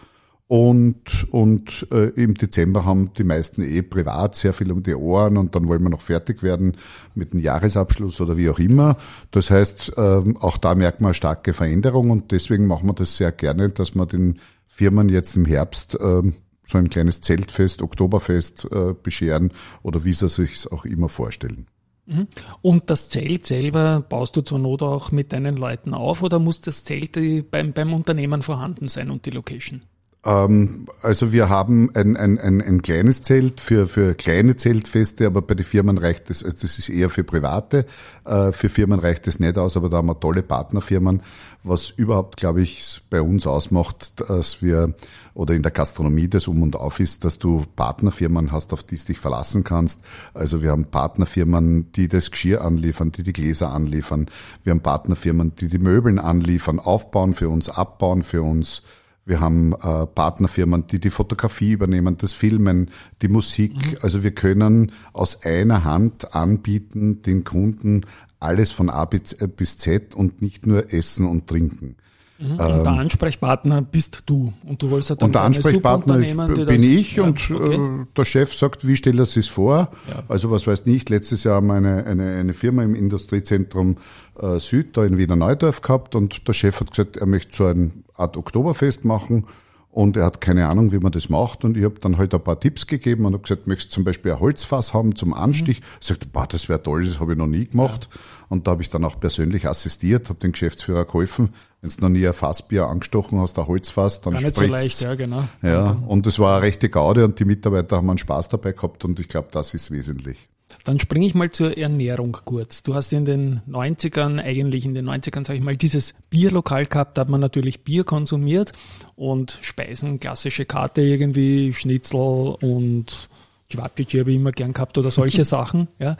Und, 0.53 1.25
und 1.31 1.87
äh, 1.91 2.09
im 2.09 2.35
Dezember 2.35 2.85
haben 2.85 3.11
die 3.17 3.23
meisten 3.23 3.63
eh 3.63 3.81
privat 3.81 4.35
sehr 4.35 4.53
viel 4.53 4.71
um 4.71 4.83
die 4.83 4.93
Ohren 4.93 5.37
und 5.37 5.55
dann 5.55 5.67
wollen 5.67 5.81
wir 5.81 5.89
noch 5.89 6.01
fertig 6.01 6.43
werden 6.43 6.77
mit 7.15 7.33
dem 7.33 7.39
Jahresabschluss 7.39 8.21
oder 8.21 8.37
wie 8.37 8.51
auch 8.51 8.59
immer. 8.59 8.95
Das 9.31 9.49
heißt, 9.49 9.93
ähm, 9.97 10.37
auch 10.37 10.57
da 10.57 10.75
merkt 10.75 11.01
man 11.01 11.07
eine 11.07 11.13
starke 11.15 11.53
Veränderung 11.53 12.11
und 12.11 12.31
deswegen 12.31 12.67
machen 12.67 12.87
wir 12.87 12.93
das 12.93 13.17
sehr 13.17 13.31
gerne, 13.31 13.69
dass 13.69 13.95
wir 13.95 14.05
den 14.05 14.39
Firmen 14.67 15.09
jetzt 15.09 15.35
im 15.35 15.45
Herbst 15.45 15.97
ähm, 15.99 16.35
so 16.63 16.77
ein 16.77 16.87
kleines 16.87 17.21
Zeltfest, 17.21 17.81
Oktoberfest 17.81 18.67
äh, 18.71 18.93
bescheren 18.93 19.53
oder 19.81 20.03
wie 20.03 20.13
sie 20.13 20.29
sich 20.29 20.71
auch 20.71 20.85
immer 20.85 21.09
vorstellen. 21.09 21.65
Mhm. 22.05 22.27
Und 22.61 22.91
das 22.91 23.09
Zelt 23.09 23.47
selber 23.47 24.05
baust 24.07 24.35
du 24.35 24.41
zur 24.41 24.59
Not 24.59 24.83
auch 24.83 25.11
mit 25.11 25.33
deinen 25.33 25.57
Leuten 25.57 25.95
auf 25.95 26.21
oder 26.21 26.37
muss 26.37 26.61
das 26.61 26.83
Zelt 26.83 27.17
beim, 27.49 27.73
beim 27.73 27.91
Unternehmen 27.91 28.43
vorhanden 28.43 28.87
sein 28.87 29.09
und 29.09 29.25
die 29.25 29.31
Location? 29.31 29.81
Ähm, 30.25 30.87
also 31.01 31.33
wir 31.33 31.49
haben 31.49 31.91
ein, 31.95 32.15
ein, 32.15 32.39
ein, 32.39 32.61
ein 32.61 32.81
kleines 32.81 33.23
Zelt 33.23 33.59
für, 33.59 33.87
für 33.87 34.15
kleine 34.15 34.55
Zeltfeste, 34.55 35.25
aber 35.27 35.41
bei 35.41 35.53
den 35.53 35.65
Firmen 35.65 35.97
reicht 35.97 36.29
das, 36.29 36.43
also 36.43 36.57
das 36.61 36.79
ist 36.79 36.89
eher 36.89 37.09
für 37.09 37.23
Private. 37.23 37.85
Äh, 38.25 38.53
für 38.53 38.69
Firmen 38.69 38.99
reicht 38.99 39.27
das 39.27 39.39
nicht 39.39 39.57
aus, 39.57 39.75
aber 39.75 39.89
da 39.89 39.97
haben 39.97 40.07
wir 40.07 40.19
tolle 40.19 40.41
Partnerfirmen, 40.41 41.21
was 41.63 41.89
überhaupt, 41.89 42.37
glaube 42.37 42.61
ich, 42.61 43.01
bei 43.09 43.21
uns 43.21 43.45
ausmacht, 43.45 44.21
dass 44.29 44.61
wir, 44.61 44.93
oder 45.33 45.55
in 45.55 45.61
der 45.61 45.71
Gastronomie 45.71 46.29
das 46.29 46.47
um 46.47 46.61
und 46.61 46.77
auf 46.77 47.01
ist, 47.01 47.25
dass 47.25 47.37
du 47.37 47.65
Partnerfirmen 47.75 48.53
hast, 48.53 48.71
auf 48.71 48.83
die 48.83 48.95
du 48.95 49.05
dich 49.05 49.19
verlassen 49.19 49.65
kannst. 49.65 50.01
Also 50.33 50.61
wir 50.61 50.71
haben 50.71 50.85
Partnerfirmen, 50.85 51.91
die 51.93 52.07
das 52.07 52.31
Geschirr 52.31 52.61
anliefern, 52.61 53.11
die 53.11 53.23
die 53.23 53.33
Gläser 53.33 53.71
anliefern. 53.71 54.27
Wir 54.63 54.71
haben 54.71 54.81
Partnerfirmen, 54.81 55.55
die 55.55 55.67
die 55.67 55.79
Möbeln 55.79 56.19
anliefern, 56.19 56.79
aufbauen 56.79 57.33
für 57.33 57.49
uns, 57.49 57.67
abbauen 57.69 58.23
für 58.23 58.41
uns 58.41 58.83
wir 59.25 59.39
haben 59.39 59.73
äh, 59.73 60.05
Partnerfirmen, 60.05 60.87
die 60.87 60.99
die 60.99 61.09
Fotografie 61.09 61.71
übernehmen, 61.71 62.17
das 62.17 62.33
Filmen, 62.33 62.91
die 63.21 63.29
Musik. 63.29 63.73
Mhm. 63.73 63.97
Also 64.01 64.23
wir 64.23 64.31
können 64.31 64.91
aus 65.13 65.43
einer 65.43 65.83
Hand 65.83 66.35
anbieten 66.35 67.21
den 67.21 67.43
Kunden 67.43 68.05
alles 68.39 68.73
von 68.73 68.89
A 68.89 69.05
bis 69.05 69.77
Z 69.77 70.15
und 70.15 70.41
nicht 70.41 70.65
nur 70.67 70.93
Essen 70.93 71.25
und 71.25 71.47
Trinken. 71.47 71.95
Mhm. 72.43 72.51
Und 72.51 72.59
der 72.59 72.93
ähm, 72.93 72.99
Ansprechpartner 72.99 73.81
bist 73.81 74.23
du. 74.25 74.51
Und 74.65 74.81
du 74.81 74.89
wolltest 74.89 75.11
dann 75.11 75.27
und 75.27 75.35
der 75.35 75.43
Ansprechpartner 75.43 76.17
ist, 76.17 76.35
bin 76.35 76.83
ich 76.83 77.15
ja, 77.15 77.23
und 77.23 77.49
okay. 77.49 77.75
äh, 77.75 78.05
der 78.17 78.25
Chef 78.25 78.53
sagt, 78.53 78.85
wie 78.85 78.97
stellt 78.97 79.17
er 79.17 79.25
sich 79.25 79.49
vor? 79.49 79.89
Ja. 80.09 80.23
Also 80.27 80.51
was 80.51 80.67
weiß 80.67 80.85
nicht, 80.85 81.09
letztes 81.09 81.45
Jahr 81.45 81.55
haben 81.55 81.67
wir 81.67 81.75
eine, 81.75 82.05
eine, 82.05 82.35
eine 82.35 82.53
Firma 82.53 82.83
im 82.83 82.95
Industriezentrum 82.95 83.95
äh, 84.39 84.59
Süd 84.59 84.97
da 84.97 85.05
in 85.05 85.17
Wiener 85.17 85.37
Neudorf 85.37 85.81
gehabt 85.81 86.15
und 86.15 86.47
der 86.47 86.53
Chef 86.53 86.81
hat 86.81 86.91
gesagt, 86.91 87.17
er 87.17 87.27
möchte 87.27 87.55
so 87.55 87.65
eine 87.65 87.91
Art 88.15 88.35
Oktoberfest 88.35 89.05
machen 89.05 89.45
und 89.93 90.17
er 90.17 90.25
hat 90.25 90.41
keine 90.41 90.67
Ahnung, 90.67 90.91
wie 90.91 90.97
man 90.97 91.11
das 91.11 91.29
macht. 91.29 91.63
Und 91.63 91.77
ich 91.77 91.83
habe 91.83 91.99
dann 91.99 92.17
halt 92.17 92.33
ein 92.33 92.43
paar 92.43 92.59
Tipps 92.59 92.87
gegeben 92.87 93.25
und 93.25 93.33
habe 93.33 93.43
gesagt, 93.43 93.67
möchtest 93.67 93.91
du 93.91 93.95
zum 93.95 94.03
Beispiel 94.03 94.31
ein 94.31 94.39
Holzfass 94.39 94.93
haben 94.93 95.15
zum 95.15 95.35
Anstich? 95.35 95.81
Mhm. 95.81 95.85
Er 96.01 96.05
sagt, 96.05 96.31
boah, 96.31 96.47
das 96.47 96.67
wäre 96.67 96.81
toll, 96.81 97.05
das 97.05 97.19
habe 97.19 97.33
ich 97.33 97.37
noch 97.37 97.47
nie 97.47 97.67
gemacht. 97.67 98.09
Ja. 98.11 98.19
Und 98.49 98.65
da 98.65 98.71
habe 98.71 98.81
ich 98.81 98.89
dann 98.89 99.05
auch 99.05 99.19
persönlich 99.19 99.67
assistiert, 99.67 100.29
habe 100.29 100.39
den 100.39 100.51
Geschäftsführer 100.51 101.05
geholfen. 101.05 101.51
Wenn 101.81 101.91
du 101.91 102.01
noch 102.01 102.09
nie 102.09 102.27
ein 102.27 102.33
Fassbier 102.33 102.87
angestochen 102.87 103.39
hast, 103.39 103.59
ein 103.59 103.67
Holzfass, 103.67 104.21
dann 104.21 104.33
Gar 104.33 104.41
nicht 104.41 104.55
so 104.55 104.63
leicht, 104.63 105.01
ja, 105.01 105.13
genau. 105.13 105.43
Ja, 105.61 105.91
und 106.07 106.25
es 106.25 106.39
war 106.39 106.57
eine 106.57 106.65
rechte 106.65 106.89
Gaude 106.89 107.25
und 107.25 107.39
die 107.39 107.45
Mitarbeiter 107.45 107.97
haben 107.97 108.09
einen 108.09 108.17
Spaß 108.17 108.49
dabei 108.49 108.71
gehabt 108.71 109.05
und 109.05 109.19
ich 109.19 109.27
glaube, 109.27 109.49
das 109.51 109.75
ist 109.75 109.91
wesentlich. 109.91 110.47
Dann 110.83 110.99
springe 110.99 111.25
ich 111.25 111.35
mal 111.35 111.49
zur 111.49 111.77
Ernährung 111.77 112.37
kurz. 112.45 112.83
Du 112.83 112.95
hast 112.95 113.13
in 113.13 113.25
den 113.25 113.61
90ern, 113.69 114.41
eigentlich 114.41 114.85
in 114.85 114.93
den 114.93 115.09
90ern, 115.09 115.45
sage 115.45 115.59
ich 115.59 115.63
mal, 115.63 115.77
dieses 115.77 116.13
Bierlokal 116.29 116.85
gehabt, 116.85 117.17
da 117.17 117.21
hat 117.21 117.29
man 117.29 117.41
natürlich 117.41 117.83
Bier 117.83 118.03
konsumiert 118.03 118.71
und 119.15 119.57
Speisen, 119.61 120.19
klassische 120.19 120.65
Karte 120.65 121.01
irgendwie, 121.01 121.73
Schnitzel 121.73 122.55
und 122.61 123.29
Quatschig 123.69 124.19
habe 124.19 124.31
ich 124.31 124.37
immer 124.37 124.51
gern 124.51 124.73
gehabt 124.73 124.97
oder 124.97 125.11
solche 125.11 125.45
Sachen. 125.45 125.87
Ja. 125.99 126.17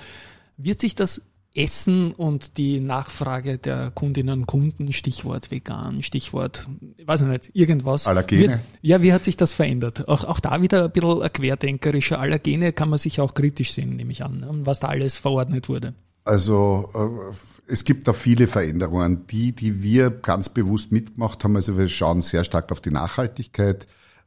Wird 0.57 0.81
sich 0.81 0.95
das 0.95 1.21
Essen 1.55 2.13
und 2.13 2.57
die 2.57 2.79
Nachfrage 2.79 3.59
der 3.59 3.91
Kundinnen 3.91 4.41
und 4.41 4.45
Kunden, 4.47 4.91
Stichwort 4.91 5.51
vegan, 5.51 6.01
Stichwort, 6.01 6.67
ich 6.97 7.07
weiß 7.07 7.21
nicht, 7.21 7.51
irgendwas. 7.53 8.07
Allergene? 8.07 8.41
Wird, 8.41 8.59
ja, 8.81 9.01
wie 9.03 9.13
hat 9.13 9.23
sich 9.23 9.37
das 9.37 9.53
verändert? 9.53 10.07
Auch, 10.07 10.23
auch 10.23 10.39
da 10.39 10.61
wieder 10.61 10.85
ein 10.85 10.91
bisschen 10.91 11.21
ein 11.21 11.31
querdenkerischer 11.31 12.19
Allergene 12.19 12.73
kann 12.73 12.89
man 12.89 12.97
sich 12.97 13.21
auch 13.21 13.35
kritisch 13.35 13.73
sehen, 13.73 13.95
nehme 13.95 14.11
ich 14.11 14.23
an, 14.23 14.39
ne? 14.39 14.49
was 14.63 14.79
da 14.79 14.87
alles 14.87 15.15
verordnet 15.15 15.69
wurde. 15.69 15.93
Also 16.25 16.89
äh, 16.95 17.71
es 17.71 17.83
gibt 17.85 18.07
da 18.07 18.13
viele 18.13 18.47
Veränderungen, 18.47 19.27
die, 19.27 19.51
die 19.51 19.83
wir 19.83 20.09
ganz 20.09 20.49
bewusst 20.49 20.91
mitgemacht 20.91 21.43
haben. 21.43 21.55
Also 21.55 21.77
wir 21.77 21.87
schauen 21.87 22.21
sehr 22.21 22.43
stark 22.43 22.71
auf 22.71 22.81
die 22.81 22.91
Nachhaltigkeit 22.91 23.85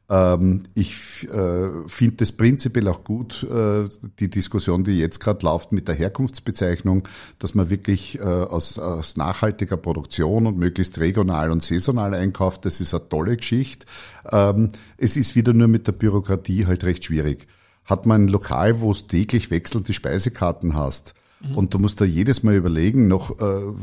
ich 0.09 1.27
äh, 1.29 1.69
finde 1.87 2.15
das 2.15 2.31
prinzipiell 2.31 2.87
auch 2.87 3.03
gut, 3.03 3.43
äh, 3.43 3.89
die 4.19 4.29
Diskussion, 4.29 4.85
die 4.85 4.99
jetzt 4.99 5.19
gerade 5.19 5.45
läuft 5.45 5.73
mit 5.73 5.89
der 5.89 5.95
Herkunftsbezeichnung, 5.95 7.05
dass 7.39 7.55
man 7.55 7.69
wirklich 7.69 8.17
äh, 8.17 8.23
aus, 8.23 8.79
aus 8.79 9.17
nachhaltiger 9.17 9.75
Produktion 9.75 10.47
und 10.47 10.57
möglichst 10.57 10.97
regional 10.99 11.51
und 11.51 11.61
saisonal 11.61 12.13
einkauft. 12.13 12.63
Das 12.63 12.79
ist 12.79 12.93
eine 12.93 13.09
tolle 13.09 13.35
Geschichte. 13.35 13.85
Ähm, 14.31 14.69
es 14.97 15.17
ist 15.17 15.35
wieder 15.35 15.51
nur 15.51 15.67
mit 15.67 15.87
der 15.87 15.91
Bürokratie 15.91 16.67
halt 16.67 16.85
recht 16.85 17.03
schwierig. 17.03 17.45
Hat 17.83 18.05
man 18.05 18.25
ein 18.25 18.27
Lokal, 18.29 18.79
wo 18.79 18.91
es 18.91 19.07
täglich 19.07 19.51
wechselnde 19.51 19.91
Speisekarten 19.91 20.73
hast, 20.73 21.15
mhm. 21.41 21.57
und 21.57 21.73
du 21.73 21.79
musst 21.79 21.99
da 21.99 22.05
jedes 22.05 22.43
Mal 22.43 22.55
überlegen, 22.55 23.09
noch 23.09 23.39
äh, 23.41 23.73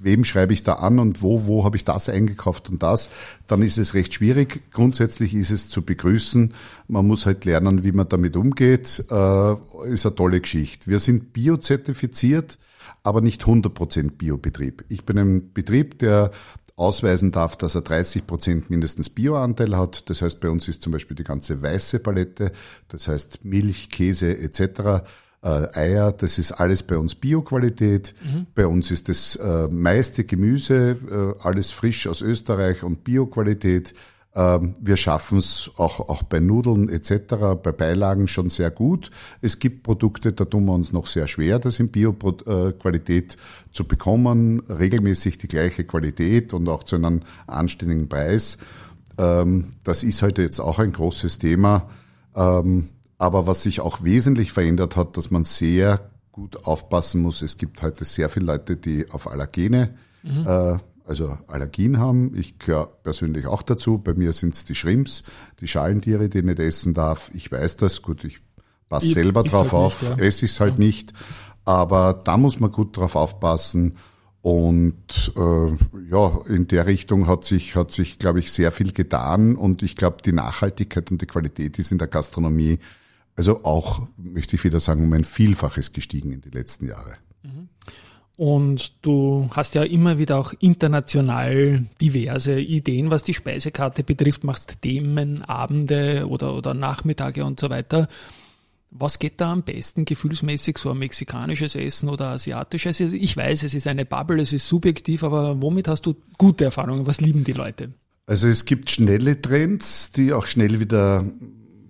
wem 0.00 0.24
schreibe 0.24 0.52
ich 0.52 0.62
da 0.62 0.74
an 0.74 0.98
und 0.98 1.22
wo, 1.22 1.46
wo 1.46 1.64
habe 1.64 1.76
ich 1.76 1.84
das 1.84 2.08
eingekauft 2.08 2.68
und 2.70 2.82
das, 2.82 3.10
dann 3.46 3.62
ist 3.62 3.78
es 3.78 3.94
recht 3.94 4.14
schwierig. 4.14 4.70
Grundsätzlich 4.72 5.34
ist 5.34 5.50
es 5.50 5.68
zu 5.68 5.82
begrüßen. 5.82 6.54
Man 6.88 7.06
muss 7.06 7.26
halt 7.26 7.44
lernen, 7.44 7.84
wie 7.84 7.92
man 7.92 8.08
damit 8.08 8.36
umgeht. 8.36 9.04
Äh, 9.10 9.54
ist 9.88 10.06
eine 10.06 10.14
tolle 10.14 10.40
Geschichte. 10.40 10.90
Wir 10.90 10.98
sind 10.98 11.32
biozertifiziert, 11.32 12.58
aber 13.02 13.20
nicht 13.20 13.44
100% 13.44 14.12
Biobetrieb. 14.12 14.84
Ich 14.88 15.04
bin 15.04 15.18
ein 15.18 15.52
Betrieb, 15.52 15.98
der 15.98 16.30
ausweisen 16.76 17.32
darf, 17.32 17.56
dass 17.56 17.74
er 17.74 17.80
30 17.80 18.26
Prozent 18.26 18.68
mindestens 18.68 19.08
Bioanteil 19.08 19.76
hat. 19.76 20.10
Das 20.10 20.20
heißt, 20.20 20.40
bei 20.40 20.50
uns 20.50 20.68
ist 20.68 20.82
zum 20.82 20.92
Beispiel 20.92 21.16
die 21.16 21.24
ganze 21.24 21.62
weiße 21.62 22.00
Palette, 22.00 22.52
das 22.88 23.08
heißt 23.08 23.44
Milch, 23.46 23.90
Käse 23.90 24.36
etc 24.36 25.02
äh, 25.46 25.78
Eier, 25.78 26.12
das 26.12 26.38
ist 26.38 26.52
alles 26.52 26.82
bei 26.82 26.98
uns 26.98 27.14
Bioqualität. 27.14 28.14
Mhm. 28.24 28.46
Bei 28.54 28.66
uns 28.66 28.90
ist 28.90 29.08
das 29.08 29.36
äh, 29.36 29.68
meiste 29.68 30.24
Gemüse, 30.24 30.96
äh, 31.08 31.42
alles 31.42 31.70
frisch 31.70 32.08
aus 32.08 32.20
Österreich 32.20 32.82
und 32.82 33.04
Bioqualität. 33.04 33.94
Ähm, 34.34 34.74
wir 34.80 34.96
schaffen 34.96 35.38
es 35.38 35.70
auch, 35.76 36.00
auch 36.00 36.24
bei 36.24 36.40
Nudeln 36.40 36.88
etc., 36.88 37.36
bei 37.62 37.70
Beilagen 37.70 38.26
schon 38.26 38.50
sehr 38.50 38.72
gut. 38.72 39.10
Es 39.40 39.60
gibt 39.60 39.84
Produkte, 39.84 40.32
da 40.32 40.44
tun 40.44 40.64
wir 40.64 40.74
uns 40.74 40.92
noch 40.92 41.06
sehr 41.06 41.28
schwer, 41.28 41.60
das 41.60 41.78
in 41.78 41.88
Bio-Qualität 41.88 43.34
äh, 43.34 43.72
zu 43.72 43.84
bekommen, 43.84 44.60
regelmäßig 44.68 45.38
die 45.38 45.48
gleiche 45.48 45.84
Qualität 45.84 46.54
und 46.54 46.68
auch 46.68 46.82
zu 46.82 46.96
einem 46.96 47.20
anständigen 47.46 48.08
Preis. 48.08 48.58
Ähm, 49.16 49.74
das 49.84 50.02
ist 50.02 50.22
heute 50.22 50.42
jetzt 50.42 50.60
auch 50.60 50.80
ein 50.80 50.92
großes 50.92 51.38
Thema. 51.38 51.88
Aber 53.18 53.46
was 53.46 53.62
sich 53.62 53.80
auch 53.80 54.02
wesentlich 54.02 54.52
verändert 54.52 54.96
hat, 54.96 55.16
dass 55.16 55.30
man 55.30 55.44
sehr 55.44 56.10
gut 56.36 56.66
aufpassen 56.66 57.22
muss. 57.22 57.42
Es 57.42 57.56
gibt 57.56 57.82
heute 57.82 58.04
sehr 58.04 58.28
viele 58.28 58.46
Leute, 58.46 58.76
die 58.76 59.10
auf 59.10 59.26
Allergene, 59.26 59.94
mhm. 60.22 60.46
äh, 60.46 60.76
also 61.06 61.38
Allergien 61.46 61.98
haben. 61.98 62.36
Ich 62.36 62.58
gehöre 62.58 62.86
persönlich 63.02 63.46
auch 63.46 63.62
dazu. 63.62 63.98
Bei 63.98 64.12
mir 64.12 64.32
sind 64.32 64.54
es 64.54 64.64
die 64.66 64.74
Shrimps, 64.74 65.24
die 65.60 65.66
Schalentiere, 65.66 66.28
die 66.28 66.38
ich 66.38 66.44
nicht 66.44 66.58
essen 66.58 66.94
darf. 66.94 67.30
Ich 67.32 67.50
weiß 67.50 67.78
das. 67.78 68.02
Gut, 68.02 68.22
ich 68.24 68.40
passe 68.88 69.06
selber 69.06 69.42
drauf 69.44 69.72
halt 69.72 69.82
auf. 69.82 70.02
Nicht, 70.02 70.18
ja. 70.18 70.24
Esse 70.26 70.44
ich 70.44 70.52
es 70.52 70.60
halt 70.60 70.74
ja. 70.74 70.84
nicht. 70.84 71.12
Aber 71.64 72.12
da 72.12 72.36
muss 72.36 72.60
man 72.60 72.70
gut 72.70 72.96
drauf 72.96 73.16
aufpassen. 73.16 73.96
Und 74.42 75.32
äh, 75.36 75.70
ja, 76.10 76.40
in 76.48 76.68
der 76.68 76.86
Richtung 76.86 77.26
hat 77.26 77.44
sich, 77.44 77.74
hat 77.74 77.92
sich, 77.92 78.18
glaube 78.18 78.40
ich, 78.40 78.52
sehr 78.52 78.70
viel 78.72 78.92
getan. 78.92 79.56
Und 79.56 79.82
ich 79.82 79.96
glaube, 79.96 80.18
die 80.24 80.32
Nachhaltigkeit 80.32 81.10
und 81.10 81.22
die 81.22 81.26
Qualität 81.26 81.78
ist 81.78 81.92
in 81.92 81.98
der 81.98 82.08
Gastronomie, 82.08 82.78
also 83.36 83.64
auch, 83.64 84.06
möchte 84.16 84.56
ich 84.56 84.64
wieder 84.64 84.80
sagen, 84.80 85.04
um 85.04 85.12
ein 85.12 85.24
Vielfaches 85.24 85.92
gestiegen 85.92 86.32
in 86.32 86.40
die 86.40 86.50
letzten 86.50 86.88
Jahre. 86.88 87.18
Und 88.36 88.92
du 89.00 89.48
hast 89.52 89.74
ja 89.74 89.82
immer 89.82 90.18
wieder 90.18 90.36
auch 90.36 90.52
international 90.60 91.86
diverse 92.00 92.60
Ideen, 92.60 93.10
was 93.10 93.22
die 93.22 93.32
Speisekarte 93.32 94.04
betrifft, 94.04 94.44
machst 94.44 94.82
Themen, 94.82 95.42
Abende 95.42 96.26
oder, 96.28 96.54
oder 96.54 96.74
Nachmittage 96.74 97.44
und 97.44 97.58
so 97.58 97.70
weiter. 97.70 98.08
Was 98.90 99.18
geht 99.18 99.40
da 99.40 99.52
am 99.52 99.62
besten 99.62 100.04
gefühlsmäßig, 100.04 100.76
so 100.78 100.90
ein 100.90 100.98
mexikanisches 100.98 101.76
Essen 101.76 102.10
oder 102.10 102.28
asiatisches? 102.28 103.00
Ich 103.00 103.36
weiß, 103.36 103.62
es 103.62 103.74
ist 103.74 103.86
eine 103.86 104.04
Bubble, 104.04 104.40
es 104.40 104.52
ist 104.52 104.68
subjektiv, 104.68 105.24
aber 105.24 105.60
womit 105.62 105.88
hast 105.88 106.04
du 106.04 106.14
gute 106.36 106.64
Erfahrungen? 106.64 107.06
Was 107.06 107.20
lieben 107.22 107.42
die 107.42 107.52
Leute? 107.52 107.94
Also 108.26 108.48
es 108.48 108.64
gibt 108.64 108.90
schnelle 108.90 109.40
Trends, 109.40 110.12
die 110.12 110.32
auch 110.32 110.46
schnell 110.46 110.78
wieder 110.78 111.24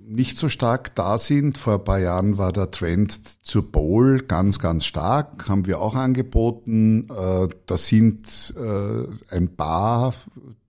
nicht 0.08 0.38
so 0.38 0.48
stark 0.48 0.94
da 0.94 1.18
sind. 1.18 1.58
Vor 1.58 1.74
ein 1.74 1.84
paar 1.84 1.98
Jahren 1.98 2.38
war 2.38 2.52
der 2.52 2.70
Trend 2.70 3.12
zur 3.44 3.70
Bowl 3.70 4.20
ganz, 4.20 4.58
ganz 4.58 4.84
stark, 4.84 5.48
haben 5.48 5.66
wir 5.66 5.80
auch 5.80 5.96
angeboten. 5.96 7.08
Äh, 7.10 7.48
da 7.66 7.76
sind 7.76 8.54
äh, 8.56 9.34
ein 9.34 9.56
paar, 9.56 10.14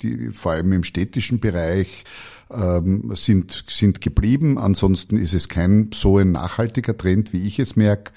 die 0.02 0.32
vor 0.32 0.54
allem 0.54 0.72
im 0.74 0.84
städtischen 0.84 1.40
Bereich 1.40 2.04
ähm, 2.52 3.12
sind, 3.16 3.66
sind 3.68 4.02
geblieben. 4.02 4.58
Ansonsten 4.58 5.18
ist 5.18 5.34
es 5.34 5.50
kein 5.50 5.92
so 5.94 6.18
ein 6.18 6.32
nachhaltiger 6.32 6.98
Trend, 6.98 7.34
wie 7.34 7.46
ich 7.46 7.60
es 7.60 7.76
merke. 7.76 8.12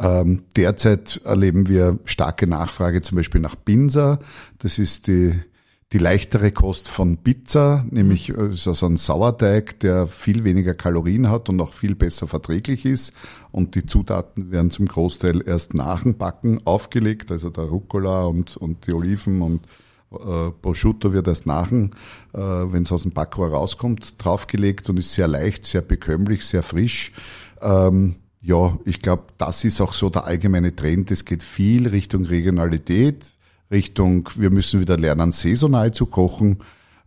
Ähm, 0.00 0.44
derzeit 0.56 1.20
erleben 1.24 1.68
wir 1.68 1.98
starke 2.04 2.46
Nachfrage 2.46 3.02
zum 3.02 3.16
Beispiel 3.16 3.40
nach 3.40 3.56
Binsa. 3.56 4.18
Das 4.58 4.78
ist 4.78 5.06
die 5.06 5.34
die 5.92 5.98
leichtere 5.98 6.52
Kost 6.52 6.88
von 6.88 7.18
Pizza, 7.18 7.84
nämlich 7.90 8.30
äh, 8.30 8.52
so 8.52 8.86
ein 8.86 8.96
Sauerteig, 8.96 9.78
der 9.80 10.06
viel 10.06 10.42
weniger 10.44 10.74
Kalorien 10.74 11.28
hat 11.28 11.48
und 11.50 11.60
auch 11.60 11.72
viel 11.72 11.94
besser 11.94 12.26
verträglich 12.26 12.86
ist. 12.86 13.12
Und 13.50 13.74
die 13.74 13.84
Zutaten 13.84 14.50
werden 14.50 14.70
zum 14.70 14.86
Großteil 14.86 15.42
erst 15.46 15.74
nach 15.74 16.02
dem 16.02 16.16
Backen 16.16 16.58
aufgelegt, 16.64 17.30
also 17.30 17.50
der 17.50 17.64
Rucola 17.64 18.24
und, 18.24 18.56
und 18.56 18.86
die 18.86 18.94
Oliven 18.94 19.42
und 19.42 19.66
äh, 20.12 20.50
Prosciutto 20.62 21.12
wird 21.12 21.28
erst 21.28 21.46
nach, 21.46 21.70
äh, 21.70 21.84
wenn 22.32 22.84
es 22.84 22.92
aus 22.92 23.02
dem 23.02 23.12
Backrohr 23.12 23.50
rauskommt, 23.50 24.22
draufgelegt 24.22 24.88
und 24.88 24.98
ist 24.98 25.12
sehr 25.12 25.28
leicht, 25.28 25.66
sehr 25.66 25.82
bekömmlich, 25.82 26.46
sehr 26.46 26.62
frisch. 26.62 27.12
Ähm, 27.60 28.16
ja, 28.40 28.78
ich 28.84 29.02
glaube, 29.02 29.24
das 29.36 29.64
ist 29.64 29.80
auch 29.80 29.92
so 29.92 30.08
der 30.10 30.24
allgemeine 30.24 30.74
Trend. 30.74 31.10
Es 31.10 31.24
geht 31.24 31.42
viel 31.42 31.88
Richtung 31.88 32.24
Regionalität 32.24 33.31
Richtung, 33.72 34.28
wir 34.36 34.50
müssen 34.50 34.80
wieder 34.80 34.96
lernen, 34.96 35.32
saisonal 35.32 35.92
zu 35.92 36.06
kochen. 36.06 36.58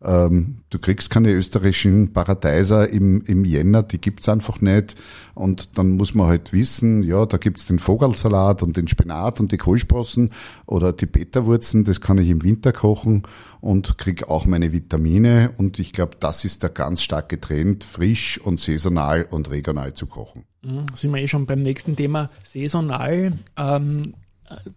Ähm, 0.04 0.58
du 0.69 0.78
kriegst 0.78 1.10
keine 1.10 1.32
österreichischen 1.32 2.13
Paradeiser 2.13 2.89
im, 2.89 3.21
im 3.21 3.43
Jänner, 3.43 3.82
die 3.82 3.99
gibt's 3.99 4.30
einfach 4.30 4.62
nicht. 4.62 4.95
Und 5.34 5.78
dann 5.78 5.91
muss 5.91 6.13
man 6.13 6.28
halt 6.28 6.54
wissen, 6.54 7.01
ja, 7.04 7.25
da 7.25 7.38
gibt's 7.38 7.65
den 7.65 7.80
Vogelsalat 7.80 8.62
und 8.62 8.78
den 8.78 8.88
Spinat 8.88 9.39
und 9.39 9.51
die 9.51 9.58
Kohlsprossen 9.58 10.32
oder 10.65 10.93
die 10.93 11.08
Beta-Wurzen, 11.08 11.86
das 11.86 12.01
kann 12.01 12.17
ich 12.17 12.30
im 12.30 12.43
Winter 12.43 12.71
kochen 12.71 13.23
und 13.62 13.97
krieg 13.97 14.30
auch 14.30 14.45
meine 14.45 14.73
Vitamine. 14.73 15.51
Und 15.58 15.80
ich 15.80 15.91
glaube, 15.91 16.17
das 16.19 16.45
ist 16.45 16.62
der 16.62 16.69
ganz 16.69 17.01
starke 17.01 17.39
Trend, 17.41 17.84
frisch 17.84 18.39
und 18.39 18.60
saisonal 18.60 19.25
und 19.30 19.49
regional 19.49 19.93
zu 19.93 20.06
kochen. 20.06 20.43
Mhm, 20.62 20.86
sind 20.93 21.13
wir 21.13 21.21
eh 21.21 21.28
schon 21.28 21.45
beim 21.45 21.63
nächsten 21.63 21.95
Thema, 21.95 22.30
saisonal. 22.43 23.34
Ähm, 23.58 24.13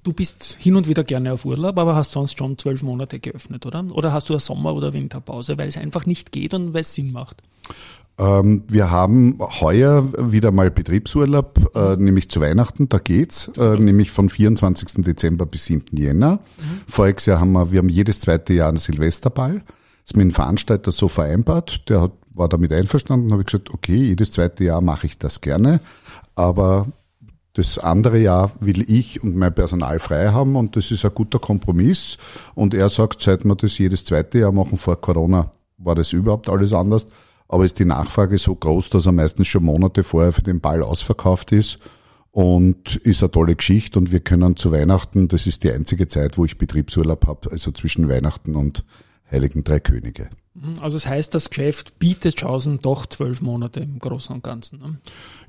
Du 0.03 0.13
bist 0.13 0.57
hin 0.59 0.77
und 0.77 0.89
wieder 0.89 1.05
gerne 1.05 1.33
auf 1.33 1.45
Urlaub, 1.45 1.79
aber 1.79 1.95
hast 1.95 2.13
sonst 2.13 2.39
schon 2.39 2.57
zwölf 2.57 2.83
Monate 2.83 3.19
geöffnet, 3.21 3.67
oder? 3.67 3.85
Oder 3.93 4.13
hast 4.13 4.29
du 4.29 4.33
eine 4.33 4.41
Sommer- 4.41 4.75
oder 4.75 4.93
Winterpause, 4.93 5.59
weil 5.59 5.69
es 5.69 5.77
einfach 5.77 6.07
nicht 6.07 6.33
geht 6.33 6.55
und 6.55 6.73
weil 6.73 6.81
es 6.81 6.95
Sinn 6.95 7.13
macht? 7.13 7.43
Ähm, 8.19 8.65
wir 8.67 8.91
haben 8.91 9.39
heuer 9.61 10.11
wieder 10.33 10.51
mal 10.51 10.71
Betriebsurlaub, 10.71 11.71
äh, 11.77 11.97
nämlich 11.97 12.29
zu 12.31 12.41
Weihnachten, 12.41 12.89
da 12.89 12.99
geht's, 12.99 13.49
äh, 13.57 13.77
nämlich 13.77 14.11
von 14.11 14.29
24. 14.29 15.05
Dezember 15.05 15.47
bis 15.47 15.67
7. 15.67 15.97
Jänner. 15.97 16.33
Mhm. 16.33 16.81
Voriges 16.89 17.27
Jahr 17.27 17.41
haben 17.41 17.53
wir, 17.53 17.71
wir 17.71 17.79
haben 17.79 17.89
jedes 17.89 18.21
zweite 18.21 18.55
Jahr 18.55 18.71
einen 18.71 18.79
Silvesterball. 18.79 19.55
Das 19.55 20.13
ist 20.13 20.17
mit 20.17 20.25
dem 20.25 20.35
Veranstalter 20.35 20.91
so 20.91 21.09
vereinbart. 21.09 21.89
Der 21.89 22.01
hat, 22.01 22.13
war 22.35 22.49
damit 22.49 22.73
einverstanden, 22.73 23.31
habe 23.31 23.43
ich 23.43 23.47
gesagt, 23.47 23.71
okay, 23.71 23.97
jedes 23.97 24.33
zweite 24.33 24.65
Jahr 24.65 24.81
mache 24.81 25.07
ich 25.07 25.19
das 25.19 25.41
gerne. 25.41 25.81
Aber 26.35 26.87
das 27.59 27.77
andere 27.79 28.19
Jahr 28.19 28.53
will 28.61 28.89
ich 28.89 29.21
und 29.21 29.35
mein 29.35 29.53
Personal 29.53 29.99
frei 29.99 30.29
haben 30.29 30.55
und 30.55 30.77
das 30.77 30.93
ist 30.93 31.05
ein 31.05 31.13
guter 31.13 31.41
Kompromiss. 31.41 32.17
Und 32.55 32.73
er 32.73 32.89
sagt, 32.89 33.21
seit 33.21 33.45
wir 33.45 33.57
das 33.57 33.77
jedes 33.79 34.05
zweite 34.05 34.39
Jahr 34.39 34.53
machen 34.53 34.79
vor 34.79 35.01
Corona, 35.01 35.51
war 35.77 35.97
das 35.97 36.13
überhaupt 36.13 36.49
alles 36.49 36.73
anders. 36.73 37.09
Aber 37.49 37.65
ist 37.65 37.81
die 37.81 37.85
Nachfrage 37.85 38.39
so 38.39 38.55
groß, 38.55 38.91
dass 38.91 39.07
er 39.07 39.13
meistens 39.13 39.49
schon 39.49 39.65
Monate 39.65 40.05
vorher 40.05 40.33
für 40.33 40.43
den 40.43 40.61
Ball 40.61 40.83
ausverkauft 40.83 41.51
ist 41.51 41.79
und 42.31 42.97
ist 42.97 43.23
eine 43.25 43.33
tolle 43.33 43.57
Geschichte 43.57 43.99
und 43.99 44.13
wir 44.13 44.21
können 44.21 44.55
zu 44.55 44.71
Weihnachten, 44.71 45.27
das 45.27 45.49
ist 45.49 45.65
die 45.65 45.73
einzige 45.73 46.07
Zeit, 46.07 46.39
wo 46.39 46.45
ich 46.45 46.59
Betriebsurlaub 46.59 47.27
habe, 47.27 47.51
also 47.51 47.73
zwischen 47.73 48.09
Weihnachten 48.09 48.55
und 48.55 48.85
Heiligen 49.33 49.65
Drei 49.65 49.81
Könige. 49.81 50.31
Mhm, 50.61 50.75
also 50.83 50.97
das 50.97 51.07
heißt, 51.07 51.35
das 51.35 51.51
Geschäft 51.51 51.99
bietet 51.99 52.37
Chancen 52.37 52.79
doch 52.81 53.07
zwölf 53.07 53.41
Monate 53.43 53.81
im 53.81 53.99
Großen 53.99 54.35
und 54.35 54.43
Ganzen. 54.43 54.79
Ne? 54.81 54.99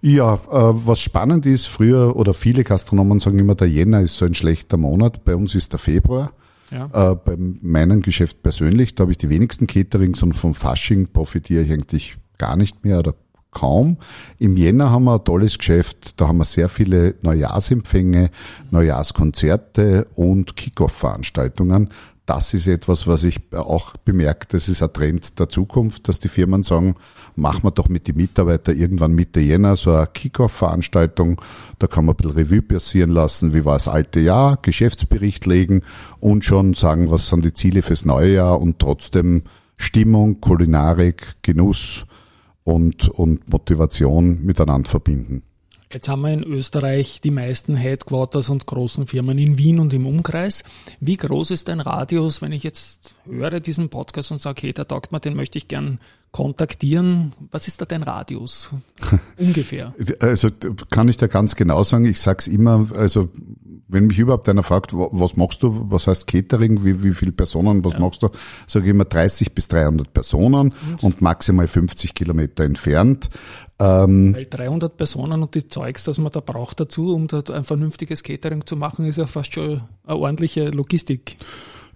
Ja, 0.01 0.35
äh, 0.35 0.39
was 0.51 0.99
spannend 0.99 1.45
ist, 1.45 1.67
früher 1.67 2.15
oder 2.15 2.33
viele 2.33 2.63
Gastronomen 2.63 3.19
sagen 3.19 3.39
immer, 3.39 3.55
der 3.55 3.69
Jänner 3.69 4.01
ist 4.01 4.17
so 4.17 4.25
ein 4.25 4.35
schlechter 4.35 4.77
Monat. 4.77 5.25
Bei 5.25 5.35
uns 5.35 5.55
ist 5.55 5.73
der 5.73 5.79
Februar. 5.79 6.31
Ja. 6.71 7.11
Äh, 7.11 7.15
bei 7.15 7.35
meinem 7.37 8.01
Geschäft 8.01 8.43
persönlich, 8.43 8.95
da 8.95 9.01
habe 9.01 9.11
ich 9.11 9.17
die 9.17 9.29
wenigsten 9.29 9.65
Caterings 9.65 10.21
und 10.21 10.33
vom 10.33 10.53
Fasching 10.53 11.07
profitiere 11.07 11.63
ich 11.63 11.71
eigentlich 11.71 12.17
gar 12.37 12.55
nicht 12.55 12.85
mehr 12.85 12.99
oder 12.99 13.15
kaum. 13.51 13.97
Im 14.37 14.55
Jänner 14.57 14.91
haben 14.91 15.05
wir 15.05 15.15
ein 15.15 15.23
tolles 15.23 15.57
Geschäft, 15.57 16.21
da 16.21 16.27
haben 16.27 16.37
wir 16.37 16.45
sehr 16.45 16.69
viele 16.69 17.15
Neujahrsempfänge, 17.23 18.29
Neujahrskonzerte 18.69 20.07
und 20.13 20.55
Kickoff-Veranstaltungen 20.55 21.89
das 22.29 22.53
ist 22.53 22.67
etwas, 22.67 23.07
was 23.07 23.23
ich 23.23 23.39
auch 23.53 23.97
bemerke, 24.05 24.45
das 24.49 24.69
ist 24.69 24.83
ein 24.83 24.93
Trend 24.93 25.39
der 25.39 25.49
Zukunft, 25.49 26.07
dass 26.07 26.19
die 26.19 26.27
Firmen 26.27 26.61
sagen, 26.61 26.93
machen 27.35 27.63
wir 27.63 27.71
doch 27.71 27.89
mit 27.89 28.07
den 28.07 28.17
Mitarbeitern 28.17 28.77
irgendwann 28.77 29.13
Mitte 29.13 29.39
Jänner 29.39 29.75
so 29.75 29.91
eine 29.91 30.05
Kick-Off-Veranstaltung, 30.05 31.41
da 31.79 31.87
kann 31.87 32.05
man 32.05 32.13
ein 32.13 32.17
bisschen 32.17 32.37
Revue 32.37 32.61
passieren 32.61 33.09
lassen, 33.09 33.55
wie 33.55 33.65
war 33.65 33.73
das 33.73 33.87
alte 33.87 34.19
Jahr, 34.19 34.59
Geschäftsbericht 34.61 35.47
legen 35.47 35.81
und 36.19 36.45
schon 36.45 36.75
sagen, 36.75 37.09
was 37.09 37.25
sind 37.25 37.43
die 37.43 37.53
Ziele 37.55 37.81
fürs 37.81 38.05
neue 38.05 38.35
Jahr 38.35 38.61
und 38.61 38.77
trotzdem 38.77 39.41
Stimmung, 39.75 40.39
Kulinarik, 40.39 41.37
Genuss 41.41 42.05
und, 42.63 43.09
und 43.09 43.51
Motivation 43.51 44.45
miteinander 44.45 44.87
verbinden. 44.87 45.41
Jetzt 45.91 46.07
haben 46.07 46.21
wir 46.21 46.31
in 46.31 46.43
Österreich 46.43 47.19
die 47.19 47.31
meisten 47.31 47.75
Headquarters 47.75 48.49
und 48.49 48.67
großen 48.67 49.07
Firmen 49.07 49.39
in 49.39 49.57
Wien 49.57 49.79
und 49.79 49.91
im 49.91 50.05
Umkreis. 50.05 50.63
Wie 50.99 51.17
groß 51.17 51.49
ist 51.49 51.67
dein 51.67 51.79
Radius, 51.79 52.43
wenn 52.43 52.51
ich 52.51 52.61
jetzt 52.61 53.15
höre 53.25 53.59
diesen 53.59 53.89
Podcast 53.89 54.29
und 54.31 54.37
sage, 54.37 54.61
hey, 54.61 54.73
der 54.73 54.87
taugt 54.87 55.11
mir, 55.11 55.19
den 55.19 55.35
möchte 55.35 55.57
ich 55.57 55.67
gern 55.67 55.99
kontaktieren? 56.31 57.33
Was 57.51 57.67
ist 57.67 57.81
da 57.81 57.85
dein 57.85 58.03
Radius 58.03 58.71
ungefähr? 59.37 59.93
Also 60.19 60.49
kann 60.89 61.07
ich 61.07 61.17
da 61.17 61.27
ganz 61.27 61.55
genau 61.55 61.83
sagen, 61.83 62.05
ich 62.05 62.19
sag's 62.19 62.47
immer, 62.47 62.87
also 62.95 63.29
wenn 63.89 64.05
mich 64.05 64.19
überhaupt 64.19 64.47
einer 64.47 64.61
fragt, 64.61 64.93
was 64.93 65.35
machst 65.35 65.63
du, 65.63 65.85
was 65.89 66.05
heißt 66.05 66.27
Catering, 66.27 66.83
wie, 66.85 67.03
wie 67.03 67.13
viele 67.13 67.31
Personen, 67.31 67.83
was 67.83 67.93
ja. 67.93 67.99
machst 67.99 68.21
du, 68.21 68.29
sage 68.67 68.85
ich 68.85 68.91
immer 68.91 69.05
30 69.05 69.53
bis 69.53 69.67
300 69.67 70.13
Personen 70.13 70.73
und, 70.91 71.03
und 71.03 71.21
maximal 71.21 71.67
50 71.67 72.13
Kilometer 72.13 72.63
entfernt. 72.63 73.29
Ähm, 73.79 74.35
Weil 74.35 74.45
300 74.45 74.95
Personen 74.95 75.41
und 75.41 75.55
die 75.55 75.67
Zeugs, 75.67 76.03
das 76.03 76.19
man 76.19 76.31
da 76.31 76.39
braucht 76.39 76.79
dazu, 76.79 77.15
um 77.15 77.27
da 77.27 77.41
ein 77.51 77.63
vernünftiges 77.63 78.21
Catering 78.21 78.65
zu 78.65 78.75
machen, 78.75 79.05
ist 79.05 79.17
ja 79.17 79.25
fast 79.25 79.55
schon 79.55 79.81
eine 80.05 80.17
ordentliche 80.17 80.69
Logistik. 80.69 81.37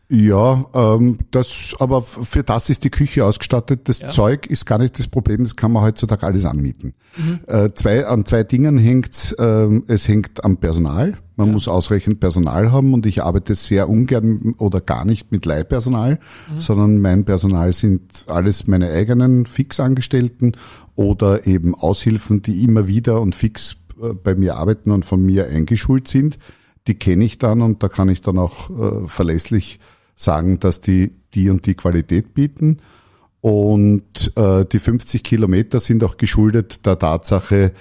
Ja, 0.09 0.65
ähm, 0.73 1.17
das, 1.31 1.75
aber 1.79 2.01
für 2.01 2.43
das 2.43 2.69
ist 2.69 2.83
die 2.83 2.89
Küche 2.89 3.25
ausgestattet. 3.25 3.87
Das 3.87 4.01
ja. 4.01 4.09
Zeug 4.09 4.45
ist 4.45 4.65
gar 4.65 4.77
nicht 4.77 4.99
das 4.99 5.07
Problem, 5.07 5.43
das 5.43 5.55
kann 5.55 5.71
man 5.71 5.81
heutzutage 5.81 6.25
alles 6.25 6.45
anmieten. 6.45 6.93
Mhm. 7.17 7.39
Äh, 7.47 7.69
zwei, 7.73 8.05
an 8.05 8.25
zwei 8.25 8.43
Dingen 8.43 8.77
hängt 8.77 9.35
ähm, 9.39 9.85
es 9.87 10.07
hängt 10.07 10.43
am 10.43 10.57
Personal. 10.57 11.17
Man 11.35 11.47
ja. 11.47 11.53
muss 11.53 11.67
ausreichend 11.67 12.19
Personal 12.19 12.71
haben 12.71 12.93
und 12.93 13.05
ich 13.05 13.23
arbeite 13.23 13.55
sehr 13.55 13.89
ungern 13.89 14.53
oder 14.59 14.81
gar 14.81 15.03
nicht 15.03 15.31
mit 15.31 15.45
Leihpersonal, 15.45 16.19
mhm. 16.53 16.59
sondern 16.59 16.99
mein 16.99 17.25
Personal 17.25 17.71
sind 17.71 18.25
alles 18.27 18.67
meine 18.67 18.91
eigenen 18.91 19.45
Fixangestellten 19.45 20.57
oder 20.95 21.47
eben 21.47 21.73
Aushilfen, 21.73 22.41
die 22.41 22.63
immer 22.63 22.87
wieder 22.87 23.19
und 23.21 23.35
fix 23.35 23.77
äh, 23.99 24.13
bei 24.13 24.35
mir 24.35 24.57
arbeiten 24.57 24.91
und 24.91 25.05
von 25.05 25.25
mir 25.25 25.47
eingeschult 25.47 26.07
sind. 26.07 26.37
Die 26.87 26.95
kenne 26.95 27.23
ich 27.23 27.37
dann 27.37 27.61
und 27.61 27.81
da 27.83 27.87
kann 27.87 28.09
ich 28.09 28.21
dann 28.21 28.37
auch 28.37 28.69
äh, 28.69 29.07
verlässlich 29.07 29.79
sagen, 30.15 30.59
dass 30.59 30.81
die 30.81 31.13
die 31.33 31.49
und 31.49 31.65
die 31.65 31.75
Qualität 31.75 32.33
bieten. 32.33 32.77
Und 33.41 34.31
äh, 34.37 34.65
die 34.65 34.79
50 34.79 35.23
Kilometer 35.23 35.79
sind 35.79 36.03
auch 36.03 36.17
geschuldet 36.17 36.85
der 36.85 36.97
Tatsache, 36.97 37.73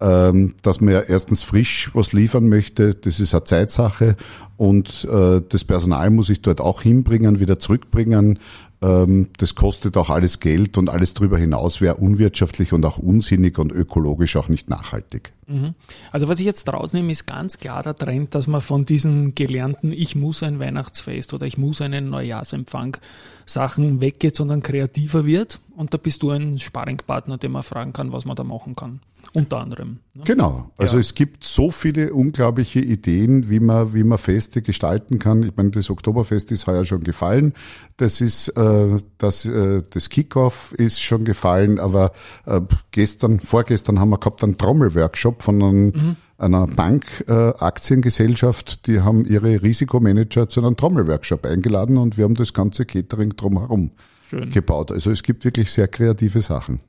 ähm, 0.00 0.54
dass 0.62 0.80
man 0.80 0.94
ja 0.94 1.00
erstens 1.00 1.42
frisch 1.42 1.90
was 1.92 2.14
liefern 2.14 2.48
möchte, 2.48 2.94
das 2.94 3.20
ist 3.20 3.34
eine 3.34 3.44
Zeitsache 3.44 4.16
und 4.56 5.06
äh, 5.10 5.42
das 5.46 5.64
Personal 5.64 6.08
muss 6.08 6.30
ich 6.30 6.40
dort 6.40 6.62
auch 6.62 6.80
hinbringen, 6.80 7.38
wieder 7.38 7.58
zurückbringen. 7.58 8.38
Ähm, 8.82 9.28
das 9.36 9.54
kostet 9.54 9.96
auch 9.96 10.08
alles 10.08 10.40
Geld 10.40 10.78
und 10.78 10.88
alles 10.88 11.12
darüber 11.12 11.36
hinaus 11.36 11.80
wäre 11.80 11.96
unwirtschaftlich 11.96 12.72
und 12.72 12.84
auch 12.86 12.98
unsinnig 12.98 13.58
und 13.58 13.72
ökologisch 13.72 14.36
auch 14.36 14.48
nicht 14.48 14.70
nachhaltig. 14.70 15.32
Mhm. 15.46 15.74
Also 16.12 16.28
was 16.28 16.38
ich 16.38 16.46
jetzt 16.46 16.66
rausnehme, 16.68 17.12
ist 17.12 17.26
ganz 17.26 17.58
klar 17.58 17.82
der 17.82 17.96
Trend, 17.96 18.34
dass 18.34 18.46
man 18.46 18.62
von 18.62 18.86
diesen 18.86 19.34
gelernten 19.34 19.92
Ich 19.92 20.16
muss 20.16 20.42
ein 20.42 20.60
Weihnachtsfest 20.60 21.34
oder 21.34 21.46
ich 21.46 21.58
muss 21.58 21.82
einen 21.82 22.08
Neujahrsempfang 22.08 22.96
Sachen 23.44 24.00
weggeht, 24.00 24.36
sondern 24.36 24.62
kreativer 24.62 25.26
wird. 25.26 25.60
Und 25.76 25.92
da 25.92 25.98
bist 25.98 26.22
du 26.22 26.30
ein 26.30 26.58
Sparringpartner, 26.58 27.36
den 27.36 27.52
man 27.52 27.62
fragen 27.62 27.92
kann, 27.92 28.12
was 28.12 28.24
man 28.24 28.36
da 28.36 28.44
machen 28.44 28.76
kann. 28.76 29.00
Unter 29.32 29.58
anderem. 29.58 29.98
Ne? 30.14 30.24
Genau. 30.24 30.70
Also 30.76 30.94
ja. 30.94 31.00
es 31.00 31.14
gibt 31.14 31.44
so 31.44 31.70
viele 31.70 32.12
unglaubliche 32.12 32.80
Ideen, 32.80 33.48
wie 33.48 33.60
man, 33.60 33.94
wie 33.94 34.02
man 34.02 34.18
Feste 34.18 34.60
gestalten 34.60 35.18
kann. 35.18 35.42
Ich 35.44 35.56
meine, 35.56 35.70
das 35.70 35.88
Oktoberfest 35.88 36.50
ist 36.50 36.66
heuer 36.66 36.84
schon 36.84 37.04
gefallen. 37.04 37.54
Das 37.96 38.20
ist, 38.20 38.48
äh, 38.48 38.98
das, 39.18 39.44
äh, 39.44 39.82
das 39.88 40.08
Kickoff 40.08 40.72
ist 40.76 41.00
schon 41.00 41.24
gefallen. 41.24 41.78
Aber 41.78 42.12
äh, 42.46 42.60
gestern, 42.90 43.38
vorgestern 43.40 44.00
haben 44.00 44.10
wir 44.10 44.18
gehabt 44.18 44.42
einen 44.42 44.58
Trommelworkshop 44.58 45.42
von 45.42 45.62
einem, 45.62 45.86
mhm 45.86 46.16
einer 46.40 46.66
Bank, 46.66 47.04
äh, 47.28 47.32
Aktiengesellschaft, 47.32 48.86
die 48.86 49.00
haben 49.00 49.26
ihre 49.26 49.62
Risikomanager 49.62 50.48
zu 50.48 50.64
einem 50.64 50.76
Trommelworkshop 50.76 51.44
eingeladen 51.44 51.98
und 51.98 52.16
wir 52.16 52.24
haben 52.24 52.34
das 52.34 52.54
ganze 52.54 52.86
Catering 52.86 53.36
drumherum 53.36 53.90
Schön. 54.30 54.50
gebaut. 54.50 54.90
Also 54.90 55.10
es 55.10 55.22
gibt 55.22 55.44
wirklich 55.44 55.70
sehr 55.70 55.86
kreative 55.86 56.40
Sachen. 56.40 56.80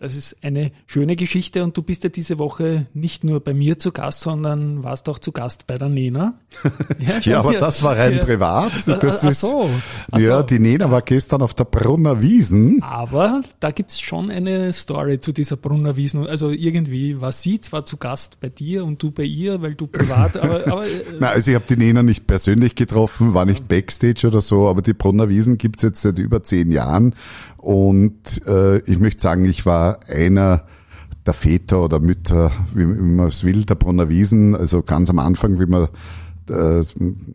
Das 0.00 0.14
ist 0.14 0.44
eine 0.44 0.70
schöne 0.86 1.16
Geschichte 1.16 1.64
und 1.64 1.76
du 1.76 1.82
bist 1.82 2.04
ja 2.04 2.08
diese 2.08 2.38
Woche 2.38 2.86
nicht 2.94 3.24
nur 3.24 3.40
bei 3.40 3.52
mir 3.52 3.80
zu 3.80 3.90
Gast, 3.90 4.20
sondern 4.20 4.84
warst 4.84 5.08
auch 5.08 5.18
zu 5.18 5.32
Gast 5.32 5.66
bei 5.66 5.76
der 5.76 5.88
Nena. 5.88 6.34
Ja, 7.00 7.18
ja 7.20 7.40
aber 7.40 7.54
das 7.54 7.82
war 7.82 7.96
rein 7.96 8.14
ja. 8.14 8.24
privat. 8.24 8.72
Das 8.86 9.24
ach, 9.24 9.30
ist, 9.30 9.40
so. 9.40 9.70
Ach 10.10 10.18
ja, 10.18 10.38
so. 10.38 10.42
die 10.42 10.58
Nena 10.58 10.90
war 10.90 11.02
gestern 11.02 11.42
auf 11.42 11.54
der 11.54 11.64
Brunner 11.64 12.20
Wiesen. 12.20 12.82
Aber 12.82 13.42
da 13.60 13.70
gibt's 13.70 14.00
schon 14.00 14.30
eine 14.30 14.72
Story 14.72 15.20
zu 15.20 15.32
dieser 15.32 15.56
Brunner 15.56 15.96
Wiesen. 15.96 16.26
Also 16.26 16.50
irgendwie 16.50 17.20
war 17.20 17.32
sie 17.32 17.60
zwar 17.60 17.84
zu 17.84 17.96
Gast 17.96 18.40
bei 18.40 18.48
dir 18.48 18.84
und 18.84 19.02
du 19.02 19.10
bei 19.10 19.24
ihr, 19.24 19.62
weil 19.62 19.74
du 19.74 19.86
privat, 19.86 20.36
aber... 20.36 20.66
aber 20.72 20.86
äh, 20.86 21.02
Nein, 21.18 21.30
also 21.34 21.50
ich 21.50 21.54
habe 21.54 21.66
die 21.68 21.76
Nena 21.76 22.02
nicht 22.02 22.26
persönlich 22.26 22.74
getroffen, 22.74 23.34
war 23.34 23.44
nicht 23.44 23.68
Backstage 23.68 24.26
oder 24.26 24.40
so, 24.40 24.68
aber 24.68 24.82
die 24.82 24.94
Brunner 24.94 25.28
Wiesen 25.28 25.58
gibt's 25.58 25.82
jetzt 25.82 26.02
seit 26.02 26.18
über 26.18 26.42
zehn 26.42 26.70
Jahren 26.70 27.14
und 27.58 28.46
äh, 28.46 28.78
ich 28.90 28.98
möchte 28.98 29.20
sagen, 29.20 29.44
ich 29.44 29.66
war 29.66 29.87
einer 30.08 30.64
der 31.26 31.34
Väter 31.34 31.84
oder 31.84 32.00
Mütter, 32.00 32.50
wie, 32.74 32.86
man 32.86 33.26
es 33.26 33.44
will, 33.44 33.64
der 33.64 33.74
Brunner 33.74 34.08
Wiesen. 34.08 34.56
Also 34.56 34.82
ganz 34.82 35.10
am 35.10 35.18
Anfang, 35.18 35.60
wie 35.60 35.66
man 35.66 35.88
äh, 36.48 36.82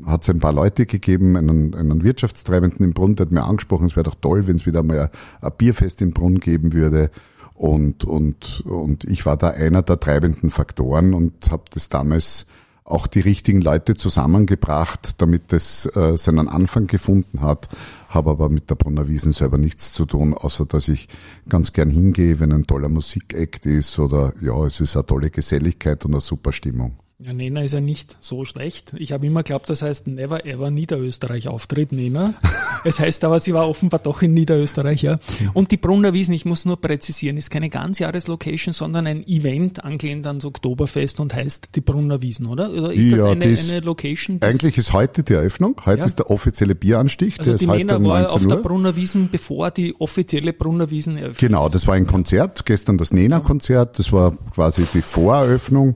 hat 0.05 0.23
es 0.23 0.29
ein 0.29 0.39
paar 0.39 0.53
Leute 0.53 0.85
gegeben, 0.85 1.37
einen, 1.37 1.75
einen 1.75 2.03
Wirtschaftstreibenden 2.03 2.85
im 2.85 2.93
Brunn, 2.93 3.15
der 3.15 3.27
hat 3.27 3.31
mir 3.31 3.43
angesprochen, 3.43 3.85
es 3.87 3.95
wäre 3.95 4.03
doch 4.03 4.15
toll, 4.15 4.47
wenn 4.47 4.55
es 4.55 4.65
wieder 4.65 4.83
mal 4.83 5.11
ein 5.41 5.51
Bierfest 5.57 6.01
im 6.01 6.11
Brunn 6.11 6.39
geben 6.39 6.73
würde. 6.73 7.11
Und, 7.53 8.03
und, 8.03 8.63
und 8.65 9.03
ich 9.03 9.25
war 9.25 9.37
da 9.37 9.49
einer 9.49 9.83
der 9.83 9.99
treibenden 9.99 10.49
Faktoren 10.49 11.13
und 11.13 11.51
habe 11.51 11.63
das 11.71 11.87
damals 11.87 12.47
auch 12.83 13.07
die 13.07 13.21
richtigen 13.21 13.61
Leute 13.61 13.95
zusammengebracht, 13.95 15.21
damit 15.21 15.53
es 15.53 15.85
äh, 15.95 16.17
seinen 16.17 16.49
Anfang 16.49 16.87
gefunden 16.87 17.41
hat 17.41 17.69
habe 18.13 18.31
aber 18.31 18.49
mit 18.49 18.69
der 18.69 18.75
Brunner 18.75 19.07
Wiesen 19.07 19.31
selber 19.31 19.57
nichts 19.57 19.93
zu 19.93 20.05
tun, 20.05 20.33
außer 20.33 20.65
dass 20.65 20.87
ich 20.87 21.07
ganz 21.49 21.73
gern 21.73 21.89
hingehe, 21.89 22.39
wenn 22.39 22.51
ein 22.51 22.67
toller 22.67 22.89
Musikakt 22.89 23.65
ist 23.65 23.97
oder 23.99 24.33
ja, 24.41 24.65
es 24.65 24.79
ist 24.79 24.95
eine 24.95 25.05
tolle 25.05 25.29
Geselligkeit 25.29 26.05
und 26.05 26.13
eine 26.13 26.21
super 26.21 26.51
Stimmung. 26.51 27.02
Ja, 27.19 27.31
Nena 27.31 27.63
ist 27.63 27.73
ja 27.73 27.79
nicht 27.79 28.17
so 28.19 28.43
schlecht. 28.43 28.93
Ich 28.97 29.11
habe 29.11 29.25
immer 29.25 29.43
geglaubt, 29.43 29.69
das 29.69 29.81
heißt 29.81 30.07
Never 30.07 30.45
Ever 30.45 30.71
Niederösterreich 30.71 31.47
Auftritt, 31.47 31.91
Nena. 31.91 32.33
es 32.85 32.99
heißt 32.99 33.23
aber, 33.23 33.39
sie 33.39 33.53
war 33.53 33.69
offenbar 33.69 33.99
doch 33.99 34.21
in 34.23 34.33
Niederösterreich, 34.33 35.03
ja. 35.03 35.19
Und 35.53 35.71
die 35.71 35.77
Brunner 35.77 36.13
Wiesen, 36.13 36.33
ich 36.33 36.43
muss 36.43 36.65
nur 36.65 36.81
präzisieren, 36.81 37.37
ist 37.37 37.49
keine 37.49 37.69
Ganzjahreslocation, 37.69 38.73
sondern 38.73 39.07
ein 39.07 39.25
Event 39.27 39.83
angelehnt 39.83 40.27
ans 40.27 40.43
Oktoberfest 40.43 41.19
und 41.19 41.33
heißt 41.33 41.69
die 41.75 41.81
Brunner 41.81 42.21
Wiesen, 42.21 42.47
oder? 42.47 42.71
Oder 42.71 42.91
ist 42.91 43.05
ja, 43.05 43.17
das 43.17 43.25
eine, 43.25 43.45
ist, 43.45 43.71
eine 43.71 43.81
Location? 43.81 44.39
Eigentlich 44.41 44.77
ist 44.77 44.91
heute 44.91 45.23
die 45.23 45.33
Eröffnung. 45.33 45.79
Heute 45.85 45.99
ja. 45.99 46.05
ist 46.05 46.19
der 46.19 46.29
offizielle 46.29 46.75
Bieranstich. 46.75 47.39
Also 47.39 47.51
der 47.51 47.59
die 47.59 47.65
ist 47.65 47.71
Nena 47.71 47.93
heute 47.93 48.03
um 48.03 48.09
war 48.09 48.31
auf 48.33 48.47
der 48.47 48.55
Brunner 48.57 48.95
Wiesen, 48.95 49.29
bevor 49.31 49.71
die 49.71 49.95
offizielle 49.99 50.51
Brunner 50.51 50.89
Wiesen 50.89 51.17
eröffnet 51.17 51.37
Genau, 51.39 51.69
das 51.69 51.87
war 51.87 51.95
ein 51.95 52.07
Konzert. 52.07 52.65
Gestern 52.65 52.97
das 52.97 53.13
Nena-Konzert. 53.13 53.99
Das 53.99 54.11
war 54.11 54.35
quasi 54.53 54.85
die 54.93 55.01
Voreröffnung. 55.01 55.95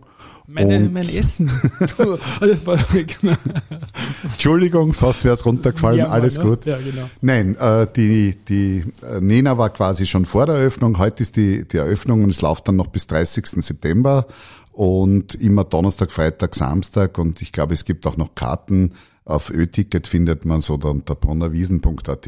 Meine, 0.49 0.79
mein 0.87 1.09
Essen. 1.09 1.51
Entschuldigung, 4.23 4.93
fast 4.93 5.25
wäre 5.25 5.33
es 5.33 5.45
runtergefallen, 5.45 5.99
ja, 5.99 6.07
alles 6.07 6.37
ne? 6.37 6.43
gut. 6.45 6.65
Ja, 6.65 6.77
genau. 6.77 7.09
Nein, 7.19 7.57
äh, 7.57 7.85
die, 7.93 8.37
die 8.47 8.85
äh, 9.03 9.19
Nena 9.19 9.57
war 9.57 9.69
quasi 9.71 10.05
schon 10.05 10.23
vor 10.23 10.45
der 10.45 10.55
Eröffnung. 10.55 10.99
Heute 10.99 11.21
ist 11.23 11.35
die, 11.35 11.67
die 11.67 11.75
Eröffnung 11.75 12.23
und 12.23 12.29
es 12.29 12.41
läuft 12.41 12.69
dann 12.69 12.77
noch 12.77 12.87
bis 12.87 13.07
30. 13.07 13.45
September 13.61 14.25
und 14.71 15.35
immer 15.35 15.65
Donnerstag, 15.65 16.13
Freitag, 16.13 16.55
Samstag 16.55 17.17
und 17.17 17.41
ich 17.41 17.51
glaube, 17.51 17.73
es 17.73 17.83
gibt 17.83 18.07
auch 18.07 18.15
noch 18.15 18.33
Karten. 18.33 18.93
Auf 19.25 19.49
Ö-Ticket 19.49 20.07
findet 20.07 20.45
man 20.45 20.61
so 20.61 20.75
oder 20.75 20.91
unter 20.91 21.13
brunnerwiesen.at. 21.13 22.27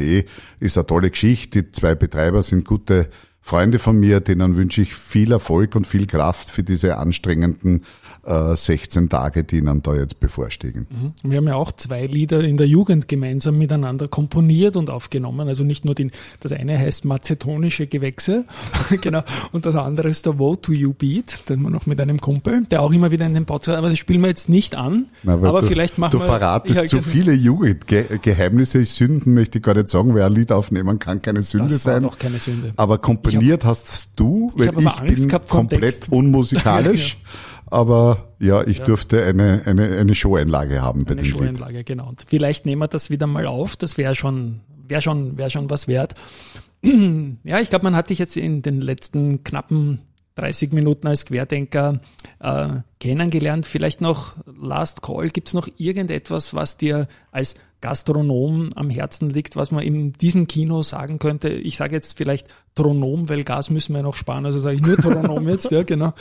Ist 0.60 0.78
eine 0.78 0.86
tolle 0.86 1.10
Geschichte. 1.10 1.64
Die 1.64 1.72
zwei 1.72 1.96
Betreiber 1.96 2.44
sind 2.44 2.66
gute 2.66 3.08
Freunde 3.50 3.80
von 3.80 4.00
mir, 4.00 4.20
denen 4.20 4.58
wünsche 4.58 4.84
ich 4.84 4.94
viel 4.94 5.32
Erfolg 5.32 5.76
und 5.76 5.88
viel 5.88 6.06
Kraft 6.06 6.52
für 6.52 6.62
diese 6.62 6.98
anstrengenden 6.98 7.82
äh, 8.30 8.56
16 8.56 9.10
Tage, 9.10 9.44
die 9.44 9.58
ihnen 9.58 9.82
da 9.82 9.96
jetzt 9.96 10.20
bevorstehen. 10.20 10.86
Mhm. 10.90 11.32
Wir 11.32 11.38
haben 11.38 11.48
ja 11.48 11.56
auch 11.56 11.72
zwei 11.72 12.06
Lieder 12.06 12.42
in 12.42 12.58
der 12.58 12.68
Jugend 12.68 13.08
gemeinsam 13.08 13.58
miteinander 13.58 14.08
komponiert 14.08 14.76
und 14.76 14.92
aufgenommen. 14.92 15.48
Also 15.48 15.64
nicht 15.64 15.84
nur 15.84 15.96
den, 15.96 16.12
das 16.42 16.52
eine 16.52 16.78
heißt 16.78 17.06
Mazetonische 17.06 17.88
Gewächse, 17.88 18.46
genau, 19.02 19.24
und 19.52 19.66
das 19.66 19.76
andere 19.76 20.10
ist 20.10 20.28
der 20.28 20.38
Woe 20.38 20.62
to 20.62 20.72
You 20.72 20.94
Beat, 20.94 21.50
den 21.50 21.62
wir 21.64 21.72
noch 21.72 21.88
mit 21.88 22.00
einem 22.00 22.22
Kumpel, 22.22 22.66
der 22.70 22.84
auch 22.84 22.92
immer 22.92 23.10
wieder 23.10 23.26
in 23.26 23.34
den 23.34 23.46
Podcast, 23.46 23.80
aber 23.80 23.90
das 23.90 23.98
spielen 23.98 24.22
wir 24.22 24.28
jetzt 24.28 24.48
nicht 24.48 24.76
an. 24.76 25.08
Na, 25.24 25.34
aber 25.34 25.62
du, 25.62 25.68
vielleicht 25.68 25.98
machen 25.98 26.12
du 26.12 26.20
wir. 26.20 26.26
Du 26.26 26.32
verratest 26.32 26.88
zu 26.88 26.98
genau. 26.98 27.10
viele 27.10 27.34
Jugendgeheimnisse, 27.34 28.86
Sünden 28.86 29.34
möchte 29.34 29.58
ich 29.58 29.64
gar 29.64 29.74
nicht 29.74 29.90
sagen, 29.90 30.14
wer 30.14 30.28
ein 30.28 30.34
Lied 30.34 30.52
aufnehmen 30.52 31.00
kann, 31.00 31.22
keine 31.24 31.42
Sünde 31.42 31.70
das 31.70 31.84
sein. 31.84 32.04
Doch 32.04 32.20
keine 32.20 32.38
Sünde. 32.38 32.74
Aber 32.76 33.00
komponiert 33.40 33.64
hab, 33.64 33.72
hast 33.72 34.12
du, 34.16 34.52
weil 34.56 34.70
ich, 34.78 35.12
ich 35.12 35.28
bin 35.28 35.42
komplett 35.48 36.08
unmusikalisch. 36.12 37.14
ja. 37.14 37.30
Aber 37.72 38.30
ja, 38.40 38.64
ich 38.66 38.80
ja. 38.80 38.86
durfte 38.86 39.24
eine, 39.24 39.62
eine, 39.66 39.98
eine 39.98 40.16
Show-Einlage 40.16 40.82
haben 40.82 41.06
bei 41.06 41.12
eine 41.12 41.22
dem 41.22 41.26
Show-Einlage, 41.26 41.78
Lied. 41.78 41.86
genau. 41.86 42.10
Und 42.10 42.26
vielleicht 42.28 42.66
nehmen 42.66 42.82
wir 42.82 42.88
das 42.88 43.10
wieder 43.10 43.28
mal 43.28 43.46
auf. 43.46 43.76
Das 43.76 43.98
wäre 43.98 44.16
schon, 44.16 44.62
wäre 44.88 45.02
schon, 45.02 45.38
wäre 45.38 45.50
schon 45.50 45.70
was 45.70 45.88
wert. 45.88 46.16
ja, 46.84 47.60
ich 47.60 47.70
glaube, 47.70 47.84
man 47.84 47.96
hat 47.96 48.10
dich 48.10 48.20
jetzt 48.20 48.38
in 48.38 48.62
den 48.62 48.82
letzten 48.82 49.44
knappen 49.44 50.00
30 50.36 50.72
Minuten 50.72 51.06
als 51.08 51.26
Querdenker 51.26 52.00
äh, 52.40 52.68
kennengelernt. 53.00 53.66
Vielleicht 53.66 54.02
noch 54.02 54.34
Last 54.60 55.02
Call. 55.02 55.30
Gibt 55.30 55.48
es 55.50 55.54
noch 55.54 55.68
irgendetwas, 55.78 56.54
was 56.54 56.78
dir 56.78 57.08
als 57.32 57.56
Gastronom 57.82 58.72
am 58.76 58.90
Herzen 58.90 59.30
liegt, 59.30 59.56
was 59.56 59.72
man 59.72 59.84
in 59.84 60.14
diesem 60.14 60.48
Kino 60.48 60.82
sagen 60.82 61.18
könnte? 61.18 61.50
Ich 61.50 61.78
sage 61.78 61.96
jetzt 61.96 62.18
vielleicht 62.18 62.48
Tronom, 62.76 63.30
weil 63.30 63.44
Gas 63.44 63.70
müssen 63.70 63.94
wir 63.94 64.02
noch 64.02 64.16
sparen, 64.16 64.46
also 64.46 64.60
sage 64.60 64.78
ich 64.78 64.82
nur 64.82 64.98
Tronom 64.98 65.48
jetzt, 65.50 65.72
ja 65.72 65.84
genau. 65.84 66.14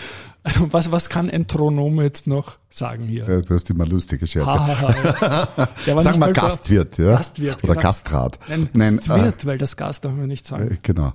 Also 0.42 0.72
was, 0.72 0.90
was 0.90 1.08
kann 1.08 1.30
ein 1.30 1.46
Tronom 1.46 2.00
jetzt 2.00 2.26
noch 2.26 2.56
sagen 2.70 3.04
hier? 3.04 3.28
Ja, 3.28 3.40
du 3.40 3.54
hast 3.54 3.68
immer 3.70 3.86
lustige 3.86 4.26
Scherze. 4.26 4.58
Sag 5.84 6.18
mal 6.18 6.32
Gastwirt, 6.32 6.98
ja? 6.98 7.12
Gastwirt. 7.12 7.62
Oder 7.64 7.74
genau. 7.74 7.82
Gastrat. 7.82 8.38
Nein, 8.48 8.68
Nein 8.74 8.96
Gastwirt, 8.96 9.42
äh, 9.42 9.46
weil 9.46 9.58
das 9.58 9.76
Gast 9.76 10.04
darf 10.04 10.12
man 10.12 10.26
nicht 10.26 10.46
sagen. 10.46 10.70
Äh, 10.70 10.76
genau. 10.82 11.12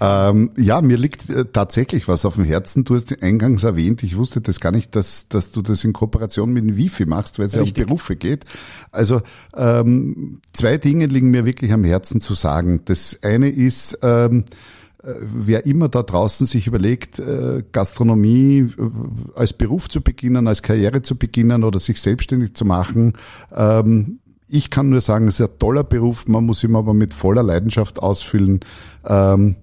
Ähm, 0.00 0.52
ja, 0.56 0.80
mir 0.80 0.96
liegt 0.96 1.28
äh, 1.30 1.44
tatsächlich 1.44 2.08
was 2.08 2.24
auf 2.24 2.36
dem 2.36 2.44
Herzen. 2.44 2.84
Du 2.84 2.94
hast 2.94 3.22
eingangs 3.22 3.64
erwähnt, 3.64 4.02
ich 4.02 4.16
wusste 4.16 4.40
das 4.40 4.60
gar 4.60 4.72
nicht, 4.72 4.96
dass, 4.96 5.28
dass 5.28 5.50
du 5.50 5.62
das 5.62 5.84
in 5.84 5.92
Kooperation 5.92 6.52
mit 6.52 6.59
dem 6.60 6.76
Wifi 6.76 7.06
machst, 7.06 7.38
weil 7.38 7.46
es 7.46 7.54
ja 7.54 7.62
um 7.62 7.72
Berufe 7.72 8.16
geht. 8.16 8.44
Also 8.90 9.22
ähm, 9.56 10.40
zwei 10.52 10.78
Dinge 10.78 11.06
liegen 11.06 11.30
mir 11.30 11.44
wirklich 11.44 11.72
am 11.72 11.84
Herzen 11.84 12.20
zu 12.20 12.34
sagen. 12.34 12.82
Das 12.84 13.20
eine 13.22 13.48
ist, 13.48 13.98
ähm, 14.02 14.44
äh, 15.02 15.14
wer 15.20 15.66
immer 15.66 15.88
da 15.88 16.02
draußen 16.02 16.46
sich 16.46 16.66
überlegt, 16.66 17.18
äh, 17.18 17.62
Gastronomie 17.72 18.66
äh, 18.78 19.38
als 19.38 19.52
Beruf 19.52 19.88
zu 19.88 20.00
beginnen, 20.00 20.46
als 20.46 20.62
Karriere 20.62 21.02
zu 21.02 21.16
beginnen 21.16 21.64
oder 21.64 21.78
sich 21.78 22.00
selbstständig 22.00 22.54
zu 22.54 22.64
machen, 22.64 23.14
ähm, 23.54 24.18
ich 24.52 24.70
kann 24.70 24.90
nur 24.90 25.00
sagen, 25.00 25.28
es 25.28 25.38
ist 25.38 25.48
ein 25.48 25.58
toller 25.60 25.84
Beruf, 25.84 26.26
man 26.26 26.44
muss 26.44 26.64
ihn 26.64 26.74
aber 26.74 26.92
mit 26.92 27.14
voller 27.14 27.42
Leidenschaft 27.42 28.02
ausfüllen. 28.02 28.60
Ähm, 29.06 29.54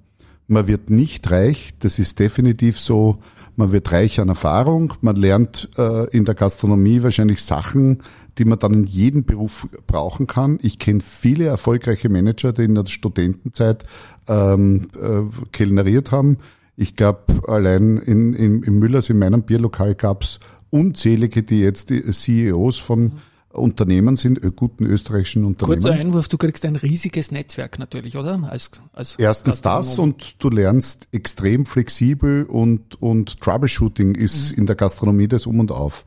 man 0.47 0.67
wird 0.67 0.89
nicht 0.89 1.29
reich, 1.29 1.73
das 1.79 1.99
ist 1.99 2.19
definitiv 2.19 2.79
so. 2.79 3.19
Man 3.57 3.71
wird 3.71 3.91
reich 3.91 4.19
an 4.19 4.29
Erfahrung, 4.29 4.93
man 5.01 5.15
lernt 5.15 5.69
in 6.11 6.25
der 6.25 6.35
Gastronomie 6.35 7.01
wahrscheinlich 7.01 7.41
Sachen, 7.41 8.03
die 8.37 8.45
man 8.45 8.59
dann 8.59 8.73
in 8.73 8.85
jedem 8.85 9.25
Beruf 9.25 9.67
brauchen 9.87 10.27
kann. 10.27 10.59
Ich 10.61 10.79
kenne 10.79 10.99
viele 11.01 11.45
erfolgreiche 11.45 12.09
Manager, 12.09 12.53
die 12.53 12.63
in 12.63 12.75
der 12.75 12.85
Studentenzeit 12.85 13.85
ähm, 14.27 14.89
äh, 15.01 15.47
kellneriert 15.51 16.11
haben. 16.11 16.37
Ich 16.75 16.95
glaube, 16.95 17.41
allein 17.47 17.97
in, 17.97 18.33
in, 18.33 18.63
in 18.63 18.79
Müllers, 18.79 19.09
in 19.09 19.17
meinem 19.17 19.43
Bierlokal 19.43 19.95
gab's 19.95 20.39
unzählige, 20.69 21.43
die 21.43 21.61
jetzt 21.61 21.89
die 21.89 22.03
CEOs 22.03 22.77
von 22.77 23.01
mhm. 23.01 23.11
Unternehmen 23.57 24.15
sind, 24.15 24.43
äh, 24.43 24.51
guten 24.55 24.85
österreichischen 24.85 25.45
Unternehmen. 25.45 25.81
Kurzer 25.81 25.95
Einwurf, 25.95 26.27
du 26.27 26.37
kriegst 26.37 26.65
ein 26.65 26.75
riesiges 26.75 27.31
Netzwerk 27.31 27.79
natürlich, 27.79 28.15
oder? 28.15 28.47
Als, 28.49 28.71
als 28.93 29.15
Erstens 29.15 29.61
das 29.61 29.99
und 29.99 30.35
du 30.43 30.49
lernst 30.49 31.07
extrem 31.11 31.65
flexibel 31.65 32.43
und, 32.43 33.01
und 33.01 33.39
Troubleshooting 33.41 34.15
ist 34.15 34.51
mhm. 34.51 34.59
in 34.59 34.65
der 34.67 34.75
Gastronomie 34.75 35.27
das 35.27 35.45
Um 35.45 35.59
und 35.59 35.71
Auf. 35.71 36.05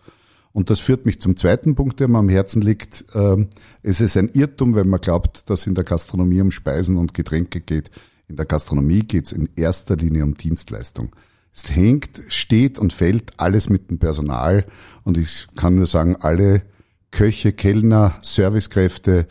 Und 0.52 0.70
das 0.70 0.80
führt 0.80 1.06
mich 1.06 1.20
zum 1.20 1.36
zweiten 1.36 1.74
Punkt, 1.74 2.00
der 2.00 2.08
mir 2.08 2.18
am 2.18 2.28
Herzen 2.28 2.60
liegt. 2.60 3.04
Ähm, 3.14 3.48
es 3.82 4.00
ist 4.00 4.16
ein 4.16 4.30
Irrtum, 4.34 4.74
wenn 4.74 4.88
man 4.88 5.00
glaubt, 5.00 5.48
dass 5.48 5.66
in 5.66 5.74
der 5.74 5.84
Gastronomie 5.84 6.40
um 6.40 6.50
Speisen 6.50 6.96
und 6.96 7.14
Getränke 7.14 7.60
geht. 7.60 7.90
In 8.28 8.36
der 8.36 8.46
Gastronomie 8.46 9.00
geht 9.00 9.26
es 9.26 9.32
in 9.32 9.48
erster 9.56 9.96
Linie 9.96 10.24
um 10.24 10.34
Dienstleistung. 10.34 11.14
Es 11.52 11.74
hängt, 11.74 12.22
steht 12.28 12.78
und 12.78 12.92
fällt 12.92 13.38
alles 13.38 13.68
mit 13.68 13.90
dem 13.90 13.98
Personal. 13.98 14.64
Und 15.04 15.18
ich 15.18 15.48
kann 15.56 15.76
nur 15.76 15.86
sagen, 15.86 16.16
alle 16.16 16.62
Köche, 17.10 17.52
Kellner, 17.52 18.14
Servicekräfte, 18.22 19.26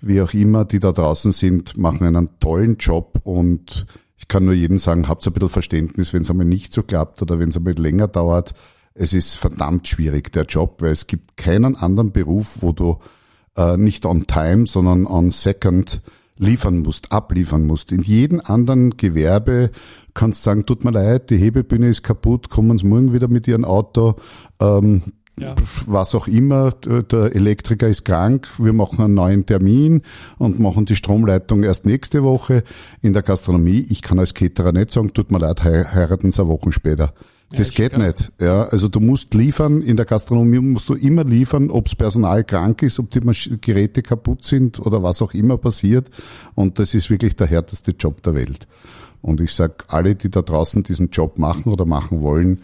wie 0.00 0.20
auch 0.20 0.34
immer, 0.34 0.64
die 0.64 0.80
da 0.80 0.92
draußen 0.92 1.32
sind, 1.32 1.76
machen 1.76 2.06
einen 2.06 2.40
tollen 2.40 2.76
Job 2.76 3.20
und 3.24 3.86
ich 4.16 4.28
kann 4.28 4.44
nur 4.44 4.54
jedem 4.54 4.78
sagen, 4.78 5.08
habt 5.08 5.26
ein 5.26 5.32
bisschen 5.32 5.48
Verständnis, 5.48 6.12
wenn 6.12 6.22
es 6.22 6.30
einmal 6.30 6.46
nicht 6.46 6.72
so 6.72 6.82
klappt 6.82 7.22
oder 7.22 7.38
wenn 7.38 7.48
es 7.48 7.56
einmal 7.56 7.74
länger 7.74 8.08
dauert. 8.08 8.54
Es 8.94 9.14
ist 9.14 9.36
verdammt 9.36 9.88
schwierig, 9.88 10.32
der 10.32 10.44
Job, 10.44 10.80
weil 10.80 10.92
es 10.92 11.06
gibt 11.06 11.36
keinen 11.36 11.76
anderen 11.76 12.12
Beruf, 12.12 12.58
wo 12.60 12.72
du 12.72 12.98
äh, 13.56 13.76
nicht 13.76 14.06
on 14.06 14.26
time, 14.26 14.66
sondern 14.66 15.06
on 15.06 15.30
second 15.30 16.02
liefern 16.36 16.78
musst, 16.78 17.12
abliefern 17.12 17.66
musst. 17.66 17.92
In 17.92 18.02
jedem 18.02 18.40
anderen 18.44 18.96
Gewerbe 18.96 19.70
kannst 20.14 20.40
du 20.40 20.50
sagen, 20.50 20.66
tut 20.66 20.84
mir 20.84 20.90
leid, 20.90 21.30
die 21.30 21.36
Hebebühne 21.36 21.88
ist 21.88 22.02
kaputt, 22.02 22.48
kommen 22.48 22.78
Sie 22.78 22.86
morgen 22.86 23.12
wieder 23.12 23.28
mit 23.28 23.48
Ihrem 23.48 23.64
Auto, 23.64 24.16
ähm, 24.60 25.02
ja. 25.38 25.54
was 25.86 26.14
auch 26.14 26.28
immer, 26.28 26.72
der 26.72 27.34
Elektriker 27.34 27.88
ist 27.88 28.04
krank, 28.04 28.48
wir 28.58 28.72
machen 28.72 29.02
einen 29.02 29.14
neuen 29.14 29.46
Termin 29.46 30.02
und 30.38 30.60
machen 30.60 30.84
die 30.84 30.96
Stromleitung 30.96 31.62
erst 31.62 31.86
nächste 31.86 32.22
Woche. 32.22 32.64
In 33.00 33.12
der 33.12 33.22
Gastronomie, 33.22 33.86
ich 33.88 34.02
kann 34.02 34.18
als 34.18 34.34
Caterer 34.34 34.72
nicht 34.72 34.90
sagen, 34.90 35.12
tut 35.12 35.32
mir 35.32 35.38
leid, 35.38 35.64
heiraten 35.64 36.30
Sie 36.30 36.42
eine 36.42 36.48
Woche 36.48 36.72
später. 36.72 37.14
Das 37.50 37.76
ja, 37.76 37.88
geht 37.88 37.98
nicht. 37.98 38.32
Ja, 38.40 38.64
also 38.64 38.88
du 38.88 38.98
musst 39.00 39.34
liefern, 39.34 39.82
in 39.82 39.96
der 39.96 40.06
Gastronomie 40.06 40.58
musst 40.60 40.88
du 40.88 40.94
immer 40.94 41.24
liefern, 41.24 41.70
ob's 41.70 41.94
Personal 41.94 42.44
krank 42.44 42.82
ist, 42.82 42.98
ob 42.98 43.10
die 43.10 43.20
Geräte 43.60 44.02
kaputt 44.02 44.44
sind 44.44 44.80
oder 44.80 45.02
was 45.02 45.20
auch 45.20 45.34
immer 45.34 45.58
passiert. 45.58 46.08
Und 46.54 46.78
das 46.78 46.94
ist 46.94 47.10
wirklich 47.10 47.36
der 47.36 47.46
härteste 47.46 47.92
Job 47.92 48.22
der 48.22 48.34
Welt. 48.34 48.66
Und 49.20 49.40
ich 49.40 49.52
sag, 49.52 49.84
alle, 49.88 50.14
die 50.14 50.30
da 50.30 50.42
draußen 50.42 50.82
diesen 50.82 51.10
Job 51.10 51.38
machen 51.38 51.70
oder 51.70 51.84
machen 51.84 52.22
wollen, 52.22 52.62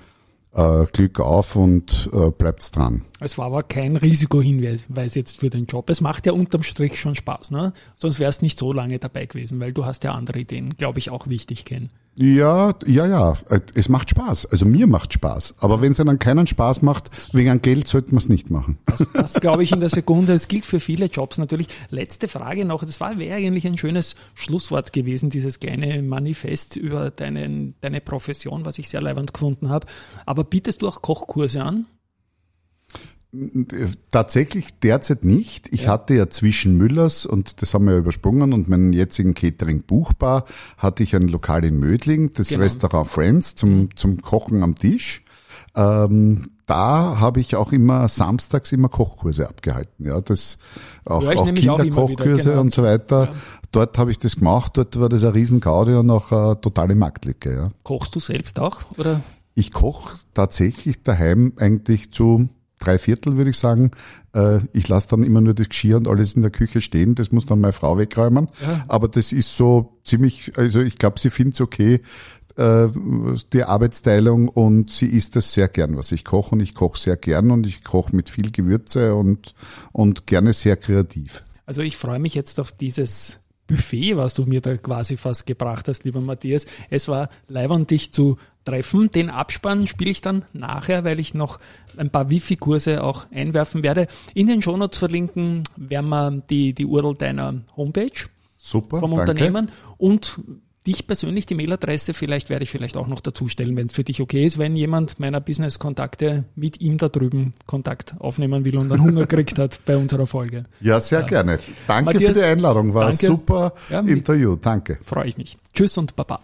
Glück 0.92 1.20
auf 1.20 1.56
und 1.56 2.10
äh, 2.12 2.30
bleibt's 2.30 2.70
dran. 2.70 3.04
Es 3.20 3.36
war 3.38 3.46
aber 3.46 3.62
kein 3.62 3.96
Risikohinweis 3.96 5.14
jetzt 5.14 5.40
für 5.40 5.50
den 5.50 5.66
Job. 5.66 5.90
Es 5.90 6.00
macht 6.00 6.26
ja 6.26 6.32
unterm 6.32 6.62
Strich 6.62 7.00
schon 7.00 7.14
Spaß, 7.14 7.50
ne? 7.50 7.72
Sonst 7.96 8.20
wärst 8.20 8.42
nicht 8.42 8.58
so 8.58 8.72
lange 8.72 8.98
dabei 8.98 9.26
gewesen, 9.26 9.60
weil 9.60 9.72
du 9.72 9.84
hast 9.84 10.04
ja 10.04 10.12
andere 10.12 10.40
Ideen, 10.40 10.76
glaube 10.76 10.98
ich, 10.98 11.10
auch 11.10 11.26
wichtig 11.26 11.64
kennen. 11.64 11.90
Ja, 12.20 12.74
ja, 12.84 13.06
ja. 13.06 13.36
Es 13.74 13.88
macht 13.88 14.10
Spaß. 14.10 14.46
Also 14.46 14.66
mir 14.66 14.88
macht 14.88 15.12
Spaß. 15.12 15.54
Aber 15.58 15.80
wenn 15.80 15.92
es 15.92 15.98
dann 15.98 16.18
keinen 16.18 16.48
Spaß 16.48 16.82
macht, 16.82 17.10
wegen 17.32 17.62
Geld 17.62 17.86
sollte 17.86 18.08
man 18.08 18.18
es 18.18 18.28
nicht 18.28 18.50
machen. 18.50 18.78
Das, 18.86 19.06
das 19.12 19.34
glaube 19.40 19.62
ich 19.62 19.70
in 19.70 19.78
der 19.78 19.88
Sekunde. 19.88 20.32
Es 20.32 20.48
gilt 20.48 20.64
für 20.64 20.80
viele 20.80 21.06
Jobs 21.06 21.38
natürlich. 21.38 21.68
Letzte 21.90 22.26
Frage 22.26 22.64
noch. 22.64 22.84
Das 22.84 23.00
war 23.00 23.18
wäre 23.18 23.36
eigentlich 23.36 23.68
ein 23.68 23.78
schönes 23.78 24.16
Schlusswort 24.34 24.92
gewesen, 24.92 25.30
dieses 25.30 25.60
kleine 25.60 26.02
Manifest 26.02 26.74
über 26.74 27.12
deinen, 27.12 27.76
deine 27.82 28.00
Profession, 28.00 28.64
was 28.64 28.78
ich 28.78 28.88
sehr 28.88 29.00
leibend 29.00 29.32
gefunden 29.32 29.68
habe. 29.68 29.86
Aber 30.26 30.42
bietest 30.42 30.82
du 30.82 30.88
auch 30.88 31.02
Kochkurse 31.02 31.62
an? 31.62 31.86
Tatsächlich 34.10 34.78
derzeit 34.80 35.24
nicht. 35.24 35.68
Ich 35.70 35.82
ja. 35.82 35.90
hatte 35.90 36.14
ja 36.14 36.30
zwischen 36.30 36.78
Müllers 36.78 37.26
und 37.26 37.60
das 37.60 37.74
haben 37.74 37.84
wir 37.84 37.92
ja 37.92 37.98
übersprungen 37.98 38.54
und 38.54 38.68
meinen 38.68 38.94
jetzigen 38.94 39.34
Catering 39.34 39.82
Buchbar 39.82 40.46
hatte 40.78 41.02
ich 41.02 41.14
ein 41.14 41.28
Lokal 41.28 41.64
in 41.64 41.78
Mödling, 41.78 42.32
das 42.32 42.48
genau. 42.48 42.62
Restaurant 42.62 43.06
Friends 43.06 43.54
zum, 43.54 43.70
mhm. 43.70 43.96
zum 43.96 44.22
Kochen 44.22 44.62
am 44.62 44.76
Tisch. 44.76 45.24
Ähm, 45.74 46.52
da 46.64 47.20
habe 47.20 47.40
ich 47.40 47.54
auch 47.56 47.72
immer 47.72 48.08
samstags 48.08 48.72
immer 48.72 48.88
Kochkurse 48.88 49.48
abgehalten. 49.48 50.06
Ja, 50.06 50.20
das 50.22 50.58
auch, 51.04 51.22
ja, 51.22 51.38
auch 51.38 51.44
Kinderkochkurse 51.44 52.50
genau. 52.50 52.62
und 52.62 52.72
so 52.72 52.82
weiter. 52.82 53.24
Ja. 53.24 53.30
Dort 53.72 53.98
habe 53.98 54.10
ich 54.10 54.18
das 54.18 54.36
gemacht. 54.36 54.76
Dort 54.76 54.98
war 54.98 55.10
das 55.10 55.22
ein 55.22 55.32
Riesengaudi 55.32 55.94
und 55.94 56.10
auch 56.10 56.32
eine 56.32 56.60
totale 56.60 56.94
Marktlücke. 56.94 57.54
Ja. 57.54 57.70
Kochst 57.82 58.14
du 58.14 58.20
selbst 58.20 58.58
auch 58.58 58.80
oder? 58.96 59.20
Ich 59.54 59.72
koche 59.72 60.16
tatsächlich 60.34 61.02
daheim 61.02 61.52
eigentlich 61.56 62.12
zu 62.12 62.48
drei 62.78 62.98
Viertel, 62.98 63.36
würde 63.36 63.50
ich 63.50 63.58
sagen. 63.58 63.90
Äh, 64.34 64.60
ich 64.72 64.88
lasse 64.88 65.08
dann 65.08 65.22
immer 65.22 65.40
nur 65.40 65.54
das 65.54 65.68
Geschirr 65.68 65.96
und 65.96 66.08
alles 66.08 66.34
in 66.34 66.42
der 66.42 66.50
Küche 66.50 66.80
stehen. 66.80 67.14
Das 67.14 67.32
muss 67.32 67.46
dann 67.46 67.60
meine 67.60 67.72
Frau 67.72 67.98
wegräumen. 67.98 68.48
Ja. 68.62 68.84
Aber 68.88 69.08
das 69.08 69.32
ist 69.32 69.56
so 69.56 69.98
ziemlich, 70.04 70.56
also 70.56 70.80
ich 70.80 70.98
glaube, 70.98 71.18
sie 71.18 71.30
findet 71.30 71.54
es 71.54 71.60
okay, 71.60 72.00
äh, 72.56 72.88
die 73.52 73.64
Arbeitsteilung 73.64 74.48
und 74.48 74.90
sie 74.90 75.06
isst 75.06 75.36
das 75.36 75.52
sehr 75.52 75.68
gern, 75.68 75.96
was 75.96 76.12
ich 76.12 76.24
koche. 76.24 76.54
Und 76.54 76.60
ich 76.60 76.74
koche 76.74 76.98
sehr 76.98 77.16
gern 77.16 77.50
und 77.50 77.66
ich 77.66 77.84
koche 77.84 78.14
mit 78.14 78.30
viel 78.30 78.50
Gewürze 78.50 79.14
und, 79.14 79.54
und 79.92 80.26
gerne 80.26 80.52
sehr 80.52 80.76
kreativ. 80.76 81.42
Also 81.66 81.82
ich 81.82 81.96
freue 81.96 82.18
mich 82.18 82.34
jetzt 82.34 82.60
auf 82.60 82.72
dieses 82.72 83.38
Buffet, 83.68 84.16
was 84.16 84.34
du 84.34 84.44
mir 84.46 84.60
da 84.60 84.76
quasi 84.76 85.16
fast 85.16 85.46
gebracht 85.46 85.86
hast, 85.86 86.04
lieber 86.04 86.20
Matthias. 86.20 86.66
Es 86.90 87.06
war 87.06 87.28
leibend, 87.46 87.90
dich 87.90 88.12
zu 88.12 88.38
treffen. 88.64 89.12
Den 89.12 89.30
Abspann 89.30 89.86
spiele 89.86 90.10
ich 90.10 90.20
dann 90.20 90.44
nachher, 90.52 91.04
weil 91.04 91.20
ich 91.20 91.34
noch 91.34 91.60
ein 91.96 92.10
paar 92.10 92.30
Wifi-Kurse 92.30 93.04
auch 93.04 93.26
einwerfen 93.30 93.82
werde. 93.82 94.08
In 94.34 94.46
den 94.46 94.62
Shownotes 94.62 94.98
verlinken 94.98 95.64
werden 95.76 96.08
wir 96.08 96.42
die, 96.50 96.72
die 96.72 96.86
URL 96.86 97.14
deiner 97.14 97.60
Homepage 97.76 98.10
Super, 98.56 99.00
vom 99.00 99.14
danke. 99.14 99.30
Unternehmen 99.30 99.70
und 99.98 100.40
dich 100.88 101.06
persönlich, 101.06 101.46
die 101.46 101.54
Mailadresse, 101.54 102.14
vielleicht 102.14 102.48
werde 102.50 102.64
ich 102.64 102.70
vielleicht 102.70 102.96
auch 102.96 103.06
noch 103.06 103.20
dazu 103.20 103.46
stellen, 103.48 103.76
wenn 103.76 103.88
es 103.88 103.94
für 103.94 104.04
dich 104.04 104.20
okay 104.20 104.46
ist, 104.46 104.58
wenn 104.58 104.74
jemand 104.74 105.20
meiner 105.20 105.40
Business-Kontakte 105.40 106.44
mit 106.56 106.80
ihm 106.80 106.96
da 106.96 107.08
drüben 107.08 107.52
Kontakt 107.66 108.14
aufnehmen 108.18 108.64
will 108.64 108.78
und 108.78 108.90
einen 108.90 109.02
Hunger 109.02 109.26
gekriegt 109.26 109.58
hat 109.58 109.80
bei 109.84 109.96
unserer 109.96 110.26
Folge. 110.26 110.64
Ja, 110.80 111.00
sehr 111.00 111.20
ja. 111.20 111.26
gerne. 111.26 111.58
Danke 111.86 112.04
Matthias, 112.06 112.32
für 112.32 112.38
die 112.40 112.44
Einladung, 112.46 112.94
war 112.94 113.08
danke. 113.08 113.26
ein 113.26 113.26
super 113.26 113.74
ja, 113.90 114.00
Interview. 114.00 114.56
Danke. 114.56 114.98
Freue 115.02 115.28
ich 115.28 115.36
mich. 115.36 115.58
Tschüss 115.74 115.98
und 115.98 116.16
Baba. 116.16 116.40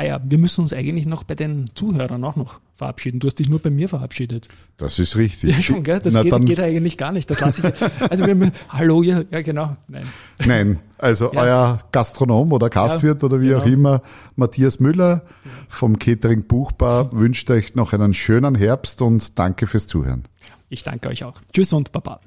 Ah 0.00 0.04
ja, 0.04 0.20
wir 0.24 0.38
müssen 0.38 0.62
uns 0.62 0.72
eigentlich 0.72 1.04
noch 1.04 1.24
bei 1.24 1.34
den 1.34 1.68
Zuhörern 1.74 2.24
auch 2.24 2.34
noch 2.34 2.58
verabschieden. 2.74 3.20
Du 3.20 3.26
hast 3.26 3.38
dich 3.38 3.50
nur 3.50 3.58
bei 3.58 3.68
mir 3.68 3.86
verabschiedet. 3.86 4.48
Das 4.78 4.98
ist 4.98 5.18
richtig. 5.18 5.54
Ja, 5.54 5.62
schon, 5.62 5.82
gell? 5.82 6.00
Das 6.00 6.14
Na, 6.14 6.22
geht, 6.22 6.46
geht, 6.46 6.58
eigentlich 6.58 6.96
gar 6.96 7.12
nicht. 7.12 7.28
Das 7.28 7.38
lasse 7.40 7.68
ich. 7.68 8.10
Also 8.10 8.24
wir, 8.24 8.30
haben, 8.30 8.50
hallo, 8.70 9.02
ja, 9.02 9.20
ja, 9.30 9.42
genau. 9.42 9.76
Nein. 9.88 10.06
Nein, 10.42 10.80
also 10.96 11.30
ja. 11.34 11.42
euer 11.42 11.78
Gastronom 11.92 12.50
oder 12.50 12.70
Gastwirt 12.70 13.20
ja, 13.20 13.26
oder 13.26 13.42
wie 13.42 13.48
genau. 13.48 13.60
auch 13.60 13.66
immer, 13.66 14.02
Matthias 14.36 14.80
Müller 14.80 15.22
vom 15.68 15.98
Catering 15.98 16.46
Buchbar 16.46 17.12
wünscht 17.12 17.50
euch 17.50 17.74
noch 17.74 17.92
einen 17.92 18.14
schönen 18.14 18.54
Herbst 18.54 19.02
und 19.02 19.38
danke 19.38 19.66
fürs 19.66 19.86
Zuhören. 19.86 20.22
Ich 20.70 20.82
danke 20.82 21.10
euch 21.10 21.24
auch. 21.24 21.42
Tschüss 21.52 21.74
und 21.74 21.92
Baba. 21.92 22.22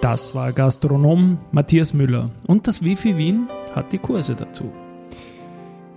Das 0.00 0.34
war 0.34 0.54
Gastronom 0.54 1.36
Matthias 1.52 1.92
Müller 1.92 2.30
und 2.46 2.66
das 2.66 2.82
Wifi 2.82 3.18
Wien 3.18 3.48
hat 3.74 3.92
die 3.92 3.98
Kurse 3.98 4.34
dazu. 4.34 4.72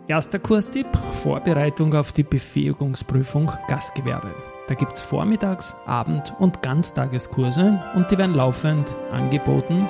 Erster 0.10 0.40
Kurstipp, 0.40 0.88
Vorbereitung 1.14 1.94
auf 1.94 2.12
die 2.12 2.24
Befähigungsprüfung 2.24 3.50
Gastgewerbe. 3.70 4.36
Da 4.68 4.76
gibt 4.76 4.98
es 4.98 5.02
Vormittags-, 5.02 5.74
Abend- 5.86 6.34
und 6.40 6.62
Ganztageskurse 6.62 7.82
und 7.96 8.12
die 8.12 8.18
werden 8.18 8.36
laufend 8.36 8.94
angeboten. 9.14 9.88